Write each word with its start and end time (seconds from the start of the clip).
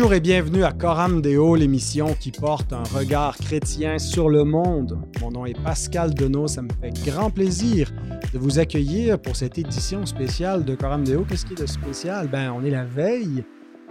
Bonjour 0.00 0.14
et 0.14 0.20
bienvenue 0.20 0.64
à 0.64 0.72
Coram 0.72 1.20
Deo, 1.20 1.56
l'émission 1.56 2.14
qui 2.18 2.32
porte 2.32 2.72
un 2.72 2.84
regard 2.84 3.36
chrétien 3.36 3.98
sur 3.98 4.30
le 4.30 4.44
monde. 4.44 4.98
Mon 5.20 5.30
nom 5.30 5.44
est 5.44 5.62
Pascal 5.62 6.14
Denot, 6.14 6.48
ça 6.48 6.62
me 6.62 6.70
fait 6.80 6.90
grand 7.04 7.28
plaisir 7.30 7.92
de 8.32 8.38
vous 8.38 8.58
accueillir 8.58 9.20
pour 9.20 9.36
cette 9.36 9.58
édition 9.58 10.06
spéciale 10.06 10.64
de 10.64 10.74
Coram 10.74 11.04
Deo. 11.04 11.26
Qu'est-ce 11.28 11.44
qui 11.44 11.52
est 11.52 11.60
de 11.60 11.66
spécial? 11.66 12.28
Ben, 12.28 12.50
on 12.50 12.64
est 12.64 12.70
la 12.70 12.86
veille 12.86 13.44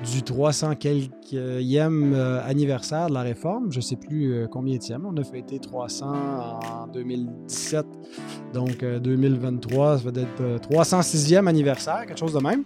du 0.03 0.23
300 0.23 0.77
quelquième 0.77 2.13
euh, 2.15 2.41
anniversaire 2.43 3.09
de 3.09 3.13
la 3.13 3.21
réforme. 3.21 3.71
Je 3.71 3.77
ne 3.77 3.83
sais 3.83 3.95
plus 3.95 4.33
euh, 4.33 4.47
combien 4.47 4.77
de 4.77 5.05
On 5.05 5.15
a 5.15 5.23
fêté 5.23 5.59
300 5.59 6.07
en 6.07 6.87
2017. 6.87 7.85
Donc 8.55 8.83
2023, 8.83 9.87
euh, 9.87 9.97
ça 9.99 10.09
va 10.09 10.21
être 10.21 10.69
306e 10.71 11.45
anniversaire, 11.45 12.07
quelque 12.07 12.19
chose 12.19 12.33
de 12.33 12.41
même. 12.41 12.63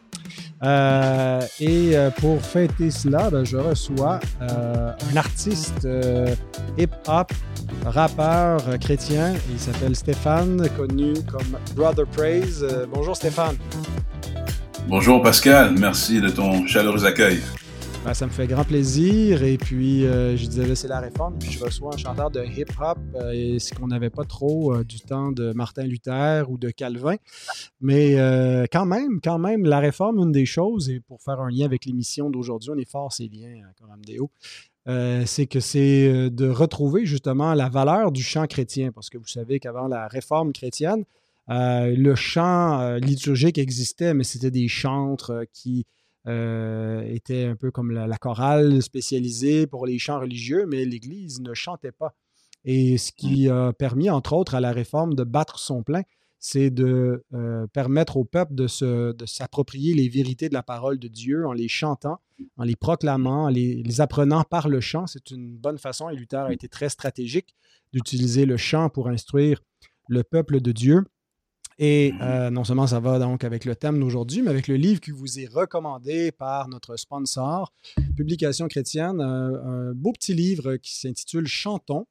Et 1.59 1.95
pour 2.20 2.41
fêter 2.41 2.91
cela, 2.91 3.30
ben, 3.30 3.44
je 3.44 3.58
reçois 3.58 4.20
un 4.41 5.17
artiste 5.17 5.88
hip-hop, 6.77 7.31
rappeur 7.85 8.62
chrétien. 8.80 9.34
Il 9.52 9.59
s'appelle 9.59 9.95
Stéphane, 9.95 10.68
connu 10.77 11.13
comme 11.31 11.57
Brother 11.76 12.05
Praise. 12.07 12.66
bonjour 12.94 13.16
Stéphane. 13.16 13.55
Bonjour 14.88 15.21
Pascal, 15.21 15.76
merci 15.80 16.20
de 16.20 16.30
ton 16.30 16.68
chaleureux 16.68 17.05
accueil. 17.05 17.41
Ben, 18.03 18.13
ça 18.13 18.25
me 18.25 18.31
fait 18.31 18.48
grand 18.48 18.66
plaisir. 18.66 19.43
Et 19.43 19.57
puis, 19.57 20.05
euh, 20.05 20.35
je 20.35 20.45
disais, 20.45 20.75
c'est 20.75 20.88
la 20.89 20.99
réforme. 20.99 21.38
Puis, 21.39 21.52
je 21.52 21.63
reçois 21.63 21.93
un 21.93 21.98
chanteur 21.98 22.29
de 22.29 22.43
hip-hop. 22.43 22.98
Euh, 23.16 23.31
et 23.31 23.59
ce 23.59 23.73
qu'on 23.73 23.88
n'avait 23.88 24.09
pas 24.09 24.26
trop 24.26 24.73
euh, 24.73 24.84
du 24.84 24.99
temps 24.99 25.31
de 25.31 25.53
Martin 25.53 25.84
Luther 25.84 26.49
ou 26.49 26.57
de 26.57 26.70
Calvin. 26.70 27.16
Mais 27.79 28.16
quand 28.71 28.85
même, 28.85 29.21
quand 29.21 29.39
même, 29.39 29.66
la 29.66 29.79
réforme, 29.79 30.20
une 30.20 30.32
des 30.32 30.45
choses, 30.45 30.90
et 30.90 30.99
pour 30.99 31.21
faire 31.21 31.40
un 31.40 31.49
lien 31.49 31.65
avec 31.65 31.85
l'émission 31.85 32.29
d'aujourd'hui, 32.29 32.71
on 32.71 32.77
est 32.77 32.90
fort 32.90 33.13
ces 33.13 33.27
liens 33.27 33.62
à 33.70 33.73
Coram 33.73 34.01
Deo. 34.05 34.29
c'est 35.26 35.48
que 35.48 35.60
c'est 35.60 36.29
de 36.29 36.49
retrouver 36.49 37.05
justement 37.05 37.54
la 37.54 37.70
valeur 37.70 38.12
du 38.12 38.23
chant 38.23 38.48
chrétien. 38.48 38.91
Parce 38.91 39.10
que 39.10 39.17
vous 39.17 39.27
savez 39.27 39.60
qu'avant 39.60 39.88
la 39.88 40.07
réforme 40.07 40.51
chrétienne, 40.51 41.05
euh, 41.49 41.93
le 41.95 42.15
chant 42.15 42.79
euh, 42.79 42.99
liturgique 42.99 43.57
existait, 43.57 44.13
mais 44.13 44.23
c'était 44.23 44.51
des 44.51 44.67
chantres 44.67 45.45
euh, 46.27 47.04
qui 47.04 47.16
étaient 47.16 47.46
un 47.46 47.55
peu 47.55 47.71
comme 47.71 47.91
la, 47.91 48.18
chorale 48.18 48.82
spécialisée 48.82 49.68
pour 49.68 49.85
les 49.85 49.99
chants 49.99 50.20
religieux, 50.20 50.66
mais 50.68 50.85
l'Église 50.85 51.41
ne 51.41 51.54
chantait 51.54 51.91
pas. 51.91 52.16
Et 52.66 52.98
ce 52.98 53.12
qui 53.12 53.49
a 53.49 53.74
permis, 53.74 54.10
entre 54.10 54.34
autres, 54.34 54.55
à 54.55 54.62
la 54.62 54.71
réforme 54.71 55.16
de 55.16 55.24
battre 55.24 55.60
son 55.60 55.84
plein, 55.84 56.04
c'est 56.40 56.70
de 56.70 57.24
permettre 57.74 58.18
au 58.18 58.24
peuple 58.24 58.55
de, 58.55 58.68
s'approprier 58.68 59.94
les 59.94 60.07
vérités 60.07 60.48
de 60.48 60.54
la 60.54 60.63
parole 60.63 60.98
de 60.98 61.10
Dieu 61.10 61.46
en 61.46 61.51
les 61.51 61.68
chantant, 61.68 62.20
en 62.57 62.63
les 62.63 62.76
proclamant, 62.77 63.46
en 63.46 63.49
les, 63.49 63.84
les 63.84 64.01
apprenant 64.01 64.44
par 64.44 64.69
le 64.69 64.79
chant. 64.79 65.07
C'est 65.07 65.31
une 65.31 65.57
bonne 65.57 65.78
façon, 65.78 66.09
et 66.09 66.16
Luther 66.16 66.46
a 66.46 66.53
été 66.53 66.69
très 66.69 66.88
stratégique 66.88 67.53
d'utiliser 67.94 68.46
le 68.46 68.57
chant 68.57 68.90
pour 68.90 69.07
instruire 69.07 69.62
le 70.07 70.24
peuple 70.24 70.59
de 70.59 70.72
Dieu. 70.72 71.03
Et 71.79 72.13
euh, 72.22 72.50
non 72.50 72.63
seulement 72.63 72.88
ça 72.88 73.00
va 73.00 73.19
donc 73.19 73.44
avec 73.44 73.66
le 73.66 73.75
thème 73.75 74.00
d'aujourd'hui, 74.00 74.41
mais 74.41 74.50
avec 74.50 74.68
le 74.68 74.75
livre 74.75 75.02
qui 75.02 75.12
vous 75.12 75.40
est 75.40 75.47
recommandé 75.47 76.31
par 76.31 76.68
notre 76.68 76.97
sponsor, 76.97 77.74
Publication 78.16 78.68
chrétienne, 78.68 79.19
euh, 79.22 79.90
un 79.90 79.94
beau 79.94 80.12
petit 80.12 80.34
livre 80.34 80.75
qui 80.78 80.96
s'intitule 80.96 81.47
Chantons, 81.47 82.06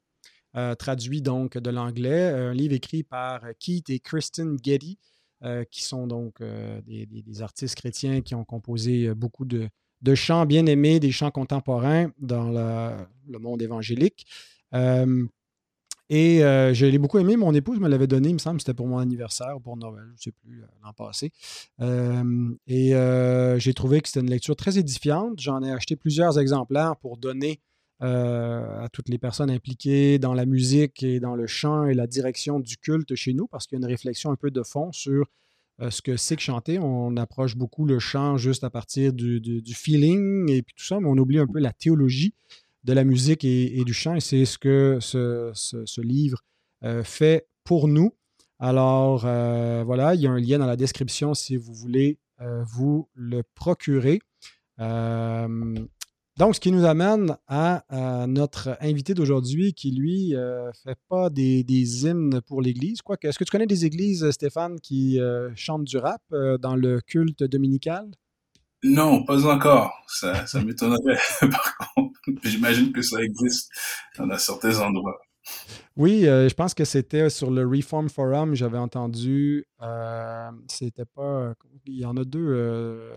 euh, 0.55 0.75
traduit 0.75 1.21
donc 1.21 1.57
de 1.57 1.69
l'anglais, 1.69 2.29
un 2.29 2.53
livre 2.53 2.73
écrit 2.73 3.03
par 3.03 3.41
Keith 3.59 3.89
et 3.89 3.99
Kristen 3.99 4.57
Getty, 4.61 4.97
qui 5.69 5.83
sont 5.83 6.07
donc 6.07 6.41
des, 6.85 7.41
artistes 7.41 7.75
chrétiens 7.75 8.21
qui 8.21 8.33
ont 8.33 8.45
composé 8.45 9.13
beaucoup 9.13 9.43
de, 9.43 9.69
chants 10.15 10.45
bien 10.45 10.65
aimés, 10.67 11.01
des 11.01 11.11
chants 11.11 11.31
contemporains 11.31 12.11
dans 12.17 12.49
le 13.27 13.39
monde 13.39 13.61
évangélique. 13.61 14.25
Et 16.09 16.43
euh, 16.43 16.73
je 16.73 16.85
l'ai 16.85 16.97
beaucoup 16.97 17.19
aimé. 17.19 17.37
Mon 17.37 17.53
épouse 17.53 17.79
me 17.79 17.87
l'avait 17.87 18.07
donné, 18.07 18.29
il 18.29 18.33
me 18.33 18.39
semble, 18.39 18.59
c'était 18.59 18.73
pour 18.73 18.87
mon 18.87 18.97
anniversaire 18.97 19.55
ou 19.55 19.59
pour 19.59 19.77
Noël, 19.77 20.03
je 20.07 20.11
ne 20.11 20.17
sais 20.17 20.31
plus, 20.31 20.61
euh, 20.61 20.67
l'an 20.83 20.93
passé. 20.93 21.31
et 21.79 22.95
euh, 22.95 23.57
j'ai 23.59 23.73
trouvé 23.73 24.01
que 24.01 24.07
c'était 24.09 24.19
une 24.19 24.29
lecture 24.29 24.55
très 24.55 24.77
édifiante. 24.77 25.39
J'en 25.39 25.63
ai 25.63 25.71
acheté 25.71 25.95
plusieurs 25.95 26.39
exemplaires 26.39 26.95
pour 26.97 27.17
donner 27.17 27.61
à 27.99 28.89
toutes 28.91 29.07
les 29.07 29.17
personnes 29.17 29.49
impliquées 29.49 30.19
dans 30.19 30.33
la 30.33 30.45
musique 30.45 31.03
et 31.03 31.21
dans 31.21 31.35
le 31.35 31.47
chant 31.47 31.85
et 31.85 31.93
la 31.93 32.05
direction 32.05 32.59
du 32.59 32.75
culte 32.75 33.15
chez 33.15 33.33
nous, 33.33 33.47
parce 33.47 33.65
qu'il 33.65 33.77
y 33.77 33.81
a 33.81 33.85
une 33.85 33.89
réflexion 33.89 34.29
un 34.29 34.35
peu 34.35 34.51
de 34.51 34.61
fond 34.61 34.91
sur 34.91 35.27
ce 35.79 36.01
que 36.01 36.17
c'est 36.17 36.35
que 36.35 36.41
chanter. 36.41 36.79
On 36.79 37.15
approche 37.15 37.55
beaucoup 37.55 37.85
le 37.85 37.99
chant 37.99 38.35
juste 38.35 38.65
à 38.65 38.69
partir 38.69 39.13
du 39.13 39.73
feeling 39.73 40.51
et 40.51 40.63
puis 40.63 40.75
tout 40.75 40.83
ça, 40.83 40.99
mais 40.99 41.07
on 41.07 41.17
oublie 41.17 41.39
un 41.39 41.47
peu 41.47 41.59
la 41.59 41.71
théologie 41.71 42.33
de 42.83 42.93
la 42.93 43.03
musique 43.03 43.43
et, 43.43 43.83
du 43.85 43.93
chant. 43.93 44.15
Et 44.15 44.19
c'est 44.19 44.45
ce 44.45 44.57
que 44.57 44.97
ce, 45.01 46.01
livre 46.01 46.39
euh, 46.83 47.03
fait 47.03 47.47
pour 47.63 47.87
nous. 47.87 48.11
Alors, 48.59 49.23
euh, 49.25 49.83
voilà, 49.85 50.15
il 50.15 50.21
y 50.21 50.27
a 50.27 50.31
un 50.31 50.39
lien 50.39 50.59
dans 50.59 50.65
la 50.65 50.75
description 50.75 51.33
si 51.33 51.55
vous 51.55 51.73
voulez 51.73 52.19
euh, 52.41 52.63
vous 52.65 53.09
le 53.13 53.41
procurer. 53.55 54.19
donc, 54.79 56.55
ce 56.55 56.59
qui 56.59 56.71
nous 56.71 56.85
amène 56.85 57.37
à, 57.47 57.83
notre 58.27 58.77
invité 58.81 59.13
d'aujourd'hui 59.13 59.73
qui, 59.73 59.91
lui, 59.91 60.31
ne 60.31 60.71
fait 60.83 60.97
pas 61.07 61.29
des, 61.29 61.63
hymnes 62.05 62.41
pour 62.41 62.61
l'Église. 62.61 62.99
Est-ce 63.21 63.39
que 63.39 63.43
tu 63.43 63.51
connais 63.51 63.67
des 63.67 63.85
églises, 63.85 64.29
Stéphane, 64.31 64.79
qui 64.79 65.19
chantent 65.55 65.85
du 65.85 65.97
rap 65.97 66.21
dans 66.31 66.75
le 66.75 67.01
culte 67.01 67.43
dominical? 67.43 68.11
Non, 68.83 69.23
pas 69.23 69.45
encore. 69.45 69.93
Ça, 70.07 70.45
ça 70.45 70.61
m'étonnerait. 70.61 71.17
Par 71.39 71.77
contre, 71.95 72.19
j'imagine 72.43 72.91
que 72.91 73.01
ça 73.01 73.21
existe 73.21 73.71
dans 74.17 74.37
certains 74.37 74.79
endroits. 74.79 75.19
Oui, 75.95 76.25
euh, 76.25 76.49
je 76.49 76.53
pense 76.53 76.73
que 76.73 76.85
c'était 76.85 77.29
sur 77.29 77.51
le 77.51 77.65
Reform 77.67 78.09
Forum, 78.09 78.55
j'avais 78.55 78.77
entendu. 78.77 79.65
Euh, 79.81 80.49
c'était 80.67 81.05
pas. 81.05 81.53
Il 81.85 81.99
y 81.99 82.05
en 82.05 82.17
a 82.17 82.23
deux 82.23 82.45
euh, 82.47 83.11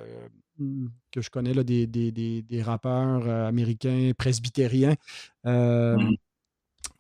que 1.11 1.21
je 1.21 1.31
connais, 1.31 1.55
là, 1.55 1.63
des, 1.63 1.87
des, 1.87 2.13
des, 2.13 2.63
rappeurs 2.63 3.29
américains 3.29 4.11
presbytériens. 4.17 4.95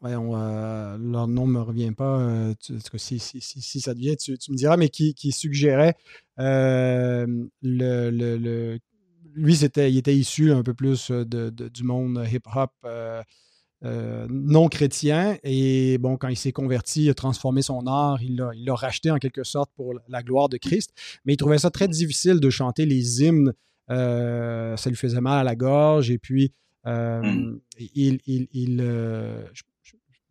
Mm-hmm. 0.02 1.12
leur 1.12 1.28
nom 1.28 1.46
ne 1.46 1.52
me 1.52 1.60
revient 1.60 1.92
pas. 1.92 2.52
si, 2.96 3.18
si, 3.18 3.40
si, 3.40 3.80
ça 3.80 3.94
devient, 3.94 4.16
tu, 4.16 4.36
tu, 4.38 4.52
me 4.52 4.56
diras, 4.56 4.76
mais 4.76 4.88
qui, 4.88 5.14
qui 5.14 5.32
suggérait 5.32 5.96
le, 6.38 7.26
le, 7.62 8.78
lui, 9.34 9.56
c'était, 9.56 9.90
il 9.90 9.98
était 9.98 10.16
issu 10.16 10.52
un 10.52 10.62
peu 10.62 10.74
plus 10.74 11.10
de, 11.10 11.50
du 11.50 11.84
monde 11.84 12.24
hip-hop 12.30 12.70
non 13.82 14.68
chrétien. 14.68 15.38
Et 15.42 15.98
bon, 15.98 16.16
quand 16.16 16.28
il 16.28 16.36
s'est 16.36 16.52
converti, 16.52 17.04
il 17.04 17.10
a 17.10 17.14
transformé 17.14 17.62
son 17.62 17.86
art, 17.86 18.22
il 18.22 18.36
l'a, 18.36 18.50
il 18.54 18.70
racheté 18.70 19.10
en 19.10 19.18
quelque 19.18 19.44
sorte 19.44 19.70
pour 19.76 19.94
la 20.08 20.22
gloire 20.22 20.48
de 20.48 20.56
Christ. 20.56 20.90
Mais 21.24 21.34
il 21.34 21.36
trouvait 21.36 21.58
ça 21.58 21.70
très 21.70 21.88
difficile 21.88 22.40
de 22.40 22.50
chanter 22.50 22.86
les 22.86 23.22
hymnes. 23.22 23.52
ça 23.88 24.88
lui 24.88 24.96
faisait 24.96 25.20
mal 25.20 25.40
à 25.40 25.44
la 25.44 25.56
gorge. 25.56 26.10
Et 26.10 26.18
puis, 26.18 26.52
mmh. 26.84 27.56
il, 27.94 28.20
il, 28.26 28.48
il 28.52 28.80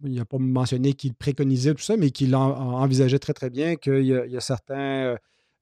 n'a 0.01 0.25
pas 0.25 0.37
mentionné 0.37 0.93
qu'il 0.93 1.13
préconisait 1.13 1.73
tout 1.73 1.83
ça, 1.83 1.97
mais 1.97 2.11
qu'il 2.11 2.35
envisageait 2.35 3.19
très, 3.19 3.33
très 3.33 3.49
bien 3.49 3.75
qu'il 3.75 4.05
y 4.05 4.37
a 4.37 4.41
certains 4.41 5.17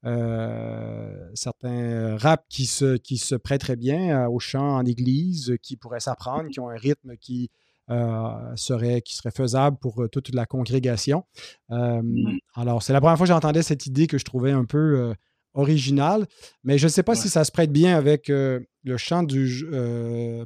euh, 0.05 1.29
certains 1.33 2.17
raps 2.17 2.43
qui 2.49 2.65
se, 2.65 2.97
qui 2.97 3.17
se 3.17 3.35
prêtent 3.35 3.61
très 3.61 3.77
bien 3.77 4.23
euh, 4.23 4.29
au 4.29 4.39
chant 4.39 4.75
en 4.75 4.85
église, 4.85 5.55
qui 5.61 5.77
pourraient 5.77 6.01
s'apprendre, 6.01 6.49
qui 6.49 6.59
ont 6.59 6.69
un 6.69 6.75
rythme 6.75 7.15
qui, 7.15 7.49
euh, 7.89 8.55
serait, 8.55 9.01
qui 9.01 9.15
serait 9.15 9.31
faisable 9.31 9.77
pour 9.77 10.05
toute 10.11 10.33
la 10.33 10.45
congrégation. 10.45 11.23
Mmh. 11.69 12.37
alors, 12.55 12.83
c'est 12.83 12.93
la 12.93 12.99
première 12.99 13.17
fois 13.17 13.25
que 13.25 13.33
j'entendais 13.33 13.63
cette 13.63 13.85
idée 13.85 14.07
que 14.07 14.17
je 14.17 14.25
trouvais 14.25 14.51
un 14.51 14.65
peu 14.65 15.13
originale, 15.53 16.25
mais 16.63 16.77
je 16.77 16.85
ne 16.85 16.89
sais 16.89 17.03
pas 17.03 17.15
si 17.15 17.29
ça 17.29 17.43
se 17.43 17.51
prête 17.51 17.71
bien 17.71 17.95
avec 17.95 18.27
le 18.27 18.97
chant 18.97 19.23
du, 19.23 19.65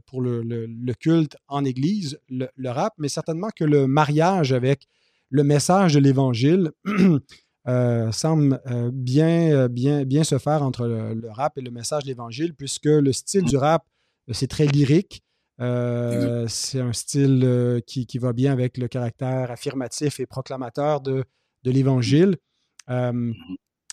pour 0.06 0.21
le, 0.21 0.94
culte 1.00 1.38
en 1.48 1.63
église, 1.65 2.19
le, 2.30 2.69
rap, 2.69 2.94
mais 2.98 3.09
certainement 3.09 3.50
que 3.56 3.63
le 3.63 3.88
mariage 3.88 4.51
avec 4.54 4.88
le 5.30 5.44
message 5.44 5.94
de 5.94 6.00
l'Évangile 6.00 6.71
Euh, 7.68 8.13
semble 8.13 8.62
euh, 8.68 8.92
bien, 8.94 9.51
euh, 9.51 9.68
bien, 9.68 10.06
bien 10.06 10.24
se 10.24 10.38
faire 10.38 10.63
entre 10.63 10.88
le, 10.88 11.30
rap 11.30 11.57
et 11.57 11.62
le 11.62 11.69
message 11.69 12.04
de 12.04 12.07
l'Évangile, 12.07 12.54
puisque 12.54 12.86
le 12.86 13.12
style 13.12 13.44
du 13.44 13.57
rap, 13.57 13.83
c'est 14.31 14.48
très 14.48 14.68
lyrique. 14.68 15.21
c'est 15.59 16.80
un 16.80 16.94
style 16.94 17.81
qui, 17.86 18.06
qui, 18.06 18.19
va 18.19 18.31
bien 18.31 18.54
avec 18.54 18.77
le 18.77 18.88
caractère 18.88 19.51
affirmatif 19.51 20.21
et 20.21 20.25
proclamateur 20.25 21.01
de, 21.01 21.25
de 21.63 21.71
l'Évangile. 21.71 22.38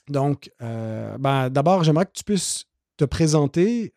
Donc, 0.08 0.50
ben, 0.60 1.50
d'abord, 1.50 1.84
j'aimerais 1.84 2.06
que 2.06 2.12
tu 2.12 2.24
puisses 2.24 2.66
te 2.96 3.04
présenter 3.04 3.92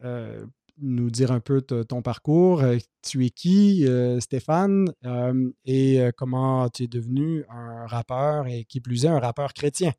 nous 0.80 1.10
dire 1.10 1.32
un 1.32 1.40
peu 1.40 1.62
ton 1.62 2.02
parcours. 2.02 2.62
Euh, 2.62 2.78
tu 3.02 3.26
es 3.26 3.30
qui, 3.30 3.86
euh, 3.88 4.20
Stéphane, 4.20 4.92
euh, 5.06 5.50
et 5.66 6.00
comment 6.18 6.70
tu 6.70 6.84
es 6.84 6.88
devenu 6.88 7.44
un 7.50 7.86
rappeur 7.88 8.48
et 8.48 8.66
qui 8.66 8.82
plus 8.82 9.06
est 9.06 9.10
un 9.10 9.20
rappeur 9.20 9.54
chrétien? 9.54 9.94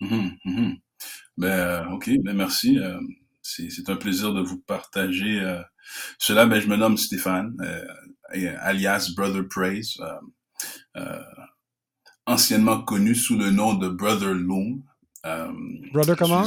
Mmh 0.00 0.28
mmh 0.44 0.72
ben, 1.38 1.88
ok, 1.92 2.10
ben 2.22 2.34
merci. 2.34 2.78
c'est 3.42 3.90
un 3.90 3.96
plaisir 3.96 4.32
de 4.32 4.40
vous 4.40 4.58
partager 4.58 5.40
cela. 6.18 6.46
Ben, 6.46 6.60
je 6.60 6.68
me 6.68 6.76
nomme 6.76 6.96
Stéphane, 6.96 7.54
alias 8.30 9.12
Brother 9.14 9.46
Praise, 9.48 9.98
anciennement 12.24 12.80
connu 12.82 13.14
sous 13.14 13.36
le 13.36 13.50
nom 13.50 13.74
de 13.74 13.88
Brother 13.88 14.32
Loom. 14.32 14.82
Brother 15.92 16.16
comment? 16.16 16.44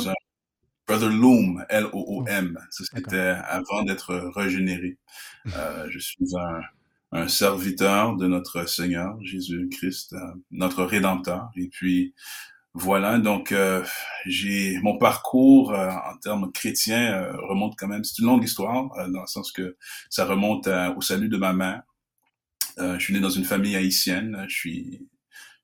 Brother 0.87 1.09
Loom, 1.09 1.63
L-O-O-M. 1.69 2.57
C'était 2.71 3.35
avant 3.47 3.83
d'être 3.83 4.15
régénéré. 4.35 4.97
Euh, 5.55 5.87
je 5.89 5.97
suis 5.99 6.25
un, 6.37 6.59
un, 7.13 7.27
serviteur 7.29 8.17
de 8.17 8.27
notre 8.27 8.67
Seigneur 8.67 9.17
Jésus-Christ, 9.23 10.13
euh, 10.13 10.19
notre 10.51 10.83
Rédempteur. 10.83 11.49
Et 11.55 11.69
puis 11.69 12.13
voilà, 12.75 13.17
donc 13.17 13.51
euh, 13.51 13.83
j'ai 14.27 14.77
mon 14.83 14.97
parcours 14.97 15.73
euh, 15.73 15.89
en 15.89 16.17
termes 16.17 16.51
chrétiens 16.51 17.13
euh, 17.13 17.35
remonte 17.47 17.75
quand 17.77 17.87
même. 17.87 18.03
C'est 18.03 18.19
une 18.19 18.27
longue 18.27 18.43
histoire 18.43 18.89
dans 19.09 19.21
le 19.21 19.27
sens 19.27 19.51
que 19.51 19.75
ça 20.09 20.25
remonte 20.25 20.67
au 20.95 21.01
salut 21.01 21.29
de 21.29 21.37
ma 21.37 21.51
mère. 21.53 21.81
je 22.77 22.99
suis 22.99 23.13
né 23.13 23.19
dans 23.19 23.29
une 23.29 23.43
famille 23.43 23.75
haïtienne. 23.75 24.45
Je 24.47 24.55
suis 24.55 25.07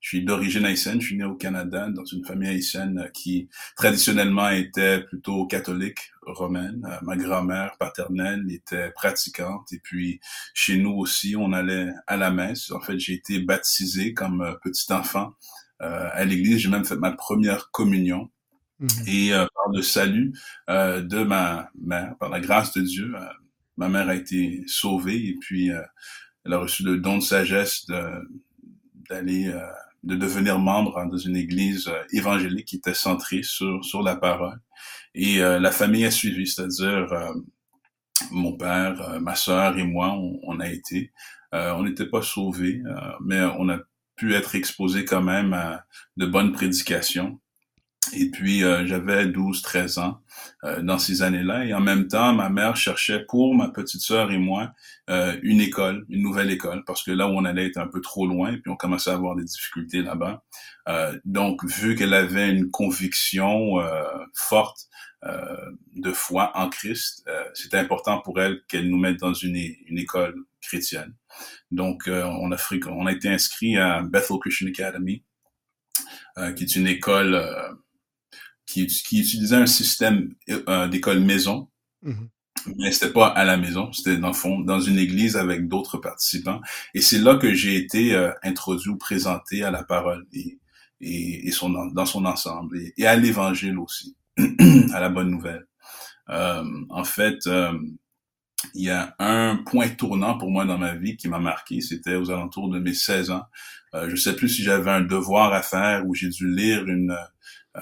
je 0.06 0.10
suis 0.10 0.24
d'origine 0.24 0.66
haïtienne, 0.66 1.02
je 1.02 1.08
suis 1.08 1.18
né 1.18 1.24
au 1.24 1.34
Canada 1.34 1.90
dans 1.90 2.06
une 2.06 2.24
famille 2.24 2.50
haïtienne 2.50 3.10
qui 3.12 3.50
traditionnellement 3.76 4.50
était 4.50 5.02
plutôt 5.02 5.48
catholique 5.48 6.12
romaine. 6.22 6.88
Euh, 6.88 6.98
ma 7.02 7.18
grand-mère 7.18 7.76
paternelle 7.80 8.46
était 8.52 8.92
pratiquante 8.92 9.74
et 9.74 9.80
puis 9.80 10.20
chez 10.54 10.78
nous 10.78 10.92
aussi, 10.92 11.36
on 11.36 11.54
allait 11.54 11.90
à 12.06 12.18
la 12.18 12.30
messe. 12.30 12.70
En 12.70 12.82
fait, 12.82 13.00
j'ai 13.00 13.14
été 13.14 13.40
baptisé 13.40 14.14
comme 14.14 14.42
euh, 14.42 14.54
petit 14.62 14.94
enfant 14.94 15.34
euh, 15.82 16.08
à 16.14 16.24
l'église. 16.24 16.60
J'ai 16.60 16.70
même 16.70 16.86
fait 16.86 16.98
ma 16.98 17.12
première 17.12 17.72
communion. 17.72 18.30
Mhm. 18.80 18.90
Et 19.08 19.32
par 19.32 19.72
le 19.74 19.82
salut 19.82 20.34
de 20.68 21.24
ma 21.24 21.72
mère, 21.82 22.16
par 22.20 22.30
la 22.30 22.40
grâce 22.42 22.74
de 22.74 22.82
Dieu, 22.82 23.12
ma 23.78 23.90
mère 23.90 24.08
a 24.10 24.16
été 24.16 24.62
sauvée 24.68 25.30
et 25.30 25.36
puis 25.40 25.70
elle 25.70 26.54
a 26.54 26.60
reçu 26.60 26.84
le 26.84 26.98
don 26.98 27.18
de 27.18 27.24
sagesse 27.24 27.88
d'aller 29.10 29.52
de 30.06 30.16
devenir 30.16 30.60
membre 30.60 31.00
hein, 31.00 31.08
dans 31.08 31.18
une 31.18 31.36
église 31.36 31.88
euh, 31.88 32.04
évangélique 32.12 32.68
qui 32.68 32.76
était 32.78 32.94
centrée 32.94 33.44
sur, 33.44 33.84
sur 33.84 34.04
la 34.04 34.16
parole. 34.16 34.60
Et 35.16 35.42
euh, 35.42 35.60
la 35.60 35.72
famille 35.72 36.06
a 36.06 36.12
suivi, 36.12 36.48
c'est-à-dire 36.48 37.12
euh, 37.12 37.34
mon 38.32 38.54
père, 38.56 39.20
ma 39.20 39.36
sœur 39.36 39.78
et 39.78 39.84
moi, 39.84 40.12
on, 40.14 40.40
on 40.44 40.60
a 40.60 40.70
été. 40.70 41.12
on 41.52 41.84
n'était 41.84 42.06
pas 42.06 42.22
sauvés, 42.22 42.82
mais 43.22 43.42
on 43.60 43.68
a 43.70 43.80
pu 44.16 44.34
être 44.34 44.56
exposés 44.56 45.04
quand 45.04 45.22
même 45.22 45.54
à 45.54 45.86
de 46.16 46.26
bonnes 46.26 46.54
prédications. 46.54 47.40
Et 48.14 48.30
puis, 48.30 48.64
euh, 48.64 48.86
j'avais 48.86 49.28
12, 49.28 49.62
13 49.62 49.98
ans 50.00 50.22
euh, 50.64 50.82
dans 50.82 51.00
ces 51.00 51.22
années-là. 51.22 51.66
Et 51.66 51.74
en 51.74 51.80
même 51.80 52.08
temps, 52.08 52.34
ma 52.34 52.50
mère 52.50 52.76
cherchait 52.76 53.26
pour 53.26 53.56
ma 53.56 53.70
petite 53.70 54.02
sœur 54.02 54.32
et 54.32 54.38
moi 54.38 54.72
euh, 55.10 55.38
une 55.44 55.62
école, 55.62 56.06
une 56.10 56.22
nouvelle 56.22 56.52
école, 56.52 56.84
parce 56.86 57.04
que 57.04 57.12
là 57.12 57.28
où 57.28 57.32
on 57.32 57.46
allait 57.46 57.68
était 57.68 57.80
un 57.80 57.88
peu 57.88 58.02
trop 58.02 58.28
loin, 58.28 58.54
puis 58.54 58.72
on 58.72 58.76
commençait 58.76 59.12
à 59.12 59.14
avoir 59.14 59.36
des 59.36 59.44
difficultés 59.44 60.02
là-bas. 60.02 60.44
donc, 61.26 61.64
vu 61.66 61.96
qu'elle 61.96 62.14
avait 62.14 62.50
une 62.50 62.70
conviction 62.70 63.80
forte 64.34 64.88
de 65.96 66.12
foi 66.12 66.52
en 66.56 66.70
Christ, 66.70 67.28
c'était 67.54 67.78
important 67.78 68.22
pour 68.22 68.40
elle 68.40 68.62
qu'elle 68.68 68.90
nous 68.90 68.98
mette 68.98 69.18
dans 69.18 69.34
une, 69.34 69.56
une 69.56 69.98
école 69.98 70.36
chrétienne. 70.62 71.14
Donc, 71.72 72.04
on, 72.08 72.52
a, 72.52 72.58
on 72.88 73.06
a 73.06 73.12
été 73.12 73.30
inscrit 73.30 73.78
à 73.78 74.02
Bethel 74.02 74.38
Christian 74.40 74.68
Academy, 74.68 75.24
qui 76.56 76.64
est 76.64 76.76
une 76.76 76.88
école 76.88 77.36
qui, 78.66 78.88
qui 78.88 79.20
utilisait 79.20 79.56
un 79.56 79.66
système 79.66 80.34
euh, 80.50 80.88
d'école 80.88 81.20
maison, 81.20 81.70
mm-hmm. 82.04 82.30
mais 82.78 82.92
c'était 82.92 83.14
pas 83.14 83.28
à 83.28 83.46
la 83.46 83.58
maison, 83.58 83.92
c'était 83.92 84.18
dans 84.18 84.28
le 84.28 84.34
fond 84.34 84.60
dans 84.60 84.80
une 84.80 84.98
église 84.98 85.38
avec 85.38 85.68
d'autres 85.68 85.98
participants. 85.98 86.62
Et 86.94 87.02
c'est 87.02 87.20
là 87.20 87.36
que 87.36 87.54
j'ai 87.54 87.76
été 87.76 88.14
euh, 88.16 88.32
introduit 88.44 88.90
ou 88.90 88.98
présenté 88.98 89.64
à 89.64 89.72
la 89.72 89.84
parole 89.84 90.26
et, 90.34 90.60
et, 91.02 91.48
et 91.48 91.52
son, 91.52 91.70
dans 91.70 92.06
son 92.06 92.26
ensemble 92.26 92.78
et, 92.78 92.94
et 92.98 93.08
à 93.08 93.16
l'évangile 93.16 93.78
aussi, 93.78 94.16
à 94.94 95.00
la 95.00 95.10
bonne 95.10 95.30
nouvelle. 95.30 95.66
Euh, 96.30 96.64
en 96.90 97.04
fait, 97.04 97.46
euh, 97.48 97.78
il 98.74 98.86
y 98.86 98.90
a 98.90 99.16
un 99.20 99.58
point 99.58 99.90
tournant 99.90 100.38
pour 100.38 100.50
moi 100.50 100.66
dans 100.66 100.78
ma 100.78 100.96
vie 100.96 101.18
qui 101.18 101.28
m'a 101.28 101.40
marqué. 101.40 101.82
C'était 101.82 102.16
aux 102.16 102.32
alentours 102.32 102.70
de 102.70 102.80
mes 102.80 102.94
16 102.94 103.32
ans. 103.32 103.44
Euh, 103.94 104.10
je 104.10 104.16
sais 104.16 104.36
plus 104.36 104.50
si 104.50 104.64
j'avais 104.64 104.92
un 104.92 105.02
devoir 105.02 105.54
à 105.54 105.62
faire 105.62 106.06
ou 106.08 106.16
j'ai 106.16 106.30
dû 106.30 106.50
lire 106.54 106.86
une 106.88 107.16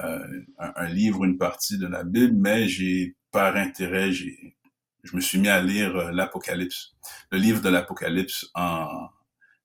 euh, 0.01 0.41
un, 0.57 0.87
livre, 0.87 1.23
une 1.23 1.37
partie 1.37 1.77
de 1.77 1.87
la 1.87 2.03
Bible, 2.03 2.35
mais 2.35 2.67
j'ai 2.67 3.15
par 3.31 3.55
intérêt, 3.55 4.11
j'ai 4.11 4.57
je 5.03 5.15
me 5.17 5.21
suis 5.21 5.37
mis 5.37 5.49
à 5.49 5.61
lire 5.61 5.95
euh, 5.97 6.11
l'Apocalypse, 6.11 6.93
le 7.31 7.37
livre 7.37 7.61
de 7.61 7.69
l'Apocalypse 7.69 8.49
en 8.55 9.09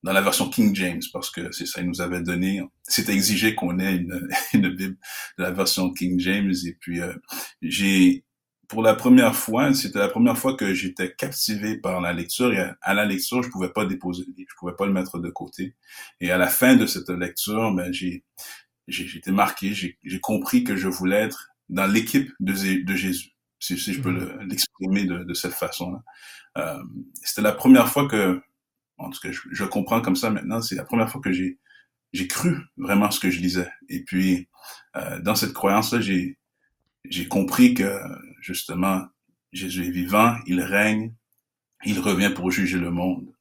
dans 0.04 0.12
la 0.12 0.20
version 0.20 0.48
King 0.48 0.74
James 0.76 1.02
parce 1.12 1.28
que 1.28 1.50
c'est 1.50 1.66
ça 1.66 1.80
il 1.80 1.88
nous 1.88 2.00
avait 2.00 2.22
donné 2.22 2.62
c'est 2.84 3.08
exigé 3.08 3.56
qu'on 3.56 3.80
ait 3.80 3.96
une, 3.96 4.28
une 4.54 4.68
Bible 4.68 4.96
de 5.38 5.42
la 5.42 5.50
version 5.50 5.92
King 5.92 6.20
James 6.20 6.54
et 6.66 6.76
puis 6.80 7.00
euh, 7.00 7.14
j'ai 7.62 8.24
pour 8.68 8.82
la 8.82 8.94
première 8.94 9.34
fois, 9.34 9.72
c'était 9.72 9.98
la 9.98 10.08
première 10.08 10.36
fois 10.36 10.54
que 10.54 10.74
j'étais 10.74 11.14
captivé 11.14 11.78
par 11.78 12.02
la 12.02 12.12
lecture 12.12 12.52
et 12.52 12.62
à, 12.82 12.94
la 12.94 13.06
lecture, 13.06 13.42
je 13.42 13.48
pouvais 13.48 13.70
pas 13.70 13.86
déposer 13.86 14.24
le 14.26 14.34
livre, 14.36 14.50
je 14.50 14.56
pouvais 14.58 14.76
pas 14.76 14.84
le 14.84 14.92
mettre 14.92 15.18
de 15.18 15.30
côté. 15.30 15.74
Et 16.20 16.30
à 16.30 16.36
la 16.36 16.48
fin 16.48 16.76
de 16.76 16.84
cette 16.84 17.08
lecture, 17.08 17.72
ben 17.72 17.90
j'ai 17.92 18.24
été 18.88 19.30
marqué, 19.30 19.74
j'ai 19.74 20.20
compris 20.20 20.64
que 20.64 20.76
je 20.76 20.88
voulais 20.88 21.16
être 21.16 21.50
dans 21.68 21.86
l'équipe 21.86 22.32
de, 22.40 22.84
de, 22.84 22.94
Jésus, 22.94 23.30
si, 23.58 23.78
si 23.78 23.92
je 23.92 24.00
peux 24.00 24.10
mmh. 24.10 24.48
l'exprimer 24.48 25.04
de, 25.04 25.24
de, 25.24 25.34
cette 25.34 25.52
façon-là. 25.52 26.02
Euh, 26.56 26.82
C'était 27.22 27.42
la 27.42 27.52
première 27.52 27.88
fois 27.88 28.08
que, 28.08 28.40
en 28.96 29.10
tout 29.10 29.20
cas, 29.20 29.30
je, 29.30 29.40
je 29.50 29.64
comprends 29.64 30.00
comme 30.00 30.16
ça 30.16 30.30
maintenant, 30.30 30.62
c'est 30.62 30.76
la 30.76 30.84
première 30.84 31.10
fois 31.10 31.20
que 31.20 31.32
j'ai 31.32 31.58
j'ai 32.12 32.26
cru 32.26 32.56
vraiment 32.76 33.10
ce 33.10 33.20
que 33.20 33.30
je 33.30 33.40
lisais. 33.40 33.70
Et 33.88 34.02
puis, 34.02 34.48
euh, 34.96 35.20
dans 35.20 35.34
cette 35.34 35.52
croyance-là, 35.52 36.00
j'ai 36.00 36.38
j'ai 37.04 37.28
compris 37.28 37.74
que 37.74 38.00
justement 38.40 39.06
Jésus 39.52 39.86
est 39.86 39.90
vivant, 39.90 40.36
il 40.46 40.60
règne, 40.60 41.14
il 41.84 42.00
revient 42.00 42.32
pour 42.34 42.50
juger 42.50 42.78
le 42.78 42.90
monde. 42.90 43.32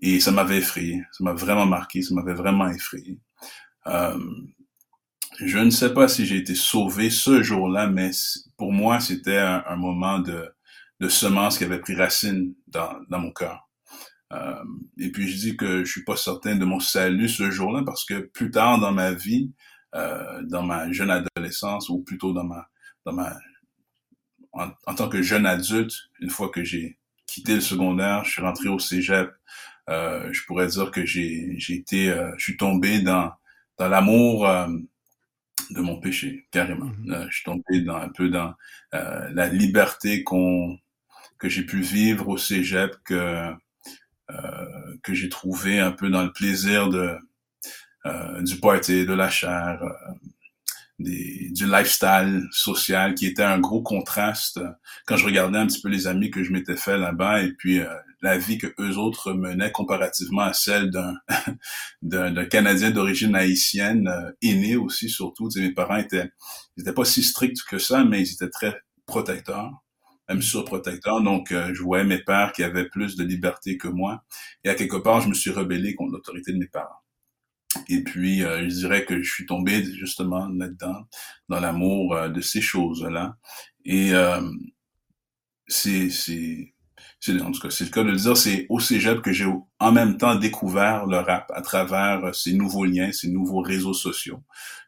Et 0.00 0.18
ça 0.20 0.30
m'avait 0.30 0.58
effrayé, 0.58 1.02
ça 1.12 1.24
m'a 1.24 1.32
vraiment 1.32 1.66
marqué, 1.66 2.02
ça 2.02 2.14
m'avait 2.14 2.34
vraiment 2.34 2.68
effrayé. 2.68 3.18
Euh, 3.86 4.18
je 5.46 5.58
ne 5.58 5.70
sais 5.70 5.92
pas 5.92 6.08
si 6.08 6.26
j'ai 6.26 6.36
été 6.36 6.54
sauvé 6.54 7.10
ce 7.10 7.42
jour-là, 7.42 7.86
mais 7.88 8.10
pour 8.56 8.72
moi, 8.72 9.00
c'était 9.00 9.38
un, 9.38 9.76
moment 9.76 10.18
de, 10.18 10.52
de 11.00 11.08
semence 11.08 11.58
qui 11.58 11.64
avait 11.64 11.80
pris 11.80 11.94
racine 11.94 12.54
dans, 12.66 12.94
dans 13.08 13.18
mon 13.18 13.32
cœur. 13.32 13.68
Euh, 14.32 14.64
et 14.98 15.10
puis 15.12 15.28
je 15.28 15.36
dis 15.36 15.56
que 15.56 15.84
je 15.84 15.90
suis 15.90 16.04
pas 16.04 16.16
certain 16.16 16.56
de 16.56 16.64
mon 16.64 16.80
salut 16.80 17.28
ce 17.28 17.50
jour-là 17.50 17.82
parce 17.84 18.04
que 18.04 18.20
plus 18.20 18.50
tard 18.50 18.78
dans 18.80 18.92
ma 18.92 19.12
vie, 19.12 19.52
euh, 19.94 20.42
dans 20.44 20.62
ma 20.62 20.90
jeune 20.90 21.10
adolescence 21.10 21.90
ou 21.90 22.02
plutôt 22.02 22.32
dans 22.32 22.44
ma 22.44 22.68
dans 23.04 23.12
ma 23.12 23.36
en, 24.52 24.94
tant 24.94 25.08
que 25.08 25.22
jeune 25.22 25.46
adulte, 25.46 25.94
une 26.20 26.30
fois 26.30 26.48
que 26.48 26.62
j'ai 26.64 26.98
quitté 27.26 27.54
le 27.54 27.60
secondaire, 27.60 28.24
je 28.24 28.32
suis 28.32 28.42
rentré 28.42 28.68
au 28.68 28.78
cégep. 28.78 29.30
Euh, 29.90 30.32
je 30.32 30.44
pourrais 30.46 30.68
dire 30.68 30.90
que 30.90 31.04
j'ai 31.04 31.54
j'ai 31.58 31.74
été, 31.74 32.06
je 32.38 32.42
suis 32.42 32.56
tombé 32.56 33.00
dans 33.00 33.32
dans 33.78 33.88
l'amour 33.88 34.48
de 35.72 35.80
mon 35.80 35.98
péché, 36.00 36.46
carrément. 36.50 36.90
Mm-hmm. 37.04 37.26
je 37.28 37.34
suis 37.34 37.44
tombé 37.44 37.80
dans, 37.80 37.96
un 37.96 38.08
peu 38.08 38.28
dans 38.28 38.54
euh, 38.94 39.28
la 39.32 39.48
liberté 39.48 40.22
qu'on 40.24 40.78
que 41.38 41.48
j'ai 41.48 41.64
pu 41.64 41.80
vivre 41.80 42.28
au 42.28 42.36
cégep, 42.36 42.94
que 43.04 43.52
euh, 44.30 44.96
que 45.02 45.14
j'ai 45.14 45.28
trouvé 45.28 45.80
un 45.80 45.92
peu 45.92 46.08
dans 46.08 46.22
le 46.22 46.32
plaisir 46.32 46.88
de 46.88 47.18
euh, 48.06 48.42
du 48.42 48.58
party, 48.58 49.06
de 49.06 49.12
la 49.12 49.28
chair, 49.28 49.80
euh, 49.82 50.12
des, 50.98 51.50
du 51.50 51.66
lifestyle 51.66 52.48
social 52.50 53.14
qui 53.14 53.26
était 53.26 53.42
un 53.42 53.58
gros 53.58 53.82
contraste 53.82 54.60
quand 55.06 55.16
je 55.16 55.24
regardais 55.24 55.58
un 55.58 55.66
petit 55.66 55.80
peu 55.80 55.88
les 55.88 56.06
amis 56.06 56.30
que 56.30 56.42
je 56.42 56.52
m'étais 56.52 56.76
fait 56.76 56.98
là-bas 56.98 57.42
et 57.42 57.52
puis 57.52 57.80
euh, 57.80 57.94
la 58.22 58.38
vie 58.38 58.58
que 58.58 58.68
eux 58.80 58.96
autres 58.96 59.32
menaient 59.32 59.72
comparativement 59.72 60.42
à 60.42 60.52
celle 60.52 60.90
d'un 60.90 61.14
d'un 62.02 62.44
Canadien 62.46 62.90
d'origine 62.90 63.34
haïtienne 63.34 64.08
euh, 64.08 64.32
aîné 64.42 64.76
aussi 64.76 65.08
surtout. 65.08 65.48
mes 65.56 65.72
parents 65.72 65.96
étaient 65.96 66.30
ils 66.76 66.82
étaient 66.82 66.94
pas 66.94 67.04
si 67.04 67.22
stricts 67.22 67.62
que 67.64 67.78
ça, 67.78 68.04
mais 68.04 68.22
ils 68.22 68.32
étaient 68.32 68.50
très 68.50 68.80
protecteurs 69.06 69.70
même 70.28 70.40
surprotecteurs. 70.40 71.20
Donc, 71.20 71.52
euh, 71.52 71.74
je 71.74 71.82
voyais 71.82 72.04
mes 72.04 72.22
pères 72.22 72.52
qui 72.52 72.62
avaient 72.62 72.88
plus 72.88 73.16
de 73.16 73.24
liberté 73.24 73.76
que 73.76 73.88
moi. 73.88 74.24
Et 74.64 74.70
à 74.70 74.74
quelque 74.74 74.96
part, 74.96 75.20
je 75.20 75.28
me 75.28 75.34
suis 75.34 75.50
rebellé 75.50 75.94
contre 75.94 76.12
l'autorité 76.12 76.52
de 76.52 76.58
mes 76.58 76.68
parents. 76.68 77.02
Et 77.88 78.02
puis, 78.02 78.44
euh, 78.44 78.68
je 78.68 78.74
dirais 78.74 79.04
que 79.04 79.22
je 79.22 79.30
suis 79.32 79.46
tombé 79.46 79.84
justement 79.84 80.46
là-dedans, 80.48 81.06
dans 81.48 81.60
l'amour 81.60 82.14
euh, 82.14 82.28
de 82.28 82.40
ces 82.40 82.60
choses-là. 82.60 83.36
Et 83.84 84.14
euh, 84.14 84.40
c'est, 85.66 86.71
c'est, 87.22 87.40
en 87.40 87.52
tout 87.52 87.60
cas, 87.60 87.70
c'est 87.70 87.84
le 87.84 87.90
cas 87.90 88.02
de 88.02 88.10
le 88.10 88.16
dire, 88.16 88.36
c'est 88.36 88.66
au 88.68 88.80
cégep 88.80 89.22
que 89.22 89.32
j'ai 89.32 89.46
en 89.78 89.92
même 89.92 90.16
temps 90.18 90.34
découvert 90.34 91.06
le 91.06 91.18
rap 91.18 91.52
à 91.54 91.62
travers 91.62 92.34
ces 92.34 92.52
nouveaux 92.52 92.84
liens, 92.84 93.12
ces 93.12 93.28
nouveaux 93.30 93.60
réseaux 93.60 93.94
sociaux. 93.94 94.42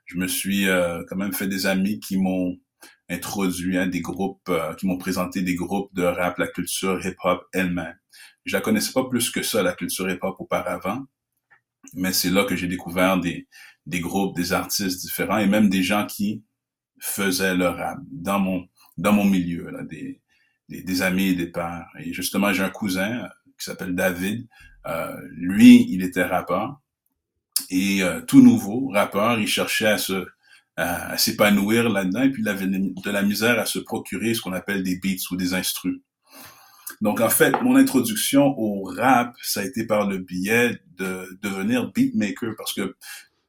Je 0.04 0.16
me 0.16 0.26
suis 0.26 0.66
quand 1.08 1.16
même 1.16 1.32
fait 1.32 1.46
des 1.46 1.66
amis 1.66 2.00
qui 2.00 2.16
m'ont 2.18 2.56
introduit 3.08 3.78
à 3.78 3.86
des 3.86 4.00
groupes, 4.00 4.50
qui 4.78 4.86
m'ont 4.88 4.98
présenté 4.98 5.42
des 5.42 5.54
groupes 5.54 5.94
de 5.94 6.02
rap, 6.02 6.38
la 6.38 6.48
culture 6.48 7.06
hip-hop 7.06 7.46
elle-même. 7.52 7.96
Je 8.44 8.56
la 8.56 8.60
connaissais 8.60 8.92
pas 8.92 9.04
plus 9.04 9.30
que 9.30 9.44
ça, 9.44 9.62
la 9.62 9.72
culture 9.72 10.10
hip-hop 10.10 10.34
auparavant, 10.40 11.04
mais 11.94 12.12
c'est 12.12 12.30
là 12.30 12.44
que 12.44 12.56
j'ai 12.56 12.66
découvert 12.66 13.20
des, 13.20 13.46
des 13.86 14.00
groupes, 14.00 14.34
des 14.34 14.52
artistes 14.52 15.00
différents 15.00 15.38
et 15.38 15.46
même 15.46 15.68
des 15.68 15.84
gens 15.84 16.04
qui 16.04 16.42
faisaient 16.98 17.54
le 17.54 17.68
rap 17.68 17.98
dans 18.10 18.40
mon 18.40 18.66
dans 18.96 19.12
mon 19.12 19.24
milieu, 19.24 19.70
là, 19.70 19.82
des, 19.82 20.20
des, 20.68 20.82
des 20.82 21.02
amis 21.02 21.28
et 21.28 21.34
des 21.34 21.46
pères. 21.46 21.86
Et 21.98 22.12
justement, 22.12 22.52
j'ai 22.52 22.62
un 22.62 22.70
cousin 22.70 23.28
qui 23.58 23.64
s'appelle 23.64 23.94
David. 23.94 24.46
Euh, 24.86 25.16
lui, 25.32 25.86
il 25.88 26.02
était 26.02 26.24
rappeur 26.24 26.80
et 27.70 28.02
euh, 28.02 28.20
tout 28.22 28.42
nouveau 28.42 28.88
rappeur. 28.88 29.38
Il 29.38 29.48
cherchait 29.48 29.88
à 29.88 29.98
se 29.98 30.26
à, 30.76 31.16
s'épanouir 31.18 31.88
là-dedans 31.88 32.22
et 32.22 32.30
puis 32.30 32.42
il 32.42 32.48
avait 32.48 32.66
de 32.66 33.10
la 33.10 33.22
misère 33.22 33.58
à 33.60 33.66
se 33.66 33.78
procurer 33.78 34.34
ce 34.34 34.40
qu'on 34.40 34.52
appelle 34.52 34.82
des 34.82 34.98
beats 34.98 35.30
ou 35.30 35.36
des 35.36 35.54
instrus. 35.54 36.00
Donc 37.00 37.20
en 37.20 37.30
fait, 37.30 37.52
mon 37.62 37.76
introduction 37.76 38.58
au 38.58 38.84
rap, 38.84 39.34
ça 39.42 39.60
a 39.60 39.64
été 39.64 39.86
par 39.86 40.08
le 40.08 40.18
biais 40.18 40.80
de 40.96 41.38
devenir 41.42 41.92
beatmaker 41.92 42.54
parce 42.56 42.72
que 42.72 42.96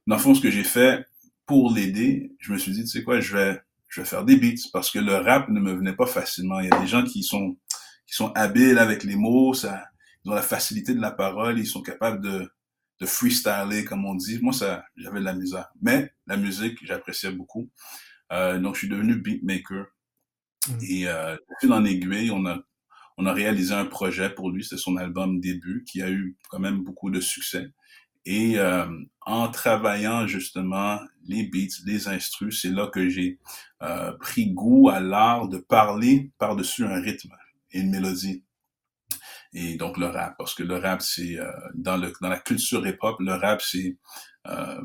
dans 0.06 0.16
le 0.16 0.22
fond, 0.22 0.34
ce 0.34 0.40
que 0.40 0.50
j'ai 0.50 0.64
fait 0.64 1.06
pour 1.46 1.72
l'aider, 1.72 2.32
je 2.38 2.52
me 2.52 2.58
suis 2.58 2.72
dit, 2.72 2.82
tu 2.82 2.88
sais 2.88 3.02
quoi, 3.02 3.20
je 3.20 3.36
vais 3.36 3.60
je 3.96 4.02
vais 4.02 4.06
faire 4.06 4.24
des 4.26 4.36
beats 4.36 4.68
parce 4.74 4.90
que 4.90 4.98
le 4.98 5.14
rap 5.14 5.48
ne 5.48 5.58
me 5.58 5.72
venait 5.72 5.96
pas 5.96 6.06
facilement. 6.06 6.60
Il 6.60 6.68
y 6.68 6.70
a 6.72 6.78
des 6.78 6.86
gens 6.86 7.02
qui 7.02 7.22
sont 7.22 7.56
qui 8.06 8.14
sont 8.14 8.30
habiles 8.34 8.78
avec 8.78 9.04
les 9.04 9.16
mots, 9.16 9.54
ça, 9.54 9.84
ils 10.22 10.30
ont 10.30 10.34
la 10.34 10.42
facilité 10.42 10.94
de 10.94 11.00
la 11.00 11.10
parole, 11.10 11.58
ils 11.58 11.66
sont 11.66 11.80
capables 11.80 12.20
de 12.20 12.46
de 13.00 13.06
freestyler 13.06 13.86
comme 13.86 14.04
on 14.04 14.14
dit. 14.14 14.38
Moi, 14.42 14.52
ça, 14.52 14.84
j'avais 14.96 15.20
de 15.20 15.24
la 15.24 15.32
misère. 15.32 15.68
Mais 15.80 16.12
la 16.26 16.36
musique, 16.36 16.78
j'appréciais 16.82 17.30
beaucoup. 17.32 17.70
Euh, 18.32 18.58
donc, 18.58 18.74
je 18.74 18.80
suis 18.80 18.88
devenu 18.88 19.16
beatmaker. 19.16 19.86
Mmh. 20.68 20.72
Et 20.82 21.08
euh, 21.08 21.36
fil 21.60 21.72
en 21.72 21.84
aiguille, 21.84 22.30
on 22.30 22.44
a 22.46 22.58
on 23.18 23.24
a 23.24 23.32
réalisé 23.32 23.72
un 23.72 23.86
projet 23.86 24.28
pour 24.28 24.50
lui. 24.50 24.62
C'était 24.62 24.76
son 24.76 24.98
album 24.98 25.40
début 25.40 25.84
qui 25.84 26.02
a 26.02 26.10
eu 26.10 26.36
quand 26.50 26.58
même 26.58 26.82
beaucoup 26.82 27.10
de 27.10 27.20
succès. 27.20 27.72
Et 28.26 28.58
euh, 28.58 28.84
en 29.20 29.48
travaillant 29.48 30.26
justement 30.26 30.98
les 31.26 31.44
beats, 31.44 31.82
les 31.86 32.08
instrus, 32.08 32.60
c'est 32.60 32.70
là 32.70 32.88
que 32.88 33.08
j'ai 33.08 33.38
euh, 33.82 34.12
pris 34.18 34.52
goût 34.52 34.88
à 34.88 34.98
l'art 34.98 35.48
de 35.48 35.58
parler 35.58 36.32
par-dessus 36.38 36.84
un 36.84 37.00
rythme 37.00 37.30
et 37.70 37.80
une 37.80 37.90
mélodie. 37.90 38.44
Et 39.52 39.76
donc 39.76 39.96
le 39.96 40.06
rap, 40.06 40.34
parce 40.38 40.54
que 40.54 40.64
le 40.64 40.76
rap, 40.76 41.02
c'est 41.02 41.38
euh, 41.38 41.50
dans, 41.74 41.96
le, 41.96 42.12
dans 42.20 42.28
la 42.28 42.40
culture 42.40 42.84
hip-hop, 42.84 43.16
le 43.20 43.32
rap, 43.32 43.62
c'est 43.62 43.96
euh, 44.48 44.82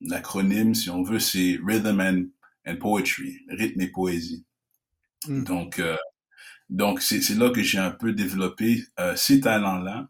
l'acronyme, 0.00 0.74
si 0.74 0.88
on 0.88 1.02
veut, 1.02 1.20
c'est 1.20 1.58
Rhythm 1.62 2.00
and, 2.00 2.24
and 2.66 2.76
Poetry, 2.76 3.40
rythme 3.50 3.82
et 3.82 3.88
poésie. 3.88 4.46
Mm. 5.28 5.44
Donc, 5.44 5.82
donc 6.70 7.02
c'est 7.02 7.28
là 7.34 7.50
que 7.50 7.62
j'ai 7.62 7.78
un 7.78 7.90
peu 7.90 8.14
développé 8.14 8.82
ces 9.16 9.40
talents-là. 9.40 10.08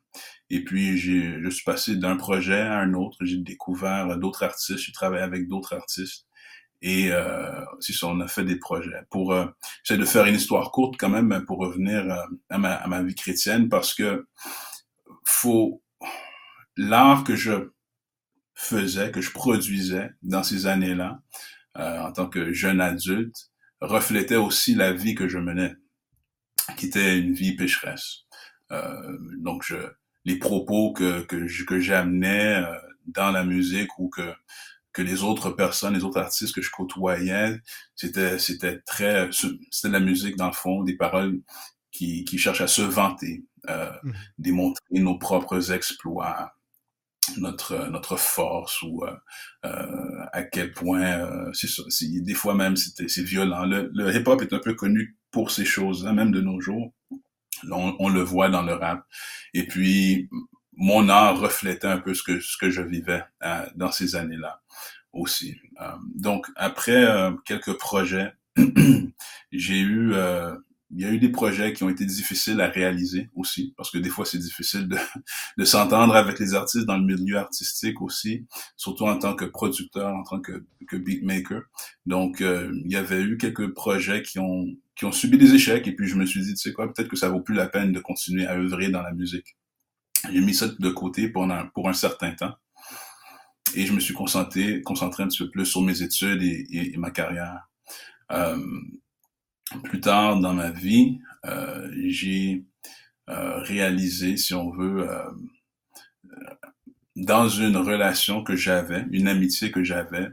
Et 0.51 0.65
puis, 0.65 0.99
je 0.99 1.49
suis 1.51 1.65
passé 1.65 1.97
d'un 1.97 2.17
projet 2.17 2.61
à 2.61 2.79
un 2.79 2.95
autre. 2.95 3.19
J'ai 3.23 3.39
découvert 3.39 4.19
d'autres 4.19 4.43
artistes. 4.43 4.79
J'ai 4.79 4.93
travaillé 4.93 5.23
avec 5.23 5.49
d'autres 5.49 5.75
artistes. 5.75 6.27
Et 6.83 7.13
euh, 7.13 7.65
on 8.03 8.21
a 8.21 8.29
fait 8.29 8.45
des 8.45 8.57
projets. 8.57 9.03
Pour 9.11 9.33
euh, 9.33 9.47
j'essaie 9.85 10.01
de 10.01 10.05
faire 10.07 10.25
une 10.25 10.35
histoire 10.35 10.71
courte 10.71 10.95
quand 10.99 11.11
même 11.11 11.45
pour 11.47 11.59
revenir 11.59 12.11
euh, 12.11 12.25
à, 12.49 12.59
ma, 12.59 12.73
à 12.75 12.87
ma 12.89 13.03
vie 13.03 13.15
chrétienne 13.15 13.69
parce 13.69 13.93
que 13.95 14.27
faut 15.27 15.83
l'art 16.77 17.25
que 17.25 17.37
je 17.37 17.71
faisais, 18.55 19.11
que 19.11 19.21
je 19.21 19.31
produisais 19.31 20.11
dans 20.23 20.43
ces 20.43 20.67
années-là, 20.67 21.21
euh, 21.79 22.01
en 22.01 22.13
tant 22.13 22.29
que 22.29 22.53
jeune 22.53 22.81
adulte, 22.81 23.51
reflétait 23.81 24.37
aussi 24.37 24.75
la 24.75 24.93
vie 24.93 25.15
que 25.15 25.29
je 25.29 25.39
menais, 25.39 25.75
qui 26.77 26.87
était 26.87 27.19
une 27.19 27.33
vie 27.33 27.57
pécheresse. 27.57 28.27
Euh, 28.73 29.19
donc 29.39 29.65
je 29.65 29.77
les 30.25 30.39
propos 30.39 30.93
que, 30.93 31.23
que, 31.23 31.65
que 31.65 31.81
j'amenais 31.81 32.57
euh, 32.57 32.75
dans 33.07 33.31
la 33.31 33.45
musique 33.45 33.99
ou 33.99 34.09
que, 34.09 34.33
que 34.93 35.03
les 35.03 35.23
autres 35.23 35.51
personnes, 35.51 35.95
les 35.95 36.05
autres 36.05 36.21
artistes 36.21 36.55
que 36.55 36.63
je 36.63 36.71
côtoyais, 36.71 37.61
c'était, 37.95 38.39
c'était 38.39 38.81
très, 38.81 39.31
c'était 39.33 39.89
de 39.89 39.93
la 39.93 40.01
musique 40.01 40.37
dans 40.37 40.49
le 40.49 40.53
fond, 40.53 40.83
des 40.83 40.97
paroles 40.97 41.41
qui, 41.91 42.25
qui 42.25 42.39
cherchent 42.39 42.61
à 42.61 42.67
se 42.67 42.83
vanter, 42.83 43.45
euh, 43.69 43.91
mmh. 44.03 44.13
démontrer 44.39 44.99
nos 44.99 45.19
propres 45.19 45.73
exploits, 45.73 46.53
notre 47.37 47.89
notre 47.91 48.17
force 48.17 48.83
ou 48.83 49.05
euh, 49.05 49.15
euh 49.65 50.25
à 50.33 50.43
quel 50.43 50.73
point 50.73 51.03
euh, 51.03 51.53
c'est 51.53 51.69
ça. 51.69 51.83
Des 52.01 52.35
fois 52.35 52.55
même 52.55 52.77
c'était 52.77 53.09
c'est 53.09 53.23
violent. 53.23 53.67
Le, 53.67 53.91
le 53.93 54.15
hip-hop 54.15 54.41
est 54.43 54.53
un 54.53 54.59
peu 54.59 54.75
connu 54.75 55.17
pour 55.31 55.51
ces 55.51 55.65
choses-là, 55.65 56.13
même 56.13 56.33
de 56.33 56.41
nos 56.41 56.61
jours. 56.61 56.93
On, 57.71 58.09
le 58.09 58.21
voit 58.21 58.49
dans 58.49 58.63
le 58.63 58.75
rap. 58.75 59.05
Et 59.55 59.67
puis, 59.67 60.29
mon 60.77 61.09
art 61.09 61.39
reflétait 61.39 61.89
un 61.89 61.99
peu 61.99 62.15
ce 62.15 62.23
que, 62.23 62.41
ce 62.41 62.57
que 62.57 62.71
je 62.71 62.83
vivais 62.83 63.23
euh, 63.43 63.67
dans 63.75 63.93
ces 63.93 64.17
années-là 64.17 64.61
aussi. 65.13 65.57
Euh, 65.81 65.87
donc, 66.15 66.47
après 66.57 67.05
euh, 67.05 67.33
quelques 67.45 67.77
projets, 67.79 68.33
j'ai 69.53 69.81
eu 69.81 70.15
il 70.93 71.01
y 71.01 71.05
a 71.05 71.11
eu 71.11 71.19
des 71.19 71.29
projets 71.29 71.73
qui 71.73 71.85
ont 71.85 71.89
été 71.89 72.05
difficiles 72.05 72.61
à 72.61 72.69
réaliser 72.69 73.31
aussi, 73.37 73.73
parce 73.77 73.91
que 73.91 73.99
des 73.99 74.09
fois 74.09 74.25
c'est 74.25 74.39
difficile 74.39 74.89
de, 74.89 74.97
de 75.59 75.65
s'entendre 75.65 76.15
avec 76.17 76.39
les 76.39 76.55
artistes 76.55 76.87
dans 76.87 76.97
le 76.97 77.05
milieu 77.05 77.37
artistique 77.37 78.01
aussi, 78.03 78.47
surtout 78.77 79.07
en 79.07 79.19
tant 79.19 79.35
que 79.35 79.45
producteur, 79.45 80.15
en 80.15 80.23
tant 80.25 80.41
que, 80.41 80.65
beatmaker. 80.93 81.63
Donc 82.07 82.41
euh, 82.41 82.73
il 82.85 82.91
y 82.91 82.97
avait 82.97 83.23
eu 83.23 83.37
quelques 83.39 83.73
projets 83.75 84.23
qui 84.23 84.41
ont 84.41 84.67
qui 84.97 85.05
ont 85.05 85.13
subi 85.13 85.39
des 85.39 85.55
échecs, 85.55 85.87
et 85.87 85.93
puis 85.93 86.09
je 86.09 86.17
me 86.17 86.27
suis 86.27 86.41
dit, 86.41 86.55
tu 86.55 86.61
sais 86.61 86.73
quoi, 86.73 86.93
peut-être 86.93 87.09
que 87.09 87.17
ça 87.17 87.31
vaut 87.31 87.41
plus 87.41 87.55
la 87.55 87.69
peine 87.69 87.93
de 87.93 88.01
continuer 88.01 88.47
à 88.47 88.55
œuvrer 88.55 88.91
dans 88.91 89.03
la 89.03 89.13
musique. 89.13 89.57
J'ai 90.31 90.41
mis 90.41 90.53
ça 90.53 90.67
de 90.69 90.91
côté 90.91 91.29
pendant 91.29 91.67
pour 91.69 91.89
un 91.89 91.95
certain 91.95 92.33
temps, 92.33 92.55
et 93.75 93.87
je 93.87 93.93
me 93.93 94.01
suis 94.01 94.15
concentré 94.15 94.83
concentré 94.83 95.23
un 95.23 95.29
petit 95.29 95.45
peu 95.45 95.51
plus 95.51 95.67
sur 95.67 95.83
mes 95.83 96.03
études 96.03 96.43
et, 96.43 96.67
et, 96.71 96.95
et 96.95 96.97
ma 96.99 97.11
carrière. 97.11 97.69
Euh, 98.33 98.59
plus 99.79 100.01
tard 100.01 100.41
dans 100.41 100.53
ma 100.53 100.71
vie, 100.71 101.21
euh, 101.47 101.89
j'ai 102.07 102.65
euh, 103.29 103.59
réalisé, 103.63 104.37
si 104.37 104.55
on 104.55 104.71
veut, 104.71 105.09
euh, 105.09 105.31
dans 107.17 107.49
une 107.49 107.77
relation 107.77 108.43
que 108.43 108.57
j'avais, 108.57 109.05
une 109.11 109.29
amitié 109.29 109.71
que 109.71 109.85
j'avais, 109.85 110.29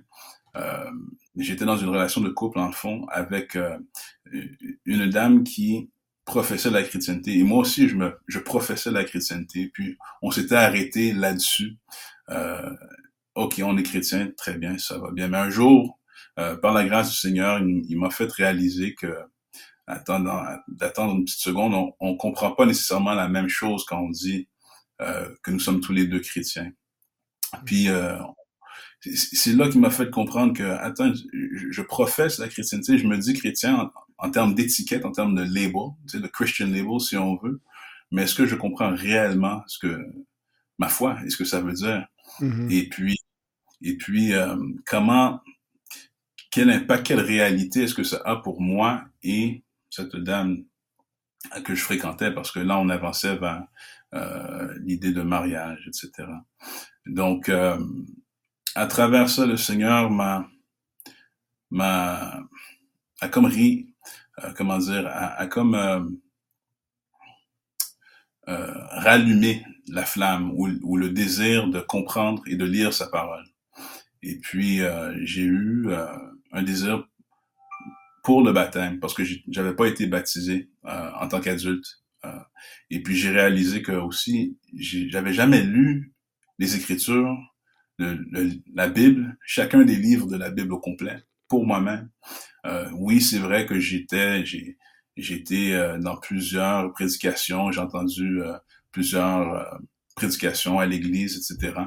j'étais 1.35 1.65
dans 1.65 1.77
une 1.77 1.89
relation 1.89 2.19
de 2.19 2.29
couple 2.29 2.57
en 2.57 2.71
fond 2.71 3.05
avec 3.11 3.55
une 4.85 5.07
dame 5.07 5.43
qui 5.43 5.91
professait 6.25 6.71
la 6.71 6.81
chrétienté. 6.81 7.37
Et 7.37 7.43
moi 7.43 7.59
aussi 7.59 7.87
je 7.87 7.95
me 7.95 8.17
je 8.25 8.39
professais 8.39 8.89
la 8.89 9.03
chrétienté. 9.03 9.69
Puis 9.71 9.97
on 10.23 10.31
s'était 10.31 10.55
arrêté 10.55 11.13
là-dessus. 11.13 11.77
Ok 13.35 13.61
on 13.63 13.77
est 13.77 13.83
chrétien 13.83 14.31
très 14.35 14.57
bien 14.57 14.79
ça 14.79 14.97
va 14.97 15.11
bien. 15.11 15.27
Mais 15.27 15.37
un 15.37 15.51
jour 15.51 15.96
euh, 16.39 16.55
par 16.55 16.73
la 16.73 16.85
grâce 16.85 17.11
du 17.11 17.17
Seigneur, 17.17 17.59
il, 17.59 17.97
m'a 17.97 18.09
fait 18.09 18.31
réaliser 18.31 18.95
que 18.95 19.15
attendant 19.87 20.43
d'attendre 20.67 21.15
une 21.15 21.25
petite 21.25 21.39
seconde, 21.39 21.73
on, 21.73 21.93
on 21.99 22.17
comprend 22.17 22.51
pas 22.51 22.65
nécessairement 22.65 23.13
la 23.13 23.29
même 23.29 23.47
chose 23.47 23.85
quand 23.85 23.99
on 23.99 24.09
dit 24.09 24.47
euh, 24.99 25.29
que 25.43 25.51
nous 25.51 25.59
sommes 25.59 25.79
tous 25.79 25.93
les 25.93 26.07
deux 26.07 26.19
chrétiens. 26.19 26.71
Puis 27.65 27.87
euh, 27.87 28.17
c'est 29.01 29.53
là 29.53 29.69
qu'il 29.69 29.79
m'a 29.79 29.91
fait 29.91 30.09
comprendre 30.09 30.53
que 30.53 30.63
attends, 30.63 31.13
je, 31.13 31.81
professe 31.83 32.39
la 32.39 32.47
chrétienté, 32.47 32.97
je 32.97 33.07
me 33.07 33.15
dis 33.15 33.33
chrétien 33.35 33.91
en, 34.17 34.31
termes 34.31 34.55
d'étiquette, 34.55 35.05
en 35.05 35.11
termes 35.11 35.35
de 35.35 35.43
label, 35.43 35.91
tu 36.07 36.17
sais, 36.17 36.19
de 36.19 36.27
Christian 36.27 36.65
label 36.67 36.99
si 36.99 37.15
on 37.15 37.37
veut, 37.37 37.61
mais 38.11 38.23
est-ce 38.23 38.33
que 38.33 38.47
je 38.47 38.55
comprends 38.55 38.93
réellement 38.95 39.61
ce 39.67 39.77
que 39.77 40.03
ma 40.79 40.89
foi, 40.89 41.17
est-ce 41.25 41.37
que 41.37 41.45
ça 41.45 41.61
veut 41.61 41.73
dire? 41.73 42.07
Mm-hmm. 42.39 42.71
Et 42.71 42.89
puis 42.89 43.17
et 43.83 43.97
puis 43.97 44.33
euh, 44.33 44.57
comment 44.87 45.41
quel 46.57 46.71
impact, 46.71 47.05
quelle 47.05 47.19
réalité 47.19 47.83
est-ce 47.83 47.93
que 47.93 48.03
ça 48.03 48.19
a 48.25 48.37
pour 48.37 48.61
moi 48.61 49.05
et 49.21 49.63
cette 49.91 50.15
dame 50.15 50.63
que 51.63 51.75
je 51.75 51.83
fréquentais, 51.83 52.31
parce 52.31 52.51
que 52.51 52.59
là, 52.59 52.79
on 52.79 52.89
avançait 52.89 53.35
vers 53.35 53.63
euh, 54.15 54.73
l'idée 54.79 55.11
de 55.11 55.21
mariage, 55.21 55.87
etc. 55.87 56.27
Donc, 57.05 57.49
euh, 57.49 57.77
à 58.73 58.87
travers 58.87 59.29
ça, 59.29 59.45
le 59.45 59.55
Seigneur 59.55 60.09
m'a, 60.09 60.49
m'a, 61.69 62.39
a 63.21 63.29
comme 63.29 63.45
ri, 63.45 63.93
euh, 64.43 64.51
comment 64.57 64.79
dire, 64.79 65.05
a, 65.07 65.45
comme 65.45 66.19
rallumé 68.47 69.63
la 69.89 70.05
flamme 70.05 70.53
ou, 70.55 70.69
ou, 70.81 70.97
le 70.97 71.11
désir 71.11 71.67
de 71.67 71.81
comprendre 71.81 72.41
et 72.47 72.55
de 72.55 72.65
lire 72.65 72.95
sa 72.95 73.05
parole. 73.05 73.45
Et 74.23 74.39
puis, 74.39 74.79
j'ai 75.23 75.43
eu 75.43 75.87
un 76.51 76.63
désir 76.63 77.07
pour 78.23 78.43
le 78.43 78.51
baptême 78.51 78.99
parce 78.99 79.13
que 79.13 79.23
j'avais 79.47 79.75
pas 79.75 79.87
été 79.87 80.05
baptisé 80.07 80.69
euh, 80.85 81.11
en 81.19 81.27
tant 81.27 81.39
qu'adulte. 81.39 82.03
Euh, 82.25 82.39
et 82.89 83.01
puis 83.01 83.15
j'ai 83.15 83.29
réalisé 83.29 83.81
que 83.81 83.91
aussi 83.91 84.57
j'avais 84.75 85.33
jamais 85.33 85.63
lu 85.63 86.13
les 86.59 86.75
Écritures, 86.75 87.37
le, 87.99 88.51
la 88.73 88.89
Bible, 88.89 89.37
chacun 89.45 89.83
des 89.83 89.95
livres 89.95 90.27
de 90.27 90.37
la 90.37 90.49
Bible 90.51 90.73
au 90.73 90.79
complet. 90.79 91.23
pour 91.47 91.65
moi-même. 91.65 92.09
Euh, 92.65 92.89
oui, 92.95 93.21
c'est 93.21 93.39
vrai 93.39 93.65
que 93.65 93.79
j'étais, 93.79 94.45
j'ai, 94.45 94.77
j'étais 95.15 95.73
euh, 95.73 95.97
dans 95.97 96.17
plusieurs 96.17 96.91
prédications, 96.93 97.71
j'ai 97.71 97.79
entendu 97.79 98.41
euh, 98.41 98.57
plusieurs 98.91 99.79
prédications 100.15 100.79
à 100.79 100.85
l'église, 100.85 101.37
etc. 101.37 101.79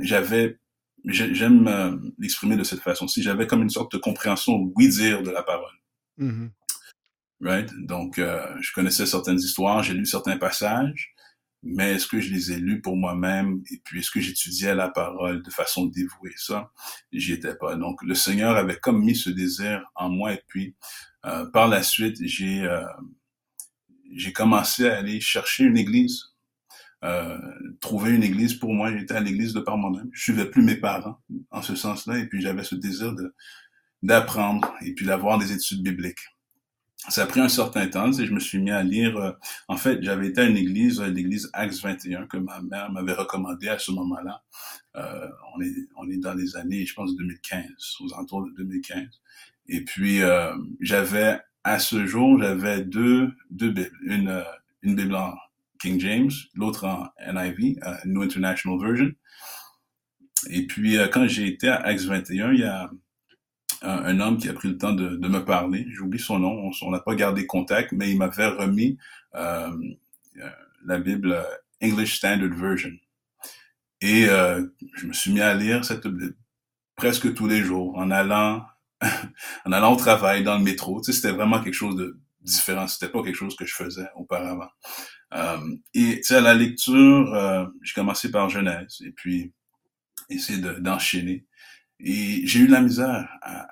j'avais, 0.00 0.58
j'aime 1.04 2.12
l'exprimer 2.18 2.56
de 2.56 2.64
cette 2.64 2.80
façon-ci, 2.80 3.22
j'avais 3.22 3.46
comme 3.46 3.62
une 3.62 3.70
sorte 3.70 3.92
de 3.92 3.98
compréhension 3.98 4.72
oui-dire 4.74 5.22
de 5.22 5.30
la 5.30 5.42
parole. 5.42 5.74
Mm-hmm. 6.18 6.50
Right? 7.40 7.70
Donc, 7.86 8.16
je 8.18 8.72
connaissais 8.72 9.06
certaines 9.06 9.38
histoires, 9.38 9.82
j'ai 9.82 9.94
lu 9.94 10.06
certains 10.06 10.38
passages, 10.38 11.14
mais 11.64 11.94
est-ce 11.94 12.06
que 12.06 12.20
je 12.20 12.30
les 12.30 12.52
ai 12.52 12.58
lus 12.58 12.82
pour 12.82 12.96
moi-même? 12.96 13.62
Et 13.72 13.80
puis 13.82 14.00
est-ce 14.00 14.10
que 14.10 14.20
j'étudiais 14.20 14.74
la 14.74 14.90
parole 14.90 15.42
de 15.42 15.50
façon 15.50 15.86
dévouée? 15.86 16.34
Ça 16.36 16.70
j'y 17.10 17.32
étais 17.32 17.54
pas 17.54 17.74
donc 17.74 18.02
le 18.02 18.14
Seigneur 18.14 18.56
avait 18.56 18.76
comme 18.76 19.02
mis 19.02 19.16
ce 19.16 19.30
désir 19.30 19.82
en 19.94 20.10
moi 20.10 20.34
et 20.34 20.42
puis 20.46 20.76
euh, 21.24 21.46
par 21.50 21.68
la 21.68 21.82
suite 21.82 22.18
j'ai 22.20 22.62
euh, 22.62 22.84
j'ai 24.14 24.32
commencé 24.32 24.86
à 24.86 24.98
aller 24.98 25.20
chercher 25.20 25.64
une 25.64 25.78
église 25.78 26.33
euh, 27.04 27.38
trouver 27.80 28.12
une 28.12 28.22
église 28.22 28.54
pour 28.54 28.72
moi 28.72 28.96
j'étais 28.96 29.14
à 29.14 29.20
l'église 29.20 29.52
de 29.52 29.60
par 29.60 29.76
moi-même 29.76 30.08
je 30.12 30.22
suivais 30.22 30.46
plus 30.46 30.62
mes 30.62 30.76
parents 30.76 31.18
en 31.50 31.62
ce 31.62 31.76
sens-là 31.76 32.18
et 32.18 32.26
puis 32.26 32.40
j'avais 32.40 32.64
ce 32.64 32.74
désir 32.74 33.14
de 33.14 33.34
d'apprendre 34.02 34.74
et 34.82 34.94
puis 34.94 35.06
d'avoir 35.06 35.38
des 35.38 35.52
études 35.52 35.82
bibliques 35.82 36.26
ça 37.08 37.24
a 37.24 37.26
pris 37.26 37.40
un 37.40 37.48
certain 37.48 37.86
temps, 37.86 38.12
et 38.12 38.26
je 38.26 38.32
me 38.32 38.40
suis 38.40 38.58
mis 38.58 38.70
à 38.70 38.82
lire. 38.82 39.16
Euh, 39.16 39.32
en 39.68 39.76
fait, 39.76 40.02
j'avais 40.02 40.28
été 40.28 40.40
à 40.40 40.44
une 40.44 40.56
église, 40.56 41.00
euh, 41.00 41.08
l'église 41.08 41.50
Acts 41.52 41.82
21, 41.82 42.26
que 42.26 42.38
ma 42.38 42.60
mère 42.62 42.90
m'avait 42.92 43.12
recommandé 43.12 43.68
à 43.68 43.78
ce 43.78 43.90
moment-là. 43.92 44.42
Euh, 44.96 45.28
on 45.54 45.60
est 45.60 45.74
on 45.96 46.08
est 46.08 46.16
dans 46.16 46.34
les 46.34 46.56
années, 46.56 46.86
je 46.86 46.94
pense 46.94 47.14
2015, 47.16 47.64
aux 48.00 48.14
alentours 48.14 48.46
de 48.46 48.50
2015. 48.56 49.06
Et 49.68 49.84
puis 49.84 50.22
euh, 50.22 50.54
j'avais 50.80 51.40
à 51.64 51.78
ce 51.78 52.06
jour, 52.06 52.38
j'avais 52.40 52.82
deux 52.82 53.32
deux 53.50 53.70
bibles, 53.70 53.96
une 54.02 54.42
une 54.82 54.94
bible 54.94 55.14
en 55.14 55.34
King 55.84 56.00
James, 56.00 56.30
l'autre 56.54 56.86
en 56.86 57.08
NIV, 57.30 57.78
New 58.06 58.22
International 58.22 58.80
Version. 58.80 59.12
Et 60.48 60.66
puis 60.66 60.96
quand 61.12 61.28
j'ai 61.28 61.46
été 61.46 61.68
à 61.68 61.76
Acts 61.82 62.04
21, 62.04 62.52
il 62.54 62.60
y 62.60 62.64
a 62.64 62.90
un, 63.82 64.18
homme 64.20 64.38
qui 64.38 64.48
a 64.48 64.54
pris 64.54 64.68
le 64.68 64.78
temps 64.78 64.94
de, 64.94 65.28
me 65.28 65.44
parler. 65.44 65.86
J'oublie 65.90 66.18
son 66.18 66.38
nom, 66.38 66.70
on 66.82 66.90
n'a 66.90 67.00
pas 67.00 67.14
gardé 67.14 67.46
contact, 67.46 67.92
mais 67.92 68.10
il 68.10 68.18
m'avait 68.18 68.46
remis 68.46 68.96
euh, 69.34 69.70
euh 70.38 70.50
la 70.86 70.98
Bible 70.98 71.32
euh, 71.32 71.44
English 71.82 72.16
Standard 72.16 72.56
Version. 72.56 72.92
Et 74.00 74.26
euh, 74.28 74.66
je 74.96 75.06
me 75.06 75.12
suis 75.12 75.32
mis 75.32 75.40
à 75.40 75.54
lire 75.54 75.84
cette 75.84 76.06
Bible 76.06 76.36
presque 76.96 77.34
tous 77.34 77.46
les 77.46 77.62
jours, 77.62 77.96
en 77.96 78.10
allant, 78.10 78.64
en 79.64 79.72
allant 79.72 79.92
au 79.92 79.96
travail, 79.96 80.44
dans 80.44 80.56
le 80.56 80.64
métro. 80.64 81.02
C'était 81.02 81.32
vraiment 81.32 81.62
quelque 81.62 81.74
chose 81.74 81.96
de 81.96 82.18
différent. 82.40 82.86
C'était 82.86 83.10
pas 83.10 83.22
quelque 83.22 83.36
chose 83.36 83.56
que 83.56 83.66
je 83.66 83.74
faisais 83.74 84.08
auparavant. 84.16 84.68
Euh, 85.34 85.76
et 85.94 86.16
tu 86.16 86.24
sais, 86.24 86.36
à 86.36 86.40
la 86.40 86.54
lecture, 86.54 87.34
euh, 87.34 87.66
j'ai 87.82 87.92
commencé 87.94 88.30
par 88.30 88.48
Genèse 88.48 88.98
et 89.04 89.10
puis 89.10 89.52
essayer 90.30 90.60
d'enchaîner. 90.78 91.46
Et 92.00 92.46
j'ai 92.46 92.60
eu 92.60 92.66
de 92.66 92.72
la 92.72 92.80
misère 92.80 93.28
à, 93.42 93.66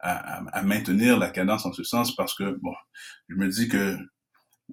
à, 0.00 0.58
à, 0.58 0.62
maintenir 0.62 1.18
la 1.18 1.30
cadence 1.30 1.66
en 1.66 1.72
ce 1.72 1.82
sens 1.82 2.14
parce 2.14 2.34
que, 2.34 2.58
bon, 2.60 2.74
je 3.28 3.36
me 3.36 3.48
dis 3.48 3.68
que 3.68 3.96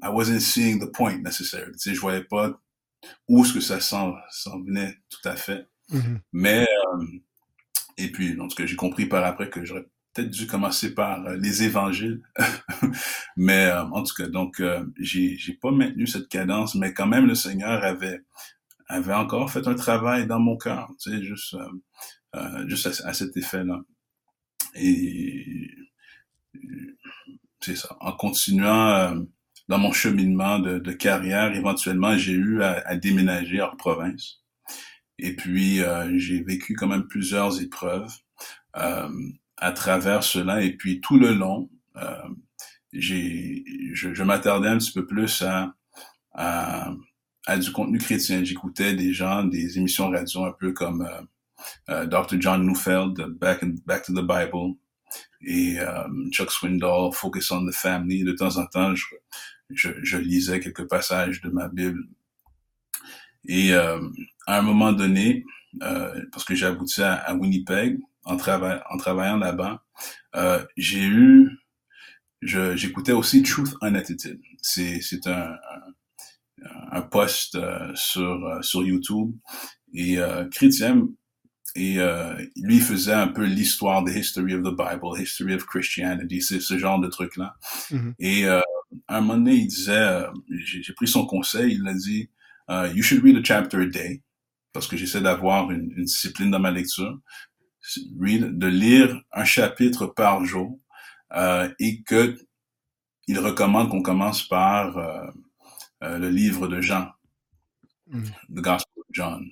I 0.01 0.09
wasn't 0.09 0.39
seeing 0.39 0.79
the 0.79 0.91
point 0.91 1.19
necessary. 1.19 1.71
Tu 1.73 1.79
sais, 1.79 1.93
je 1.95 1.99
voyais 1.99 2.23
pas 2.23 2.51
où 3.27 3.43
est-ce 3.43 3.53
que 3.53 3.59
ça 3.59 3.79
s'en, 3.79 4.15
venait 4.65 4.97
tout 5.09 5.27
à 5.27 5.35
fait. 5.35 5.67
Mm-hmm. 5.91 6.19
Mais, 6.33 6.67
euh, 6.67 7.05
et 7.97 8.11
puis, 8.11 8.39
en 8.39 8.47
tout 8.47 8.55
cas, 8.55 8.65
j'ai 8.65 8.75
compris 8.75 9.05
par 9.05 9.23
après 9.23 9.49
que 9.49 9.63
j'aurais 9.63 9.85
peut-être 10.13 10.29
dû 10.29 10.47
commencer 10.47 10.93
par 10.93 11.25
euh, 11.25 11.37
les 11.37 11.63
évangiles. 11.63 12.21
mais, 13.37 13.65
euh, 13.65 13.83
en 13.83 14.03
tout 14.03 14.13
cas, 14.15 14.27
donc, 14.27 14.61
j'ai, 14.99 15.37
j'ai 15.37 15.53
pas 15.53 15.71
maintenu 15.71 16.07
cette 16.07 16.29
cadence, 16.29 16.75
mais 16.75 16.93
quand 16.93 17.07
même, 17.07 17.25
le 17.25 17.35
Seigneur 17.35 17.83
avait, 17.83 18.21
avait 18.87 19.13
encore 19.13 19.51
fait 19.51 19.67
un 19.67 19.75
travail 19.75 20.27
dans 20.27 20.39
mon 20.39 20.57
cœur. 20.57 20.89
Tu 20.99 21.11
sais, 21.11 21.23
juste, 21.23 21.55
euh, 22.35 22.67
juste 22.67 22.87
à, 23.05 23.13
cet 23.13 23.37
effet-là. 23.37 23.81
Et 24.75 25.69
c'est 27.61 27.75
ça. 27.75 27.95
En 27.99 28.13
continuant 28.13 28.89
euh, 28.89 29.19
dans 29.69 29.77
mon 29.77 29.91
cheminement 29.91 30.59
de, 30.59 30.79
de 30.79 30.91
carrière, 30.91 31.55
éventuellement, 31.55 32.17
j'ai 32.17 32.33
eu 32.33 32.61
à, 32.63 32.81
à, 32.87 32.95
déménager 32.95 33.61
hors 33.61 33.77
province. 33.77 34.41
Et 35.19 35.35
puis, 35.35 35.81
euh, 35.81 36.17
j'ai 36.17 36.43
vécu 36.43 36.75
quand 36.75 36.87
même 36.87 37.07
plusieurs 37.07 37.61
épreuves 37.61 38.11
à 39.63 39.71
travers 39.71 40.23
cela. 40.23 40.61
Et 40.61 40.73
puis, 40.75 41.01
tout 41.01 41.17
le 41.17 41.33
long, 41.33 41.69
j'ai, 42.91 43.63
je, 43.93 44.13
je 44.13 44.23
m'attardais 44.23 44.69
un 44.69 44.77
petit 44.77 44.91
peu 44.91 45.05
plus 45.05 45.41
à, 45.41 45.73
à, 46.33 46.91
à 47.45 47.57
du 47.57 47.71
contenu 47.71 47.97
chrétien. 47.97 48.43
J'écoutais 48.43 48.93
des 48.93 49.13
gens, 49.13 49.43
des 49.43 49.77
émissions 49.77 50.09
radio 50.09 50.45
un 50.45 50.53
peu 50.59 50.73
comme 50.73 51.07
euh, 51.89 52.05
Dr. 52.05 52.39
John 52.39 52.65
Neufeld, 52.65 53.19
Back, 53.39 53.63
Back 53.85 54.03
to 54.03 54.13
the 54.13 54.25
Bible, 54.25 54.75
et 55.45 55.79
um, 55.79 56.29
Chuck 56.31 56.51
Swindoll, 56.51 57.13
Focus 57.13 57.51
on 57.51 57.65
the 57.65 57.73
Family. 57.73 58.23
De 58.23 58.31
temps 58.33 58.57
en 58.57 58.65
temps, 58.65 58.95
je, 58.95 59.05
je, 59.69 59.89
je 60.01 60.17
lisais 60.17 60.59
quelques 60.59 60.87
passages 60.87 61.41
de 61.41 61.49
ma 61.49 61.67
Bible. 61.67 62.03
Et 63.45 63.73
euh, 63.73 63.99
à 64.47 64.59
un 64.59 64.61
moment 64.61 64.93
donné, 64.93 65.43
euh, 65.81 66.21
parce 66.31 66.45
que 66.45 66.55
j'ai 66.55 66.65
abouti 66.65 67.01
à, 67.01 67.13
à, 67.13 67.33
Winnipeg 67.33 67.99
en, 68.25 68.37
trava 68.37 68.83
en 68.89 68.97
travaillant 68.97 69.37
là-bas, 69.37 69.83
euh, 70.35 70.63
j'ai 70.77 71.03
eu, 71.03 71.49
j'écoutais 72.41 73.11
aussi 73.11 73.43
Truth 73.43 73.75
Unedited. 73.81 74.39
C'est 74.61 75.01
c'est 75.01 75.27
un, 75.27 75.51
un, 76.61 76.91
un 76.91 77.01
post 77.01 77.55
euh, 77.55 77.91
sur 77.95 78.59
sur 78.61 78.83
YouTube 78.83 79.35
et 79.93 80.17
chrétien 80.51 81.07
et 81.75 81.99
euh, 81.99 82.35
lui 82.55 82.79
faisait 82.79 83.13
un 83.13 83.27
peu 83.27 83.45
l'histoire 83.45 84.03
de 84.03 84.11
History 84.11 84.53
of 84.53 84.61
the 84.61 84.75
Bible, 84.75 85.19
History 85.19 85.55
of 85.55 85.65
Christianity, 85.65 86.41
c'est 86.41 86.59
ce 86.59 86.77
genre 86.77 86.99
de 86.99 87.07
trucs-là. 87.07 87.55
Mm-hmm. 87.89 88.13
Et 88.19 88.45
euh, 88.45 88.61
à 89.07 89.17
un 89.17 89.21
moment 89.21 89.35
donné, 89.35 89.55
il 89.55 89.67
disait, 89.67 89.91
euh, 89.97 90.27
j'ai 90.49 90.93
pris 90.93 91.07
son 91.07 91.25
conseil, 91.25 91.75
il 91.75 91.87
a 91.87 91.93
dit, 91.93 92.29
uh, 92.69 92.95
You 92.95 93.01
should 93.01 93.23
read 93.23 93.37
a 93.37 93.43
chapter 93.43 93.81
a 93.81 93.85
day, 93.85 94.21
parce 94.71 94.87
que 94.87 94.97
j'essaie 94.97 95.21
d'avoir 95.21 95.71
une, 95.71 95.91
une, 95.97 96.05
discipline 96.05 96.51
dans 96.51 96.59
ma 96.59 96.71
lecture, 96.71 97.19
read, 98.19 98.57
de 98.57 98.67
lire 98.67 99.21
un 99.31 99.45
chapitre 99.45 100.07
par 100.07 100.45
jour, 100.45 100.79
euh, 101.33 101.69
et 101.79 102.01
que 102.03 102.37
il 103.27 103.39
recommande 103.39 103.89
qu'on 103.89 104.01
commence 104.01 104.47
par 104.47 104.97
euh, 104.97 105.27
euh, 106.03 106.17
le 106.17 106.29
livre 106.29 106.67
de 106.67 106.81
Jean, 106.81 107.11
mm. 108.07 108.23
The 108.49 108.61
Gospel 108.61 108.93
of 108.97 109.05
John 109.11 109.45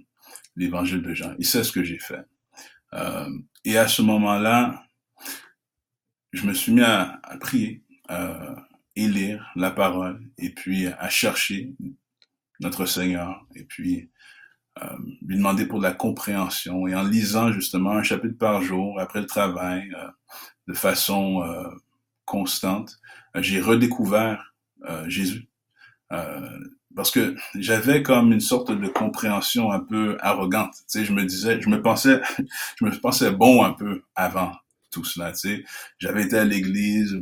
l'évangile 0.55 1.01
de 1.01 1.13
Jean. 1.13 1.35
Il 1.39 1.45
sait 1.45 1.63
ce 1.63 1.71
que 1.71 1.83
j'ai 1.83 1.99
fait. 1.99 2.25
Euh, 2.93 3.29
et 3.63 3.77
à 3.77 3.87
ce 3.87 4.01
moment-là, 4.01 4.83
je 6.33 6.45
me 6.45 6.53
suis 6.53 6.73
mis 6.73 6.81
à, 6.81 7.19
à 7.23 7.37
prier 7.37 7.83
euh, 8.09 8.55
et 8.95 9.07
lire 9.07 9.49
la 9.55 9.71
parole, 9.71 10.21
et 10.37 10.49
puis 10.49 10.87
à 10.87 11.09
chercher 11.09 11.73
notre 12.59 12.85
Seigneur, 12.85 13.45
et 13.55 13.63
puis 13.63 14.09
euh, 14.81 14.97
lui 15.25 15.35
demander 15.35 15.65
pour 15.65 15.79
de 15.79 15.83
la 15.83 15.93
compréhension. 15.93 16.87
Et 16.87 16.95
en 16.95 17.03
lisant 17.03 17.51
justement 17.51 17.91
un 17.91 18.03
chapitre 18.03 18.37
par 18.37 18.61
jour 18.61 18.99
après 18.99 19.19
le 19.19 19.25
travail, 19.25 19.91
euh, 19.95 20.07
de 20.67 20.73
façon 20.73 21.43
euh, 21.43 21.67
constante, 22.25 22.99
j'ai 23.35 23.59
redécouvert 23.61 24.53
Jésus 25.07 25.47
parce 26.95 27.11
que 27.11 27.35
j'avais 27.55 28.03
comme 28.03 28.31
une 28.33 28.41
sorte 28.41 28.71
de 28.71 28.87
compréhension 28.87 29.71
un 29.71 29.79
peu 29.79 30.17
arrogante. 30.19 30.73
Tu 30.73 30.83
sais, 30.87 31.05
je 31.05 31.13
me 31.13 31.23
disais, 31.23 31.61
je 31.61 31.69
me 31.69 31.81
pensais, 31.81 32.21
je 32.79 32.85
me 32.85 32.91
pensais 32.99 33.31
bon 33.31 33.63
un 33.63 33.73
peu 33.73 34.03
avant 34.15 34.51
tout 34.91 35.03
cela. 35.05 35.31
Tu 35.31 35.39
sais, 35.39 35.63
j'avais 35.99 36.23
été 36.23 36.37
à 36.37 36.43
l'église, 36.43 37.21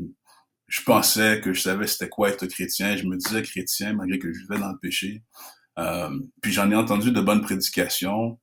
je 0.68 0.82
pensais 0.84 1.42
que 1.42 1.54
je 1.54 1.62
savais 1.62 1.88
c'était 1.88 2.10
quoi 2.10 2.30
être 2.30 2.46
chrétien. 2.48 2.96
Je 2.96 3.06
me 3.06 3.18
disais 3.18 3.42
chrétien 3.44 3.94
malgré 3.94 4.20
que 4.20 4.32
je 4.32 4.40
vivais 4.40 4.60
dans 4.60 4.72
le 4.72 4.78
péché. 4.78 5.24
Euh, 5.80 6.20
puis 6.42 6.52
j'en 6.52 6.70
ai 6.72 6.76
entendu 6.76 7.12
de 7.12 7.22
bonnes 7.22 7.42
prédications. 7.42 8.40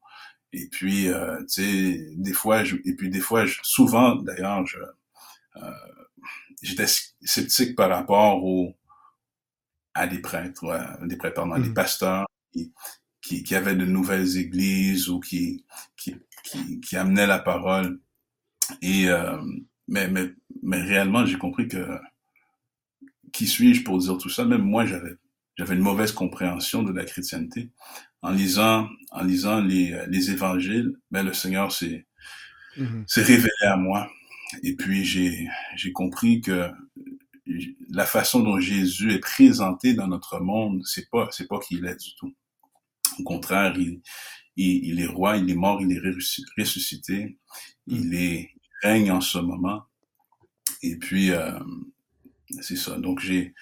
Et 0.53 0.68
puis, 0.70 1.09
euh, 1.09 1.38
tu 1.40 1.62
sais, 1.62 2.07
des 2.16 2.33
fois, 2.33 2.64
je, 2.64 2.77
et 2.85 2.94
puis 2.96 3.11
des 3.11 3.20
fois, 3.20 3.46
je, 3.46 3.59
souvent 3.62 4.16
d'ailleurs, 4.16 4.66
je, 4.66 4.79
euh, 5.57 5.70
j'étais 6.62 6.87
sceptique 7.22 7.77
par 7.77 7.90
rapport 7.90 8.44
au 8.44 8.75
à 9.94 10.07
des 10.07 10.18
prêtres, 10.20 10.70
à 10.70 11.07
des 11.07 11.16
prêtres, 11.16 11.37
pardon, 11.37 11.59
des 11.59 11.70
mm. 11.70 11.75
pasteurs 11.75 12.27
qui, 12.53 12.72
qui, 13.22 13.42
qui, 13.42 13.55
avaient 13.55 13.75
de 13.75 13.87
nouvelles 13.87 14.37
églises 14.37 15.09
ou 15.09 15.20
qui, 15.20 15.64
qui, 15.96 16.16
qui, 16.44 16.81
qui 16.81 16.96
amenaient 16.96 17.27
la 17.27 17.38
parole. 17.38 18.01
Et 18.83 19.09
euh, 19.09 19.40
mais, 19.88 20.09
mais, 20.09 20.33
mais 20.62 20.81
réellement, 20.81 21.25
j'ai 21.27 21.38
compris 21.38 21.68
que 21.68 21.99
qui 23.33 23.46
suis-je 23.46 23.85
pour 23.85 23.99
dire 23.99 24.18
tout 24.18 24.31
ça? 24.31 24.44
Même 24.44 24.62
moi, 24.62 24.87
j'avais 24.87 25.16
j'avais 25.57 25.75
une 25.75 25.83
mauvaise 25.83 26.12
compréhension 26.12 26.83
de 26.83 26.92
la 26.92 27.05
chrétienté. 27.05 27.71
En 28.23 28.31
lisant, 28.31 28.88
en 29.11 29.23
lisant 29.23 29.61
les, 29.61 29.99
les 30.09 30.31
évangiles, 30.31 30.92
ben 31.11 31.23
le 31.23 31.33
Seigneur 31.33 31.73
s'est 31.73 32.07
s'est 33.07 33.23
révélé 33.23 33.51
à 33.62 33.77
moi. 33.77 34.11
Et 34.62 34.77
puis 34.77 35.05
j'ai 35.05 35.49
j'ai 35.77 35.92
compris 35.92 36.40
que 36.40 36.71
la 37.90 38.05
façon 38.05 38.40
dont 38.40 38.59
Jésus 38.59 39.12
est 39.12 39.21
présenté 39.21 39.95
dans 39.95 40.09
notre 40.09 40.40
monde, 40.40 40.83
c'est 40.85 41.09
pas 41.11 41.29
c'est 41.31 41.47
pas 41.47 41.59
qu'il 41.61 41.87
est 41.87 41.97
du 41.97 42.14
tout. 42.19 42.35
Au 43.19 43.23
contraire, 43.23 43.75
il, 43.79 44.03
il, 44.57 45.01
est 45.01 45.07
roi, 45.07 45.37
il 45.37 45.49
est 45.51 45.55
mort, 45.55 45.81
il 45.81 45.92
est 45.92 46.01
ressuscité, 46.59 47.38
il 47.87 48.14
est 48.14 48.51
règne 48.83 49.11
en 49.11 49.21
ce 49.21 49.38
moment. 49.38 49.85
Et 50.83 50.97
puis 50.97 51.31
euh, 51.31 51.59
c'est 52.61 52.77
ça. 52.77 52.99
Donc 52.99 53.21
j'ai 53.21 53.55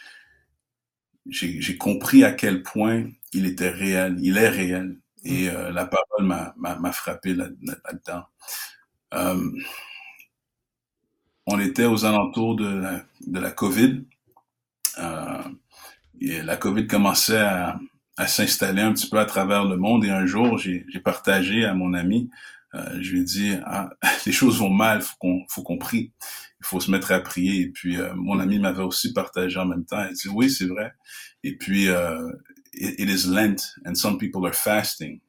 j'ai 1.27 1.77
compris 1.77 2.25
à 2.25 2.33
quel 2.33 2.63
point 2.63 3.05
il 3.33 3.47
était 3.47 3.71
réel, 3.71 4.17
il 4.21 4.37
est 4.37 4.49
réel. 4.49 4.99
Et 5.25 5.49
euh, 5.49 5.73
la 5.73 5.87
parole 5.87 6.27
m'a 6.57 6.93
frappé 6.93 7.35
là-dedans. 7.35 8.25
euh, 9.15 9.51
on 11.47 11.61
était 11.61 11.85
aux 11.85 12.05
alentours 12.05 12.57
de 12.57 12.67
la, 12.67 13.05
de 13.27 13.39
la 13.39 13.51
COVID. 13.51 14.05
Euh, 14.99 15.43
et 16.21 16.43
la 16.43 16.57
COVID 16.57 16.87
commençait 16.87 17.39
à, 17.39 17.79
à 18.17 18.27
s'installer 18.27 18.83
un 18.83 18.93
petit 18.93 19.09
peu 19.09 19.19
à 19.19 19.25
travers 19.25 19.65
le 19.65 19.77
monde. 19.77 20.05
Et 20.05 20.11
un 20.11 20.27
jour, 20.27 20.59
j'ai 20.59 20.85
partagé 21.03 21.65
à 21.65 21.75
mon 21.75 21.95
ami, 21.95 22.31
euh, 22.75 22.99
je 23.01 23.13
lui 23.13 23.21
ai 23.21 23.25
dit, 23.25 23.55
ah, 23.65 23.91
les 24.27 24.33
choses 24.33 24.59
vont 24.59 24.71
mal, 24.71 25.03
faut 25.03 25.17
qu'on 25.19 25.45
faut 25.49 25.63
qu'on 25.63 25.79
prie, 25.79 26.13
il 26.61 26.67
faut 26.67 26.81
se 26.81 26.91
mettre 26.91 27.13
à 27.13 27.21
prier. 27.21 27.61
Et 27.63 27.69
puis 27.69 27.99
euh, 27.99 28.15
mon 28.15 28.39
ami 28.41 28.59
m'avait 28.59 28.83
aussi 28.83 29.13
partagé 29.13 29.59
en 29.59 29.67
même 29.67 29.85
temps. 29.85 30.05
Il 30.09 30.15
dit, 30.15 30.29
oui, 30.29 30.51
c'est 30.51 30.67
vrai. 30.67 30.93
Et 31.45 31.57
puis, 31.57 31.89
euh, 31.89 32.33
it, 32.73 33.09
is 33.09 33.29
Lent 33.29 33.57
and 33.85 33.95
some 33.95 34.19
people 34.19 34.47
are 34.47 34.55
fasting, 34.55 35.21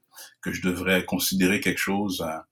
que 0.42 0.54
je 0.54 0.62
devrais 0.62 1.04
considérer 1.06 1.60
quelque 1.60 1.78
chose 1.78 2.22
à, 2.22 2.48